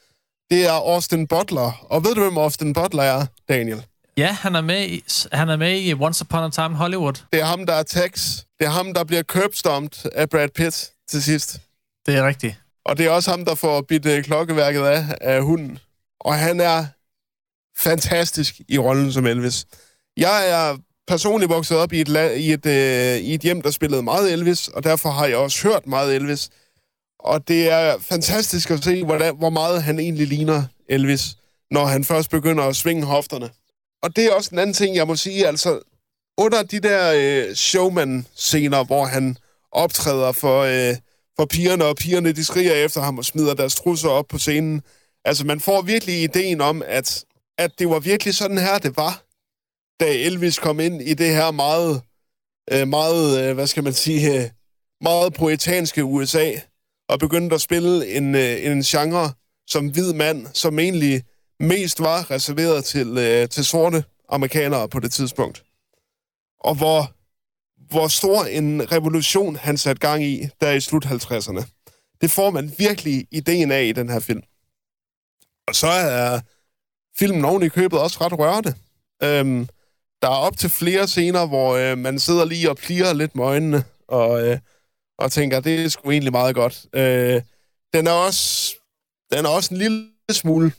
det 0.51 0.65
er 0.65 0.71
Austin 0.71 1.27
Butler. 1.27 1.85
Og 1.89 2.03
ved 2.03 2.15
du, 2.15 2.21
hvem 2.21 2.37
Austin 2.37 2.73
Butler 2.73 3.03
er, 3.03 3.25
Daniel? 3.49 3.85
Ja, 4.17 4.31
han 4.31 4.55
er 4.55 4.61
med 4.61 4.87
i, 4.87 5.03
han 5.31 5.49
er 5.49 5.57
med 5.57 5.79
i 5.81 5.93
Once 5.93 6.25
Upon 6.25 6.43
a 6.43 6.49
Time 6.49 6.75
Hollywood. 6.75 7.13
Det 7.33 7.41
er 7.41 7.45
ham, 7.45 7.65
der 7.65 7.73
er 7.73 7.83
Tex. 7.83 8.37
Det 8.59 8.65
er 8.65 8.69
ham, 8.69 8.93
der 8.93 9.03
bliver 9.03 9.23
curbstomped 9.23 10.11
af 10.15 10.29
Brad 10.29 10.49
Pitt 10.49 10.91
til 11.09 11.23
sidst. 11.23 11.59
Det 12.09 12.17
er 12.17 12.27
rigtigt. 12.27 12.55
Og 12.85 12.97
det 12.97 13.05
er 13.05 13.09
også 13.09 13.29
ham, 13.31 13.45
der 13.45 13.55
får 13.55 13.81
bidt 13.81 14.05
øh, 14.05 14.23
klokkeværket 14.23 14.85
af, 14.85 15.05
af 15.21 15.41
hunden. 15.43 15.79
Og 16.19 16.35
han 16.37 16.59
er 16.59 16.85
fantastisk 17.77 18.61
i 18.67 18.77
rollen 18.77 19.11
som 19.11 19.25
Elvis. 19.25 19.65
Jeg 20.17 20.49
er 20.49 20.77
personligt 21.07 21.49
vokset 21.49 21.77
op 21.77 21.93
i 21.93 22.01
et, 22.01 22.09
la- 22.09 22.33
i, 22.33 22.53
et, 22.53 22.65
øh, 22.65 23.17
i 23.17 23.33
et 23.33 23.41
hjem, 23.41 23.61
der 23.61 23.71
spillede 23.71 24.03
meget 24.03 24.33
Elvis, 24.33 24.67
og 24.67 24.83
derfor 24.83 25.09
har 25.09 25.25
jeg 25.25 25.37
også 25.37 25.67
hørt 25.67 25.87
meget 25.87 26.15
Elvis. 26.15 26.49
Og 27.19 27.47
det 27.47 27.71
er 27.71 27.99
fantastisk 27.99 28.71
at 28.71 28.83
se, 28.83 29.03
hvordan, 29.03 29.35
hvor 29.35 29.49
meget 29.49 29.83
han 29.83 29.99
egentlig 29.99 30.27
ligner 30.27 30.63
Elvis, 30.89 31.37
når 31.71 31.85
han 31.85 32.03
først 32.03 32.29
begynder 32.29 32.63
at 32.63 32.75
svinge 32.75 33.05
hofterne. 33.05 33.49
Og 34.03 34.15
det 34.15 34.25
er 34.25 34.33
også 34.33 34.49
en 34.53 34.59
anden 34.59 34.73
ting, 34.73 34.95
jeg 34.95 35.07
må 35.07 35.15
sige, 35.15 35.47
altså 35.47 35.79
under 36.37 36.63
de 36.63 36.79
der 36.79 37.13
øh, 37.15 37.55
showman-scener, 37.55 38.83
hvor 38.83 39.05
han 39.05 39.37
optræder 39.71 40.31
for, 40.31 40.61
øh, 40.61 40.95
for 41.39 41.45
pigerne, 41.45 41.85
og 41.85 41.95
pigerne 41.95 42.31
de 42.31 42.45
skriger 42.45 42.73
efter 42.73 43.01
ham 43.01 43.17
og 43.17 43.25
smider 43.25 43.53
deres 43.53 43.75
trusser 43.75 44.09
op 44.09 44.27
på 44.27 44.37
scenen. 44.37 44.81
Altså 45.25 45.45
man 45.45 45.59
får 45.59 45.81
virkelig 45.81 46.23
ideen 46.23 46.61
om, 46.61 46.83
at, 46.85 47.25
at 47.57 47.71
det 47.79 47.89
var 47.89 47.99
virkelig 47.99 48.35
sådan 48.35 48.57
her, 48.57 48.77
det 48.77 48.97
var, 48.97 49.23
da 49.99 50.13
Elvis 50.13 50.59
kom 50.59 50.79
ind 50.79 51.01
i 51.01 51.13
det 51.13 51.35
her 51.35 51.51
meget, 51.51 52.01
øh, 52.71 52.87
meget 52.87 53.41
øh, 53.41 53.53
hvad 53.53 53.67
skal 53.67 53.83
man 53.83 53.93
sige, 53.93 54.43
øh, 54.43 54.49
meget 55.01 55.33
poetanske 55.33 56.03
USA, 56.03 56.51
og 57.09 57.19
begyndte 57.19 57.53
at 57.53 57.61
spille 57.61 58.15
en, 58.15 58.35
øh, 58.35 58.65
en 58.65 58.81
genre 58.81 59.31
som 59.67 59.87
hvid 59.87 60.13
mand, 60.13 60.47
som 60.53 60.79
egentlig 60.79 61.23
mest 61.59 61.99
var 61.99 62.31
reserveret 62.31 62.85
til, 62.85 63.17
øh, 63.17 63.49
til 63.49 63.65
sorte 63.65 64.03
amerikanere 64.29 64.89
på 64.89 64.99
det 64.99 65.11
tidspunkt. 65.11 65.63
Og 66.59 66.75
hvor, 66.75 67.11
hvor 67.89 68.07
stor 68.07 68.45
en 68.45 68.91
revolution 68.91 69.55
han 69.55 69.77
satte 69.77 70.07
gang 70.07 70.23
i, 70.23 70.47
der 70.61 70.71
i 70.71 70.79
slut 70.79 71.05
50'erne. 71.05 71.63
Det 72.21 72.31
får 72.31 72.49
man 72.49 72.73
virkelig 72.77 73.27
ideen 73.31 73.71
af 73.71 73.83
i 73.83 73.91
den 73.91 74.09
her 74.09 74.19
film. 74.19 74.41
Og 75.67 75.75
så 75.75 75.87
er 75.87 76.39
filmen 77.17 77.45
oven 77.45 77.63
i 77.63 77.69
købet 77.69 77.99
også 77.99 78.17
ret 78.21 78.39
rørende. 78.39 78.73
Øhm, 79.23 79.67
der 80.21 80.27
er 80.27 80.35
op 80.35 80.57
til 80.57 80.69
flere 80.69 81.07
scener, 81.07 81.47
hvor 81.47 81.75
øh, 81.75 81.97
man 81.97 82.19
sidder 82.19 82.45
lige 82.45 82.69
og 82.69 82.77
plier 82.77 83.13
lidt 83.13 83.35
med 83.35 83.45
øjnene, 83.45 83.83
og, 84.07 84.47
øh, 84.47 84.59
og 85.17 85.31
tænker, 85.31 85.59
det 85.59 85.83
er 85.83 85.89
sgu 85.89 86.11
egentlig 86.11 86.31
meget 86.31 86.55
godt. 86.55 86.85
Øh, 86.93 87.41
den 87.93 88.07
er 88.07 88.11
også 88.11 88.75
den 89.31 89.45
er 89.45 89.49
også 89.49 89.73
en 89.73 89.77
lille 89.77 90.09
smule, 90.31 90.71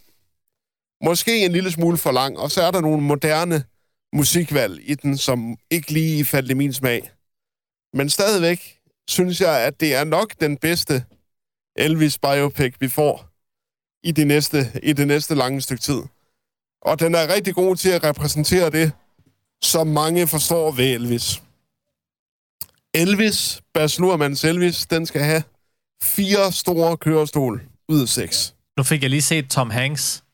måske 1.05 1.45
en 1.45 1.53
lille 1.53 1.71
smule 1.71 1.97
for 1.99 2.13
lang, 2.13 2.39
og 2.39 2.51
så 2.51 2.63
er 2.63 2.71
der 2.71 2.81
nogle 2.81 3.03
moderne 3.03 3.65
musikvalg 4.13 4.91
i 4.91 4.95
den, 4.95 5.19
som 5.19 5.57
ikke 5.71 5.93
lige 5.93 6.25
faldt 6.25 6.51
i 6.51 6.55
min 6.55 6.73
smag. 6.73 7.11
Men 7.95 8.11
stadigvæk 8.11 8.81
synes 9.09 9.41
jeg, 9.41 9.61
at 9.61 9.81
det 9.81 9.95
er 9.95 10.05
nok 10.05 10.41
den 10.41 10.57
bedste 10.57 11.05
Elvis 11.77 12.19
biopic, 12.19 12.75
vi 12.81 12.89
får 12.89 13.31
i 14.03 14.13
det 14.13 14.27
næste, 14.27 14.81
i 14.83 14.93
det 14.93 15.07
næste 15.07 15.35
lange 15.35 15.61
stykke 15.61 15.83
tid. 15.83 16.03
Og 16.83 17.01
den 17.01 17.15
er 17.15 17.35
rigtig 17.35 17.55
god 17.55 17.77
til 17.77 17.89
at 17.89 18.05
repræsentere 18.05 18.71
det, 18.71 18.93
som 19.63 19.87
mange 19.87 20.27
forstår 20.27 20.71
ved 20.71 20.85
Elvis. 20.85 21.43
Elvis, 22.95 23.63
Bas 23.75 23.99
Lurmans 23.99 24.45
Elvis, 24.45 24.87
den 24.87 25.07
skal 25.07 25.23
have 25.23 25.43
fire 26.03 26.53
store 26.53 26.97
kørestol 26.97 27.63
ud 27.89 28.03
af 28.03 28.09
seks. 28.09 28.55
Nu 28.77 28.83
fik 28.83 29.03
jeg 29.03 29.11
lige 29.11 29.23
set 29.23 29.51
Tom 29.51 29.71
Hanks 29.71 30.25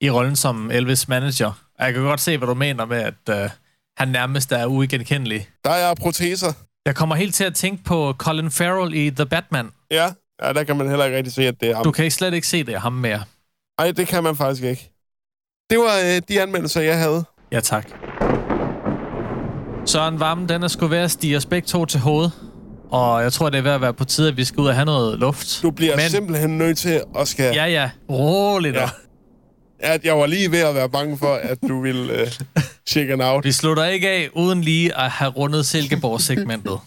i 0.00 0.10
rollen 0.10 0.36
som 0.36 0.70
Elvis 0.70 1.08
manager. 1.08 1.67
Og 1.78 1.84
jeg 1.86 1.94
kan 1.94 2.02
godt 2.02 2.20
se, 2.20 2.38
hvad 2.38 2.48
du 2.48 2.54
mener 2.54 2.84
med, 2.84 2.96
at 2.98 3.44
uh, 3.44 3.50
han 3.98 4.08
nærmest 4.08 4.52
er 4.52 4.66
uigenkendelig. 4.66 5.48
Der 5.64 5.70
er 5.70 5.94
proteser. 5.94 6.52
Jeg 6.86 6.94
kommer 6.96 7.14
helt 7.14 7.34
til 7.34 7.44
at 7.44 7.54
tænke 7.54 7.84
på 7.84 8.14
Colin 8.18 8.50
Farrell 8.50 8.94
i 8.94 9.10
The 9.10 9.26
Batman. 9.26 9.70
Ja, 9.90 10.10
ja 10.42 10.52
der 10.52 10.64
kan 10.64 10.76
man 10.76 10.88
heller 10.88 11.04
ikke 11.04 11.16
rigtig 11.16 11.32
se, 11.32 11.46
at 11.46 11.60
det 11.60 11.70
er 11.70 11.74
ham. 11.74 11.84
Du 11.84 11.90
kan 11.92 12.04
ikke 12.04 12.14
slet 12.14 12.34
ikke 12.34 12.46
se 12.46 12.64
det 12.64 12.74
er 12.74 12.78
ham 12.78 12.92
mere. 12.92 13.22
Nej, 13.80 13.90
det 13.90 14.08
kan 14.08 14.22
man 14.22 14.36
faktisk 14.36 14.62
ikke. 14.64 14.90
Det 15.70 15.78
var 15.78 16.14
øh, 16.16 16.22
de 16.28 16.42
anmeldelser, 16.42 16.80
jeg 16.80 16.98
havde. 16.98 17.24
Ja, 17.52 17.60
tak. 17.60 17.88
Søren 19.86 20.20
Varmen, 20.20 20.48
den 20.48 20.62
er 20.62 20.68
sgu 20.68 20.86
ved 20.86 20.98
at 20.98 21.10
stige 21.10 21.36
os 21.36 21.46
begge 21.46 21.66
to 21.66 21.84
til 21.84 22.00
hovedet. 22.00 22.32
Og 22.90 23.22
jeg 23.22 23.32
tror, 23.32 23.50
det 23.50 23.58
er 23.58 23.62
ved 23.62 23.70
at 23.70 23.80
være 23.80 23.94
på 23.94 24.04
tide, 24.04 24.28
at 24.28 24.36
vi 24.36 24.44
skal 24.44 24.60
ud 24.60 24.66
og 24.68 24.74
have 24.74 24.84
noget 24.84 25.18
luft. 25.18 25.58
Du 25.62 25.70
bliver 25.70 25.96
Men- 25.96 26.02
Men... 26.02 26.10
simpelthen 26.10 26.58
nødt 26.58 26.78
til 26.78 27.02
at 27.18 27.28
skal... 27.28 27.54
Ja, 27.54 27.64
ja. 27.66 27.90
Roligt 28.10 28.76
ja. 28.76 28.88
At 29.80 30.04
jeg 30.04 30.18
var 30.18 30.26
lige 30.26 30.50
ved 30.50 30.58
at 30.58 30.74
være 30.74 30.88
bange 30.90 31.18
for, 31.18 31.34
at 31.34 31.58
du 31.68 31.80
ville 31.80 32.12
øh, 32.20 32.32
chicken 32.88 33.20
out. 33.20 33.44
Vi 33.44 33.52
slutter 33.52 33.84
ikke 33.84 34.08
af, 34.08 34.28
uden 34.32 34.60
lige 34.60 34.98
at 34.98 35.10
have 35.10 35.30
rundet 35.30 35.66
Silkeborg-segmentet. 35.66 36.78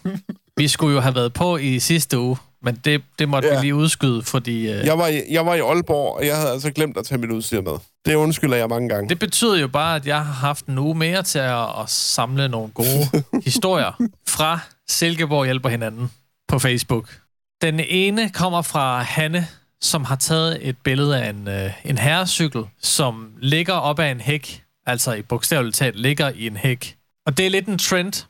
vi 0.56 0.68
skulle 0.68 0.94
jo 0.94 1.00
have 1.00 1.14
været 1.14 1.32
på 1.32 1.56
i 1.56 1.78
sidste 1.78 2.18
uge, 2.18 2.36
men 2.62 2.80
det, 2.84 3.02
det 3.18 3.28
måtte. 3.28 3.48
Ja. 3.48 3.54
vi 3.54 3.60
lige 3.60 3.74
udskyde, 3.74 4.22
fordi... 4.22 4.70
Øh, 4.72 4.86
Jeg 4.86 4.98
var, 4.98 5.06
i, 5.06 5.22
jeg 5.30 5.46
var 5.46 5.54
i 5.54 5.60
Aalborg, 5.60 6.16
og 6.16 6.26
jeg 6.26 6.36
havde 6.36 6.50
altså 6.50 6.70
glemt 6.70 6.96
at 6.96 7.04
tage 7.06 7.18
mit 7.20 7.30
udstyr 7.30 7.60
med. 7.60 7.72
Det 8.06 8.14
undskylder 8.14 8.56
jeg 8.56 8.68
mange 8.68 8.88
gange. 8.88 9.08
Det 9.08 9.18
betyder 9.18 9.56
jo 9.60 9.68
bare, 9.68 9.96
at 9.96 10.06
jeg 10.06 10.16
har 10.16 10.32
haft 10.32 10.66
en 10.66 10.78
uge 10.78 10.94
mere 10.94 11.22
til 11.22 11.38
at, 11.38 11.62
at 11.82 11.90
samle 11.90 12.48
nogle 12.48 12.68
gode 12.68 13.22
historier 13.44 13.92
fra 14.28 14.58
Silkeborg 14.88 15.44
hjælper 15.44 15.68
hinanden 15.68 16.10
på 16.48 16.58
Facebook. 16.58 17.16
Den 17.62 17.80
ene 17.88 18.30
kommer 18.30 18.62
fra 18.62 19.02
Hanne, 19.02 19.46
som 19.82 20.04
har 20.04 20.16
taget 20.16 20.68
et 20.68 20.76
billede 20.78 21.22
af 21.22 21.30
en, 21.30 21.48
øh, 21.48 21.70
en 21.84 21.98
herrecykel, 21.98 22.64
som 22.80 23.34
ligger 23.38 23.74
op 23.74 23.98
ad 23.98 24.10
en 24.10 24.20
hæk, 24.20 24.64
altså 24.86 25.12
i 25.12 25.22
bogstaveligt 25.22 25.76
talt 25.76 26.00
ligger 26.00 26.28
i 26.28 26.46
en 26.46 26.56
hæk. 26.56 26.96
Og 27.26 27.36
det 27.36 27.46
er 27.46 27.50
lidt 27.50 27.66
en 27.66 27.78
trend 27.78 28.26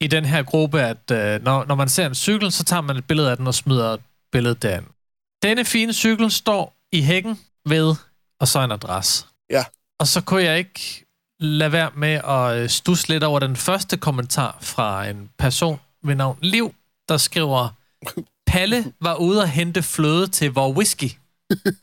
i 0.00 0.06
den 0.06 0.24
her 0.24 0.42
gruppe, 0.42 0.80
at 0.80 1.10
øh, 1.12 1.42
når, 1.42 1.64
når 1.64 1.74
man 1.74 1.88
ser 1.88 2.06
en 2.06 2.14
cykel, 2.14 2.52
så 2.52 2.64
tager 2.64 2.80
man 2.80 2.96
et 2.96 3.04
billede 3.04 3.30
af 3.30 3.36
den 3.36 3.46
og 3.46 3.54
smider 3.54 3.96
billedet 4.32 4.62
derind. 4.62 4.86
Denne 5.42 5.64
fine 5.64 5.92
cykel 5.92 6.30
står 6.30 6.76
i 6.92 7.02
hækken 7.02 7.40
ved, 7.66 7.94
og 8.40 8.48
så 8.48 8.60
en 8.64 8.72
adresse. 8.72 9.26
Ja. 9.50 9.64
Og 9.98 10.06
så 10.06 10.20
kunne 10.20 10.42
jeg 10.42 10.58
ikke 10.58 11.04
lade 11.40 11.72
være 11.72 11.90
med 11.94 12.20
at 12.24 12.56
øh, 12.56 12.68
stusse 12.68 13.08
lidt 13.08 13.24
over 13.24 13.38
den 13.38 13.56
første 13.56 13.96
kommentar 13.96 14.58
fra 14.60 15.06
en 15.06 15.30
person 15.38 15.80
ved 16.04 16.14
navn 16.14 16.38
Liv, 16.42 16.74
der 17.08 17.16
skriver, 17.16 17.68
Palle 18.52 18.92
var 19.00 19.14
ude 19.14 19.42
at 19.42 19.50
hente 19.50 19.82
fløde 19.82 20.26
til 20.26 20.52
vor 20.52 20.72
whisky. 20.72 21.10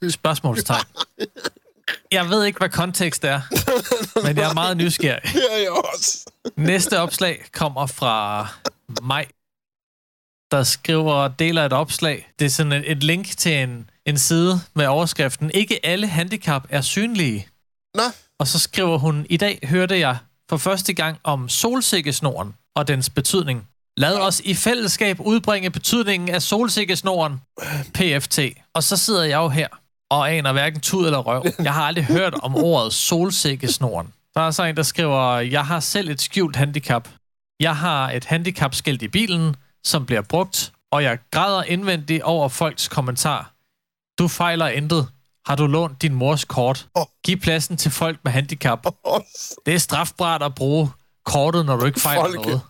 Spørgsmålstegn. 0.10 0.85
Jeg 2.12 2.29
ved 2.29 2.43
ikke, 2.46 2.58
hvad 2.58 2.69
kontekst 2.69 3.23
er, 3.23 3.41
men 4.23 4.37
jeg 4.37 4.50
er 4.50 4.54
meget 4.54 4.77
nysgerrig. 4.77 5.21
Er 5.52 5.58
jeg 5.58 5.71
også. 5.71 6.31
Næste 6.58 7.00
opslag 7.00 7.46
kommer 7.54 7.85
fra 7.85 8.48
mig, 9.02 9.27
der 10.52 10.63
skriver 10.63 11.27
deler 11.27 11.65
et 11.65 11.73
opslag. 11.73 12.31
Det 12.39 12.46
er 12.46 12.50
sådan 12.50 12.71
et, 12.71 12.91
et 12.91 13.04
link 13.04 13.25
til 13.25 13.52
en, 13.52 13.89
en 14.06 14.17
side 14.17 14.62
med 14.75 14.85
overskriften 14.85 15.52
Ikke 15.52 15.85
alle 15.85 16.08
handicap 16.08 16.67
er 16.69 16.81
synlige. 16.81 17.48
Nå, 17.96 18.04
Og 18.39 18.48
så 18.48 18.60
skriver 18.60 18.98
hun, 18.98 19.25
i 19.29 19.37
dag 19.37 19.60
hørte 19.63 20.00
jeg 20.00 20.17
for 20.50 20.58
første 20.58 20.93
gang 20.93 21.19
om 21.23 21.50
solsikkesnoren 21.50 22.56
og 22.75 22.87
dens 22.87 23.10
betydning. 23.10 23.67
Lad 24.00 24.19
os 24.19 24.39
i 24.45 24.54
fællesskab 24.54 25.19
udbringe 25.19 25.69
betydningen 25.69 26.29
af 26.29 26.41
solsikkesnoren, 26.41 27.41
PFT. 27.93 28.39
Og 28.73 28.83
så 28.83 28.97
sidder 28.97 29.23
jeg 29.23 29.37
jo 29.37 29.47
her 29.50 29.67
og 30.10 30.31
aner 30.31 30.52
hverken 30.52 30.79
tud 30.79 31.06
eller 31.06 31.19
røv. 31.19 31.43
Jeg 31.63 31.73
har 31.73 31.83
aldrig 31.83 32.06
hørt 32.06 32.33
om 32.43 32.56
ordet 32.56 32.93
solsikkesnoren. 32.93 34.13
Der 34.35 34.41
er 34.41 34.52
så 34.52 34.63
en, 34.63 34.77
der 34.77 34.83
skriver, 34.83 35.37
jeg 35.39 35.65
har 35.65 35.79
selv 35.79 36.10
et 36.10 36.21
skjult 36.21 36.56
handicap. 36.56 37.08
Jeg 37.60 37.75
har 37.77 38.12
et 38.12 38.25
handicapskilt 38.25 39.02
i 39.02 39.08
bilen, 39.08 39.56
som 39.83 40.06
bliver 40.06 40.21
brugt, 40.21 40.71
og 40.91 41.04
jeg 41.04 41.17
græder 41.31 41.63
indvendigt 41.63 42.23
over 42.23 42.50
folks 42.50 42.87
kommentar. 42.87 43.54
Du 44.19 44.27
fejler 44.27 44.67
intet. 44.67 45.08
Har 45.45 45.56
du 45.56 45.67
lånt 45.67 46.02
din 46.02 46.13
mors 46.13 46.45
kort? 46.45 46.87
Giv 47.25 47.37
pladsen 47.39 47.77
til 47.77 47.91
folk 47.91 48.19
med 48.23 48.31
handicap. 48.31 48.85
Det 49.65 49.73
er 49.73 49.77
strafbart 49.79 50.43
at 50.43 50.56
bruge 50.56 50.89
kortet, 51.25 51.65
når 51.65 51.75
du 51.77 51.85
ikke 51.85 52.00
fejler 52.00 52.21
Folk- 52.23 52.35
noget. 52.35 52.62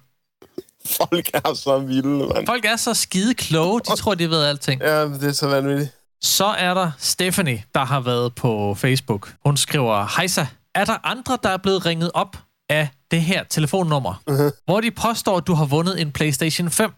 folk 0.97 1.29
er 1.33 1.53
så 1.53 1.79
vilde, 1.79 2.27
mand. 2.33 2.45
Folk 2.45 2.65
er 2.65 2.75
så 2.75 2.93
skide 2.93 3.33
kloge, 3.33 3.79
de 3.79 3.95
tror, 3.95 4.15
de 4.15 4.29
ved 4.29 4.43
alting. 4.43 4.81
Ja, 4.81 5.05
det 5.05 5.23
er 5.23 5.31
så 5.31 5.47
vanvittigt. 5.47 5.95
Så 6.21 6.45
er 6.45 6.73
der 6.73 6.91
Stephanie, 6.97 7.63
der 7.75 7.85
har 7.85 7.99
været 7.99 8.35
på 8.35 8.75
Facebook. 8.75 9.33
Hun 9.45 9.57
skriver, 9.57 10.15
Hejsa, 10.17 10.45
er 10.75 10.85
der 10.85 10.97
andre, 11.07 11.37
der 11.43 11.49
er 11.49 11.57
blevet 11.57 11.85
ringet 11.85 12.11
op 12.13 12.37
af 12.69 12.89
det 13.11 13.21
her 13.21 13.43
telefonnummer, 13.43 14.21
uh-huh. 14.29 14.63
hvor 14.65 14.81
de 14.81 14.91
påstår, 14.91 15.37
at 15.37 15.47
du 15.47 15.53
har 15.53 15.65
vundet 15.65 16.01
en 16.01 16.11
PlayStation 16.11 16.69
5? 16.69 16.91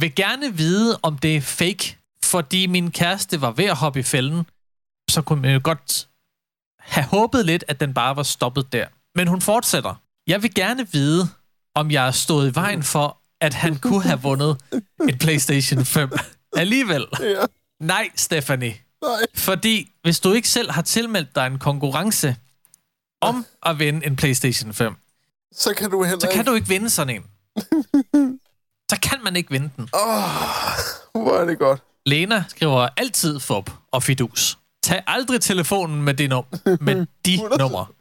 Vil 0.00 0.14
gerne 0.14 0.54
vide, 0.54 0.98
om 1.02 1.18
det 1.18 1.36
er 1.36 1.40
fake, 1.40 1.98
fordi 2.24 2.66
min 2.66 2.90
kæreste 2.90 3.40
var 3.40 3.50
ved 3.50 3.64
at 3.64 3.76
hoppe 3.76 4.00
i 4.00 4.02
fælden, 4.02 4.46
så 5.10 5.22
kunne 5.22 5.42
man 5.42 5.52
jo 5.52 5.60
godt 5.64 6.08
have 6.78 7.04
håbet 7.04 7.46
lidt, 7.46 7.64
at 7.68 7.80
den 7.80 7.94
bare 7.94 8.16
var 8.16 8.22
stoppet 8.22 8.72
der. 8.72 8.86
Men 9.14 9.28
hun 9.28 9.40
fortsætter. 9.40 9.94
Jeg 10.26 10.42
vil 10.42 10.54
gerne 10.54 10.92
vide, 10.92 11.28
om 11.74 11.90
jeg 11.90 12.06
er 12.06 12.10
stået 12.10 12.50
i 12.50 12.54
vejen 12.54 12.82
for, 12.82 13.18
at 13.40 13.54
han 13.54 13.76
kunne 13.78 14.02
have 14.02 14.22
vundet 14.22 14.56
en 15.08 15.18
PlayStation 15.18 15.84
5 15.84 16.10
alligevel. 16.56 17.06
Ja. 17.20 17.44
Nej, 17.80 18.08
Stephanie. 18.16 18.74
Nej. 19.02 19.10
Fordi 19.34 19.92
hvis 20.02 20.20
du 20.20 20.32
ikke 20.32 20.48
selv 20.48 20.70
har 20.70 20.82
tilmeldt 20.82 21.34
dig 21.34 21.46
en 21.46 21.58
konkurrence 21.58 22.36
om 23.20 23.46
at 23.66 23.78
vinde 23.78 24.06
en 24.06 24.16
PlayStation 24.16 24.72
5, 24.74 24.94
Så 25.52 25.74
kan 25.78 25.90
du 25.90 26.02
heller 26.04 26.20
så 26.20 26.26
kan 26.28 26.40
ikke... 26.40 26.50
du 26.50 26.54
ikke 26.54 26.68
vinde 26.68 26.90
sådan 26.90 27.14
en. 27.16 27.22
Så 28.90 28.98
kan 29.02 29.18
man 29.24 29.36
ikke 29.36 29.50
vinde 29.50 29.70
den. 29.76 29.88
Åh, 29.94 31.22
hvor 31.22 31.38
er 31.40 31.44
det 31.44 31.58
godt. 31.58 31.82
Lena 32.06 32.44
skriver 32.48 32.88
altid 32.96 33.40
fup 33.40 33.70
og 33.92 34.02
fidus. 34.02 34.58
Tag 34.82 35.02
aldrig 35.06 35.40
telefonen 35.40 36.02
med 36.02 36.14
det 36.14 36.32
num- 36.32 36.76
med 36.80 37.06
de 37.26 37.36
nummer. 37.62 37.92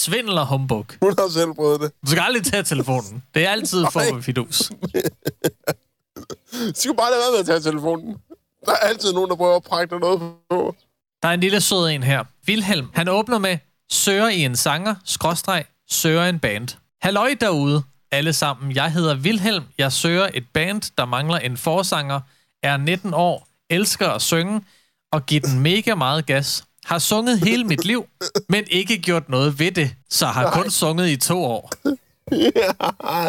Svindel 0.00 0.38
og 0.38 0.46
humbug. 0.46 0.86
Hun 1.02 1.14
har 1.18 1.28
selv 1.28 1.54
prøvet 1.54 1.80
det. 1.80 1.92
Du 2.06 2.10
skal 2.10 2.20
aldrig 2.20 2.44
tage 2.44 2.62
telefonen. 2.62 3.22
Det 3.34 3.46
er 3.46 3.50
altid 3.50 3.84
fup 3.92 4.02
og 4.12 4.24
fidus. 4.24 4.56
Så 6.52 6.72
skal 6.76 6.96
bare 6.96 7.10
lade 7.10 7.20
være 7.20 7.30
med 7.32 7.40
at 7.40 7.46
tage 7.46 7.60
telefonen. 7.60 8.16
Der 8.66 8.72
er 8.72 8.76
altid 8.76 9.12
nogen, 9.12 9.30
der 9.30 9.36
prøver 9.36 9.80
at 9.80 9.90
dig 9.90 10.00
noget 10.00 10.20
på. 10.50 10.74
Der 11.22 11.28
er 11.28 11.32
en 11.32 11.40
lille 11.40 11.60
sød 11.60 11.88
en 11.88 12.02
her. 12.02 12.24
Vilhelm, 12.44 12.88
han 12.94 13.08
åbner 13.08 13.38
med, 13.38 13.58
søger 13.90 14.28
i 14.28 14.44
en 14.44 14.56
sanger, 14.56 14.94
skråstreg, 15.04 15.64
søger 15.90 16.24
en 16.24 16.38
band. 16.38 16.68
Halløj 17.02 17.34
derude, 17.40 17.82
alle 18.10 18.32
sammen. 18.32 18.72
Jeg 18.72 18.92
hedder 18.92 19.14
Vilhelm. 19.14 19.64
Jeg 19.78 19.92
søger 19.92 20.28
et 20.34 20.44
band, 20.52 20.82
der 20.98 21.04
mangler 21.04 21.38
en 21.38 21.56
forsanger, 21.56 22.20
er 22.62 22.76
19 22.76 23.14
år, 23.14 23.48
elsker 23.70 24.08
at 24.08 24.22
synge 24.22 24.62
og 25.12 25.26
give 25.26 25.40
den 25.40 25.60
mega 25.60 25.94
meget 25.94 26.26
gas. 26.26 26.64
Har 26.84 26.98
sunget 26.98 27.38
hele 27.40 27.64
mit 27.64 27.84
liv, 27.84 28.08
men 28.48 28.64
ikke 28.70 28.98
gjort 28.98 29.28
noget 29.28 29.58
ved 29.58 29.72
det, 29.72 29.94
så 30.10 30.26
har 30.26 30.50
kun 30.50 30.70
sunget 30.70 31.08
i 31.08 31.16
to 31.16 31.44
år. 31.44 31.72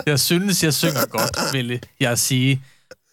Jeg 0.06 0.20
synes, 0.20 0.64
jeg 0.64 0.74
synger 0.74 1.06
godt, 1.06 1.54
vil 1.54 1.84
jeg 2.00 2.20
sige. 2.20 2.64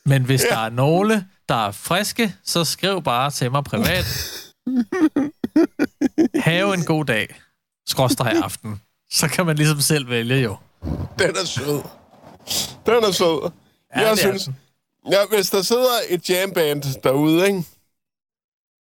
Men 0.04 0.24
hvis 0.24 0.40
der 0.50 0.58
er 0.58 0.70
nogle, 0.70 1.26
der 1.48 1.66
er 1.66 1.70
friske, 1.70 2.34
så 2.44 2.64
skriv 2.64 3.02
bare 3.02 3.30
til 3.30 3.50
mig 3.50 3.64
privat. 3.64 4.06
Have 6.34 6.74
en 6.74 6.84
god 6.84 7.04
dag. 7.04 7.40
Skråstreg 7.86 8.40
aften. 8.44 8.80
Så 9.12 9.28
kan 9.28 9.46
man 9.46 9.56
ligesom 9.56 9.80
selv 9.80 10.08
vælge 10.10 10.36
jo. 10.36 10.56
Den 11.18 11.36
er 11.36 11.44
sød. 11.44 11.82
Den 12.86 13.04
er 13.04 13.12
sød. 13.12 13.50
Ja, 13.96 14.08
jeg 14.08 14.18
synes... 14.18 14.48
Ja, 15.10 15.18
hvis 15.30 15.50
der 15.50 15.62
sidder 15.62 15.98
et 16.08 16.30
jamband 16.30 17.02
derude, 17.02 17.46
ikke? 17.46 17.64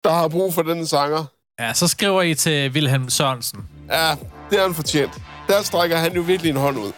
Der 0.04 0.10
har 0.10 0.28
brug 0.28 0.54
for 0.54 0.62
den 0.62 0.86
sanger. 0.86 1.24
Ja, 1.60 1.74
så 1.74 1.88
skriver 1.88 2.22
I 2.22 2.34
til 2.34 2.70
Wilhelm 2.70 3.10
Sørensen. 3.10 3.60
Ja, 3.90 4.10
det 4.50 4.58
er 4.58 4.62
han 4.62 4.74
fortjent. 4.74 5.12
Der 5.48 5.62
strækker 5.62 5.96
han 5.96 6.14
jo 6.14 6.20
virkelig 6.22 6.50
en 6.50 6.56
hånd 6.56 6.78
ud. 6.78 6.92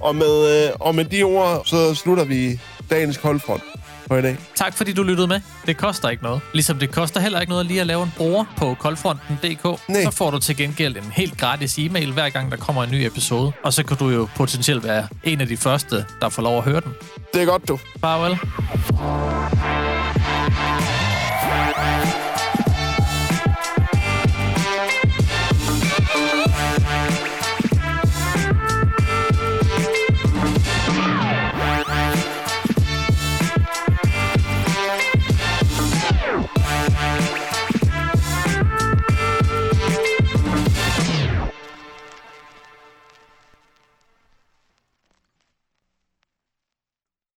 Og 0.00 0.16
med, 0.16 0.64
øh, 0.66 0.70
og 0.80 0.94
med 0.94 1.04
de 1.04 1.22
ord, 1.22 1.62
så 1.64 1.94
slutter 1.94 2.24
vi 2.24 2.60
dagens 2.90 3.16
koldfront 3.16 3.62
for 4.08 4.16
i 4.16 4.22
dag. 4.22 4.38
Tak 4.54 4.74
fordi 4.76 4.92
du 4.92 5.02
lyttede 5.02 5.28
med. 5.28 5.40
Det 5.66 5.76
koster 5.76 6.08
ikke 6.08 6.22
noget. 6.22 6.40
Ligesom 6.52 6.78
det 6.78 6.90
koster 6.92 7.20
heller 7.20 7.40
ikke 7.40 7.50
noget 7.50 7.66
lige 7.66 7.80
at 7.80 7.86
lave 7.86 8.02
en 8.02 8.12
bruger 8.16 8.44
på 8.56 8.74
koldfronten.dk. 8.80 9.88
Nej. 9.88 10.02
Så 10.04 10.10
får 10.10 10.30
du 10.30 10.38
til 10.38 10.56
gengæld 10.56 10.96
en 10.96 11.12
helt 11.12 11.38
gratis 11.38 11.78
e-mail 11.78 12.12
hver 12.12 12.28
gang, 12.28 12.50
der 12.50 12.56
kommer 12.56 12.84
en 12.84 12.90
ny 12.90 12.96
episode. 13.06 13.52
Og 13.62 13.72
så 13.72 13.82
kan 13.84 13.96
du 13.96 14.10
jo 14.10 14.28
potentielt 14.36 14.84
være 14.84 15.08
en 15.24 15.40
af 15.40 15.46
de 15.46 15.56
første, 15.56 16.04
der 16.20 16.28
får 16.28 16.42
lov 16.42 16.58
at 16.58 16.64
høre 16.64 16.80
den. 16.80 16.92
Det 17.34 17.42
er 17.42 17.46
godt, 17.46 17.68
du. 17.68 17.78
Farvel. 18.00 18.38